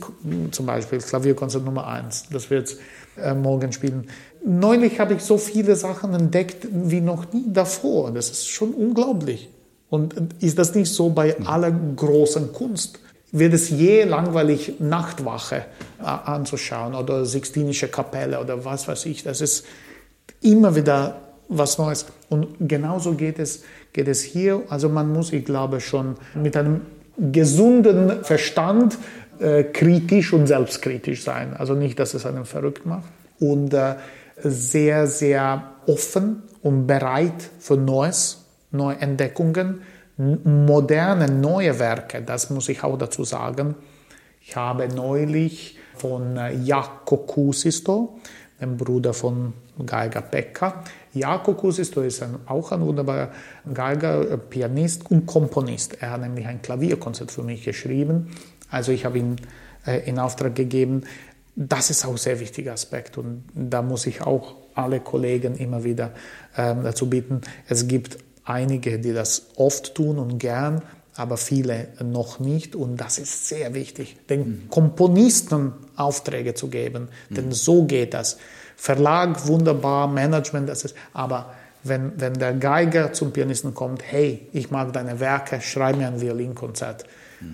zum 0.49 0.66
Beispiel, 0.66 0.97
Klavierkonzert 0.97 1.64
Nummer 1.64 1.86
1, 1.86 2.30
das 2.32 2.49
wird 2.49 2.76
äh, 3.18 3.34
morgen 3.34 3.72
spielen. 3.72 4.07
Neulich 4.45 4.99
habe 4.99 5.14
ich 5.14 5.22
so 5.22 5.38
viele 5.38 5.76
Sachen 5.76 6.14
entdeckt 6.14 6.68
wie 6.72 7.01
noch 7.01 7.32
nie 7.32 7.45
davor. 7.47 8.11
Das 8.11 8.30
ist 8.30 8.47
schon 8.47 8.72
unglaublich. 8.74 9.49
Und 9.89 10.16
ist 10.41 10.57
das 10.57 10.74
nicht 10.74 10.91
so 10.91 11.09
bei 11.09 11.38
aller 11.45 11.72
großen 11.72 12.51
Kunst? 12.51 12.99
Wird 13.32 13.53
es 13.53 13.70
je 13.70 14.03
langweilig, 14.03 14.80
Nachtwache 14.80 15.66
äh, 15.99 16.03
anzuschauen 16.03 16.95
oder 16.95 17.26
Sixtinische 17.26 17.88
Kapelle 17.88 18.39
oder 18.39 18.66
was 18.66 18.88
weiß 18.88 19.05
ich? 19.05 19.24
Das 19.24 19.41
ist 19.41 19.66
immer 20.41 20.76
wieder 20.76 21.22
was 21.49 21.78
Neues. 21.78 22.05
Und 22.30 22.55
genauso 22.59 23.14
geht 23.14 23.39
es, 23.39 23.64
geht 23.91 24.07
es 24.07 24.22
hier. 24.22 24.64
Also 24.70 24.89
man 24.89 25.11
muss, 25.11 25.32
ich 25.32 25.45
glaube, 25.45 25.80
schon 25.80 26.16
mit 26.36 26.57
einem 26.57 26.82
gesunden 27.18 28.24
Verstand 28.24 28.97
äh, 29.40 29.64
kritisch 29.64 30.34
und 30.34 30.48
selbstkritisch 30.48 31.24
sein. 31.24 31.56
Also 31.56 31.74
nicht, 31.74 32.00
dass 32.00 32.14
es 32.14 32.26
einen 32.26 32.46
verrückt 32.46 32.86
macht. 32.86 33.06
Und 33.40 33.74
äh, 33.74 33.96
sehr, 34.38 35.08
sehr 35.08 35.72
offen 35.88 36.44
und 36.62 36.88
bereit 36.88 37.50
für 37.60 37.78
Neues, 37.78 38.46
neue 38.72 38.98
Entdeckungen, 38.98 39.82
moderne, 40.18 41.30
neue 41.30 41.80
Werke. 41.80 42.22
Das 42.22 42.50
muss 42.50 42.70
ich 42.70 42.84
auch 42.84 42.98
dazu 42.98 43.24
sagen. 43.24 43.76
Ich 44.42 44.56
habe 44.56 44.88
neulich 44.88 45.78
von 45.96 46.38
äh, 46.38 46.54
Jaakko 46.54 47.18
Kuusisto, 47.18 48.20
dem 48.60 48.78
Bruder 48.78 49.14
von 49.14 49.54
Geiger 49.86 50.22
Pekka. 50.22 50.84
Jaakko 51.14 51.54
Kuusisto 51.54 52.02
ist 52.02 52.22
ein, 52.24 52.36
auch 52.46 52.72
ein 52.72 52.82
wunderbarer 52.82 53.30
Geiger, 53.74 54.32
äh, 54.32 54.38
Pianist 54.38 55.10
und 55.10 55.26
Komponist. 55.26 55.98
Er 56.02 56.12
hat 56.12 56.22
nämlich 56.22 56.46
ein 56.46 56.62
Klavierkonzert 56.62 57.32
für 57.32 57.44
mich 57.44 57.64
geschrieben 57.64 58.30
also 58.74 58.92
ich 58.92 59.06
habe 59.06 59.20
ihn 59.20 59.36
äh, 59.86 60.10
in 60.10 60.20
Auftrag 60.20 60.56
gegeben. 60.56 61.04
Das 61.56 61.92
ist 61.92 62.06
auch 62.06 62.12
ein 62.12 62.18
sehr 62.18 62.40
wichtiger 62.40 62.74
Aspekt 62.74 63.18
und 63.18 63.44
da 63.54 63.84
muss 63.84 64.08
ich 64.08 64.22
auch 64.22 64.56
alle 64.74 65.00
Kollegen 65.00 65.56
immer 65.56 65.84
wieder 65.84 66.12
ähm, 66.58 66.84
dazu 66.84 67.08
bitten. 67.08 67.42
Es 67.70 67.88
gibt 67.88 68.18
einige, 68.44 68.98
die 68.98 69.14
das 69.14 69.50
oft 69.56 69.94
tun 69.94 70.18
und 70.18 70.40
gern, 70.40 70.82
aber 71.16 71.38
viele 71.38 71.90
noch 72.04 72.40
nicht 72.40 72.76
und 72.76 72.98
das 72.98 73.20
ist 73.20 73.48
sehr 73.48 73.76
wichtig, 73.76 74.18
den 74.28 74.40
mhm. 74.40 74.70
Komponisten 74.72 75.74
Aufträge 75.96 76.56
zu 76.56 76.70
geben, 76.70 77.10
mhm. 77.30 77.36
denn 77.36 77.52
so 77.52 77.84
geht 77.84 78.16
das. 78.16 78.38
Verlag 78.76 79.48
wunderbar, 79.48 80.08
Management, 80.08 80.68
das 80.68 80.84
ist, 80.84 80.96
aber 81.14 81.54
wenn, 81.84 82.20
wenn 82.20 82.34
der 82.34 82.54
Geiger 82.54 83.14
zum 83.14 83.32
Pianisten 83.32 83.76
kommt, 83.76 84.02
hey, 84.04 84.48
ich 84.52 84.72
mag 84.72 84.92
deine 84.94 85.20
Werke, 85.20 85.62
schreib 85.62 85.98
mir 85.98 86.08
ein 86.08 86.20
Violinkonzert 86.20 87.06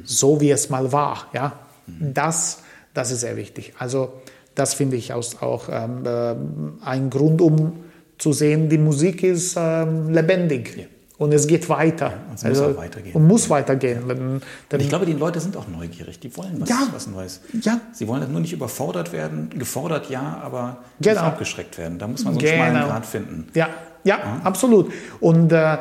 so 0.03 0.41
wie 0.41 0.51
es 0.51 0.69
mal 0.69 0.91
war. 0.91 1.27
Ja? 1.33 1.53
Das, 1.99 2.59
das 2.93 3.11
ist 3.11 3.21
sehr 3.21 3.37
wichtig. 3.37 3.73
Also 3.77 4.13
das 4.55 4.73
finde 4.73 4.97
ich 4.97 5.13
auch 5.13 5.69
ähm, 5.71 6.05
äh, 6.05 6.35
ein 6.85 7.09
Grund, 7.09 7.41
um 7.41 7.77
zu 8.17 8.33
sehen, 8.33 8.69
die 8.69 8.77
Musik 8.77 9.23
ist 9.23 9.55
ähm, 9.57 10.09
lebendig. 10.09 10.77
Ja. 10.77 10.83
Und 11.17 11.33
es 11.33 11.47
geht 11.47 11.67
weiter. 11.67 12.07
Ja, 12.07 12.33
es 12.33 12.45
also, 12.45 12.67
muss 12.69 12.77
weitergehen. 12.77 13.13
Und 13.13 13.27
muss 13.27 13.49
weitergehen. 13.49 14.03
Ja. 14.03 14.07
Wenn, 14.07 14.35
und 14.35 14.81
ich 14.81 14.87
glaube, 14.87 15.05
die 15.05 15.13
Leute 15.13 15.41
sind 15.41 15.57
auch 15.57 15.67
neugierig. 15.67 16.19
Die 16.19 16.35
wollen 16.37 16.61
was, 16.61 16.69
ja. 16.69 16.87
was 16.93 17.07
Neues. 17.07 17.41
Ja. 17.61 17.81
Sie 17.91 18.07
wollen 18.07 18.31
nur 18.31 18.39
nicht 18.39 18.53
überfordert 18.53 19.11
werden. 19.11 19.49
Gefordert 19.49 20.09
ja, 20.09 20.39
aber 20.41 20.77
genau. 21.01 21.15
nicht 21.15 21.23
abgeschreckt 21.23 21.77
werden. 21.77 21.99
Da 21.99 22.07
muss 22.07 22.23
man 22.23 22.35
so 22.35 22.39
einen 22.39 22.49
genau. 22.49 22.65
schmalen 22.65 22.87
Grad 22.87 23.05
finden. 23.05 23.47
Ja, 23.53 23.67
ja, 24.05 24.17
ja. 24.17 24.41
absolut. 24.45 24.93
Und 25.19 25.51
äh, 25.51 25.77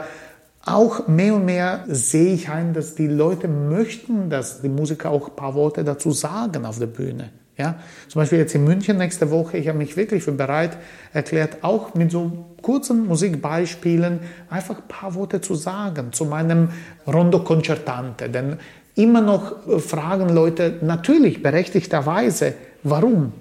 auch 0.74 1.08
mehr 1.08 1.34
und 1.34 1.44
mehr 1.44 1.84
sehe 1.88 2.34
ich 2.34 2.48
ein, 2.48 2.74
dass 2.74 2.94
die 2.94 3.06
Leute 3.06 3.48
möchten, 3.48 4.30
dass 4.30 4.62
die 4.62 4.68
Musiker 4.68 5.10
auch 5.10 5.28
ein 5.28 5.36
paar 5.36 5.54
Worte 5.54 5.84
dazu 5.84 6.12
sagen 6.12 6.64
auf 6.64 6.78
der 6.78 6.86
Bühne. 6.86 7.30
Ja, 7.56 7.74
zum 8.06 8.20
Beispiel 8.20 8.38
jetzt 8.38 8.54
in 8.54 8.62
München 8.62 8.98
nächste 8.98 9.32
Woche, 9.32 9.56
ich 9.56 9.66
habe 9.66 9.78
mich 9.78 9.96
wirklich 9.96 10.22
für 10.22 10.30
bereit 10.30 10.76
erklärt, 11.12 11.58
auch 11.62 11.92
mit 11.94 12.12
so 12.12 12.46
kurzen 12.62 13.06
Musikbeispielen 13.06 14.20
einfach 14.48 14.76
ein 14.76 14.86
paar 14.86 15.14
Worte 15.16 15.40
zu 15.40 15.56
sagen 15.56 16.12
zu 16.12 16.24
meinem 16.24 16.68
Rondo 17.04 17.40
Concertante. 17.40 18.28
Denn 18.28 18.58
immer 18.94 19.20
noch 19.20 19.56
fragen 19.80 20.28
Leute 20.28 20.74
natürlich 20.82 21.42
berechtigterweise, 21.42 22.54
warum? 22.84 23.32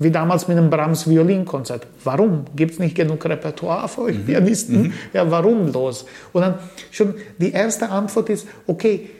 Wie 0.00 0.10
damals 0.12 0.46
mit 0.46 0.56
dem 0.56 0.70
Brahms 0.70 1.08
Violinkonzert. 1.08 1.86
Warum? 2.04 2.44
Gibt 2.54 2.74
es 2.74 2.78
nicht 2.78 2.94
genug 2.94 3.24
Repertoire 3.24 3.88
für 3.88 4.02
euch 4.02 4.18
mhm. 4.18 4.26
Pianisten? 4.26 4.82
Mhm. 4.82 4.92
Ja, 5.12 5.28
warum 5.28 5.72
los? 5.72 6.06
Und 6.32 6.42
dann 6.42 6.54
schon 6.92 7.14
die 7.38 7.50
erste 7.50 7.88
Antwort 7.88 8.30
ist, 8.30 8.46
okay, 8.66 9.10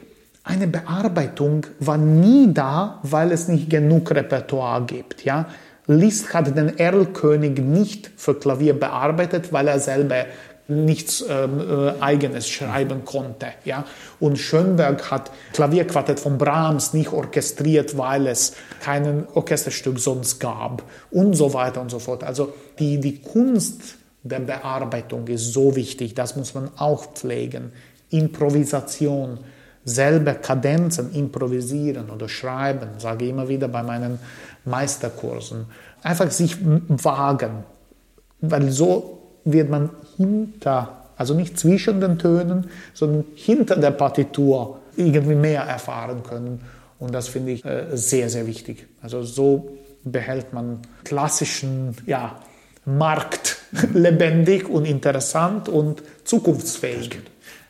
eine 0.43 0.67
Bearbeitung 0.67 1.65
war 1.79 1.97
nie 1.97 2.53
da, 2.53 2.99
weil 3.03 3.31
es 3.31 3.49
nicht 3.49 3.69
genug 3.69 4.09
Repertoire 4.09 4.85
gibt. 4.85 5.25
Ja? 5.25 5.47
Liszt 5.85 6.33
hat 6.33 6.55
den 6.55 6.77
Erlkönig 6.77 7.59
nicht 7.59 8.09
für 8.15 8.35
Klavier 8.35 8.79
bearbeitet, 8.79 9.51
weil 9.51 9.67
er 9.67 9.79
selber 9.79 10.25
nichts 10.69 11.25
ähm, 11.27 11.59
äh, 11.59 11.99
Eigenes 11.99 12.47
schreiben 12.47 13.03
konnte. 13.03 13.47
Ja? 13.65 13.85
Und 14.19 14.37
Schönberg 14.37 15.09
hat 15.09 15.31
Klavierquartett 15.53 16.19
von 16.19 16.37
Brahms 16.37 16.93
nicht 16.93 17.11
orchestriert, 17.11 17.97
weil 17.97 18.27
es 18.27 18.53
kein 18.79 19.27
Orchesterstück 19.33 19.99
sonst 19.99 20.39
gab 20.39 20.83
und 21.11 21.33
so 21.33 21.53
weiter 21.53 21.81
und 21.81 21.89
so 21.89 21.99
fort. 21.99 22.23
Also 22.23 22.53
die, 22.77 22.99
die 22.99 23.19
Kunst 23.19 23.95
der 24.23 24.39
Bearbeitung 24.39 25.27
ist 25.27 25.53
so 25.53 25.75
wichtig, 25.75 26.13
das 26.13 26.35
muss 26.35 26.53
man 26.53 26.69
auch 26.77 27.13
pflegen. 27.13 27.71
Improvisation, 28.11 29.39
selber 29.85 30.35
Kadenzen 30.35 31.13
improvisieren 31.13 32.09
oder 32.09 32.29
schreiben, 32.29 32.89
sage 32.99 33.25
ich 33.25 33.31
immer 33.31 33.47
wieder 33.47 33.67
bei 33.67 33.81
meinen 33.81 34.19
Meisterkursen. 34.65 35.65
Einfach 36.03 36.29
sich 36.31 36.57
wagen, 36.61 37.63
weil 38.41 38.71
so 38.71 39.19
wird 39.45 39.69
man 39.69 39.89
hinter, 40.19 41.05
also 41.15 41.33
nicht 41.33 41.57
zwischen 41.57 42.01
den 42.01 42.19
Tönen, 42.19 42.67
sondern 42.93 43.23
hinter 43.35 43.77
der 43.77 43.91
Partitur 43.91 44.79
irgendwie 44.97 45.35
mehr 45.35 45.61
erfahren 45.61 46.23
können. 46.23 46.59
Und 46.99 47.13
das 47.13 47.29
finde 47.29 47.53
ich 47.53 47.63
äh, 47.63 47.85
sehr, 47.93 48.29
sehr 48.29 48.45
wichtig. 48.45 48.85
Also 49.01 49.23
so 49.23 49.77
behält 50.03 50.51
man 50.51 50.79
klassischen 51.05 51.95
ja, 52.05 52.35
Markt 52.85 53.59
lebendig 53.93 54.67
und 54.67 54.83
interessant 54.83 55.69
und 55.69 56.03
zukunftsfähig. 56.25 57.11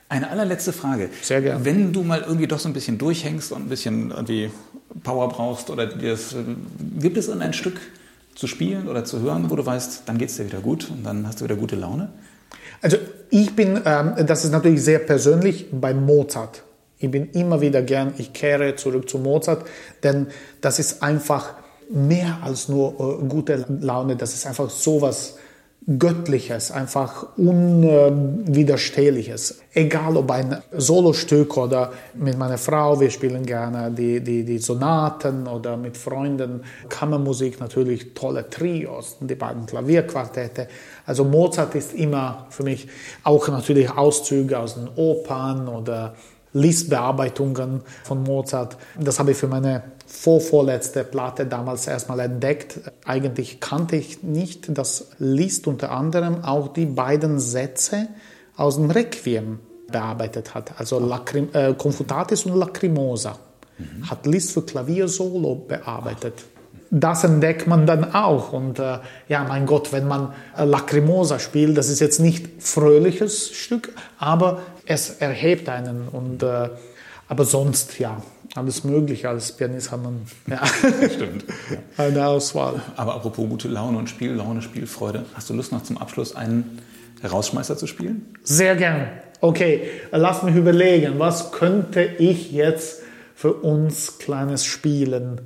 Eine 0.10 0.32
allerletzte 0.32 0.74
Frage. 0.74 1.10
Sehr 1.22 1.41
gerne. 1.41 1.64
Wenn 1.64 1.93
du 1.93 2.02
mal 2.02 2.22
irgendwie 2.22 2.47
doch 2.47 2.58
so 2.58 2.68
ein 2.68 2.74
bisschen 2.74 2.97
durchhängst 2.97 3.52
und 3.52 3.68
ein 3.68 3.70
bisschen 3.70 4.10
irgendwie 4.10 4.50
Power 5.04 5.30
brauchst 5.30 5.70
oder 5.70 5.86
das, 5.86 6.36
gibt 7.00 7.16
es 7.18 7.30
ein 7.30 7.54
Stück, 7.54 7.80
zu 8.39 8.47
spielen 8.47 8.88
oder 8.88 9.04
zu 9.04 9.20
hören, 9.20 9.50
wo 9.50 9.58
du 9.58 9.66
weißt, 9.66 10.04
dann 10.06 10.18
geht 10.18 10.30
es 10.30 10.38
dir 10.38 10.45
wieder 10.45 10.62
gut 10.62 10.89
und 10.89 11.06
dann 11.06 11.28
hast 11.28 11.41
du 11.41 11.43
wieder 11.43 11.58
gute 11.58 11.76
Laune? 11.76 12.08
Also 12.82 12.97
ich 13.30 13.55
bin, 13.55 13.82
ähm, 13.86 14.13
das 14.25 14.45
ist 14.45 14.51
natürlich 14.51 14.84
sehr 14.84 14.99
persönlich, 14.99 15.67
bei 15.71 15.93
Mozart. 15.93 16.63
Ich 16.97 17.09
bin 17.11 17.30
immer 17.32 17.61
wieder 17.61 17.82
gern, 17.82 18.13
ich 18.17 18.34
kehre 18.34 18.75
zurück 18.75 19.09
zu 19.09 19.19
Mozart, 19.19 19.65
denn 20.03 20.27
das 20.61 20.80
ist 20.80 21.01
einfach 21.01 21.53
mehr 21.89 22.39
als 22.43 22.69
nur 22.69 22.93
äh, 22.99 23.25
gute 23.27 23.65
Laune, 23.82 24.15
das 24.15 24.34
ist 24.34 24.45
einfach 24.45 24.69
sowas 24.69 25.38
Göttliches, 25.98 26.72
einfach 26.72 27.36
Unwiderstehliches. 27.36 29.60
Egal 29.74 30.18
ob 30.18 30.30
ein 30.30 30.58
Solostück 30.72 31.58
oder 31.58 31.92
mit 32.14 32.38
meiner 32.38 32.60
Frau, 32.60 33.00
wir 33.00 33.10
spielen 33.10 33.44
gerne 33.44 33.90
die, 33.90 34.22
die, 34.22 34.46
die 34.46 34.60
Sonaten 34.60 35.48
oder 35.48 35.78
mit 35.78 35.98
Freunden 35.98 36.62
Kammermusik, 36.90 37.60
natürlich 37.60 38.14
tolle 38.14 38.48
Trios, 38.48 39.18
die 39.20 39.34
beiden 39.34 39.66
Klavierquartette. 39.66 40.68
Also 41.08 41.26
Mozart 41.26 41.74
ist 41.74 41.96
immer 41.96 42.46
für 42.52 42.62
mich 42.62 42.88
auch 43.24 43.48
natürlich 43.48 43.90
Auszüge 43.90 44.60
aus 44.60 44.76
den 44.76 44.90
Opern 44.96 45.68
oder 45.68 46.14
Listbearbeitungen 46.54 47.82
von 48.04 48.22
Mozart. 48.22 48.78
Das 49.00 49.18
habe 49.18 49.32
ich 49.32 49.38
für 49.38 49.48
meine 49.48 49.82
vorvorletzte 50.10 51.03
Platte 51.03 51.45
damals 51.45 51.88
erstmal 51.88 52.20
entdeckt. 52.20 52.80
Eigentlich 53.05 53.60
kannte 53.60 53.95
ich 53.95 54.24
nicht, 54.24 54.78
dass 54.78 55.12
Liszt 55.20 55.68
unter 55.68 55.91
anderem 55.91 56.43
auch 56.43 56.74
die 56.74 56.88
beiden 56.88 57.39
Sätze 57.39 58.07
aus 58.57 58.76
dem 58.76 58.89
Requiem 58.89 59.60
bearbeitet 59.91 60.53
hat, 60.53 60.74
also 60.78 60.99
Lacrim 60.99 61.49
äh, 61.53 61.74
Confutatis 61.74 62.45
und 62.45 62.57
Lacrimosa. 62.57 63.38
Mhm. 63.78 64.10
Hat 64.10 64.26
Liszt 64.26 64.51
für 64.51 64.64
Klavier 64.64 65.07
Solo 65.07 65.55
bearbeitet. 65.55 66.34
Das 66.91 67.24
entdeckt 67.24 67.68
man 67.68 67.86
dann 67.86 68.14
auch. 68.14 68.51
Und 68.51 68.80
äh, 68.80 68.97
ja, 69.28 69.43
mein 69.43 69.66
Gott, 69.66 69.93
wenn 69.93 70.07
man 70.07 70.34
äh, 70.57 70.66
Lacrimosa 70.66 71.39
spielt, 71.39 71.78
das 71.78 71.88
ist 71.88 71.99
jetzt 71.99 72.20
nicht 72.20 72.47
fröhliches 72.60 73.51
Stück, 73.51 73.93
aber 74.18 74.60
es 74.86 75.10
erhebt 75.10 75.70
einen. 75.70 76.07
Und, 76.07 76.43
äh, 76.43 76.70
aber 77.28 77.45
sonst, 77.45 77.99
ja, 77.99 78.22
alles 78.56 78.84
Mögliche. 78.84 79.30
Als 79.30 79.52
Pianist 79.52 79.91
hat 79.91 80.04
man 80.04 80.22
ja, 80.47 80.66
Stimmt. 81.14 81.45
eine 81.97 82.28
Auswahl. 82.28 82.82
Aber 82.95 83.16
apropos 83.16 83.47
gute 83.47 83.68
Laune 83.68 83.97
und 83.97 84.10
Spiellaune, 84.10 84.62
Spielfreude, 84.62 85.26
hast 85.36 85.50
du 85.50 85.54
Lust 85.54 85.72
noch 85.72 85.84
zum 85.84 85.97
Abschluss 85.97 86.36
einen 86.36 86.80
Rausschmeißer 87.24 87.78
zu 87.78 87.88
spielen? 87.88 88.34
Sehr 88.43 88.76
gern. 88.76 89.08
Okay, 89.41 89.89
lass 90.12 90.43
mich 90.43 90.56
überlegen, 90.56 91.18
was 91.18 91.52
könnte 91.52 92.04
ich 92.04 92.52
jetzt 92.52 93.02
für 93.36 93.54
uns 93.54 94.18
Kleines 94.18 94.66
spielen? 94.66 95.41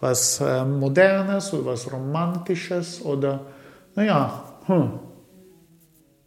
Was 0.00 0.40
äh, 0.40 0.64
Modernes 0.64 1.52
oder 1.52 1.66
was 1.66 1.90
Romantisches 1.90 3.02
oder, 3.02 3.40
naja, 3.94 4.42
hm. 4.66 4.90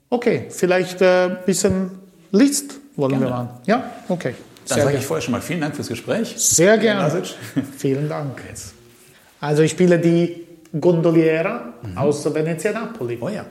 Okay, 0.09 0.45
vielleicht 0.49 1.03
ein 1.03 1.31
äh, 1.31 1.35
bisschen 1.45 1.91
List 2.31 2.79
wollen 2.95 3.11
Gerne. 3.11 3.25
wir 3.25 3.29
machen. 3.29 3.49
Ja, 3.65 3.91
okay. 4.07 4.33
Dann 4.69 4.81
sage 4.81 4.97
ich 4.97 5.05
vorher 5.05 5.21
schon 5.21 5.31
mal 5.31 5.41
vielen 5.41 5.61
Dank 5.61 5.75
fürs 5.75 5.87
Gespräch. 5.87 6.33
Sehr 6.37 6.77
gerne. 6.77 7.23
Vielen 7.77 8.07
Dank. 8.07 8.41
Jetzt. 8.47 8.73
Also 9.41 9.63
ich 9.63 9.71
spiele 9.71 9.99
die 9.99 10.45
Gondoliera 10.79 11.73
mhm. 11.81 11.97
aus 11.97 12.33
Venezia 12.33 12.71
Napoli. 12.71 13.17
Oh 13.19 13.29
ja. 13.29 13.45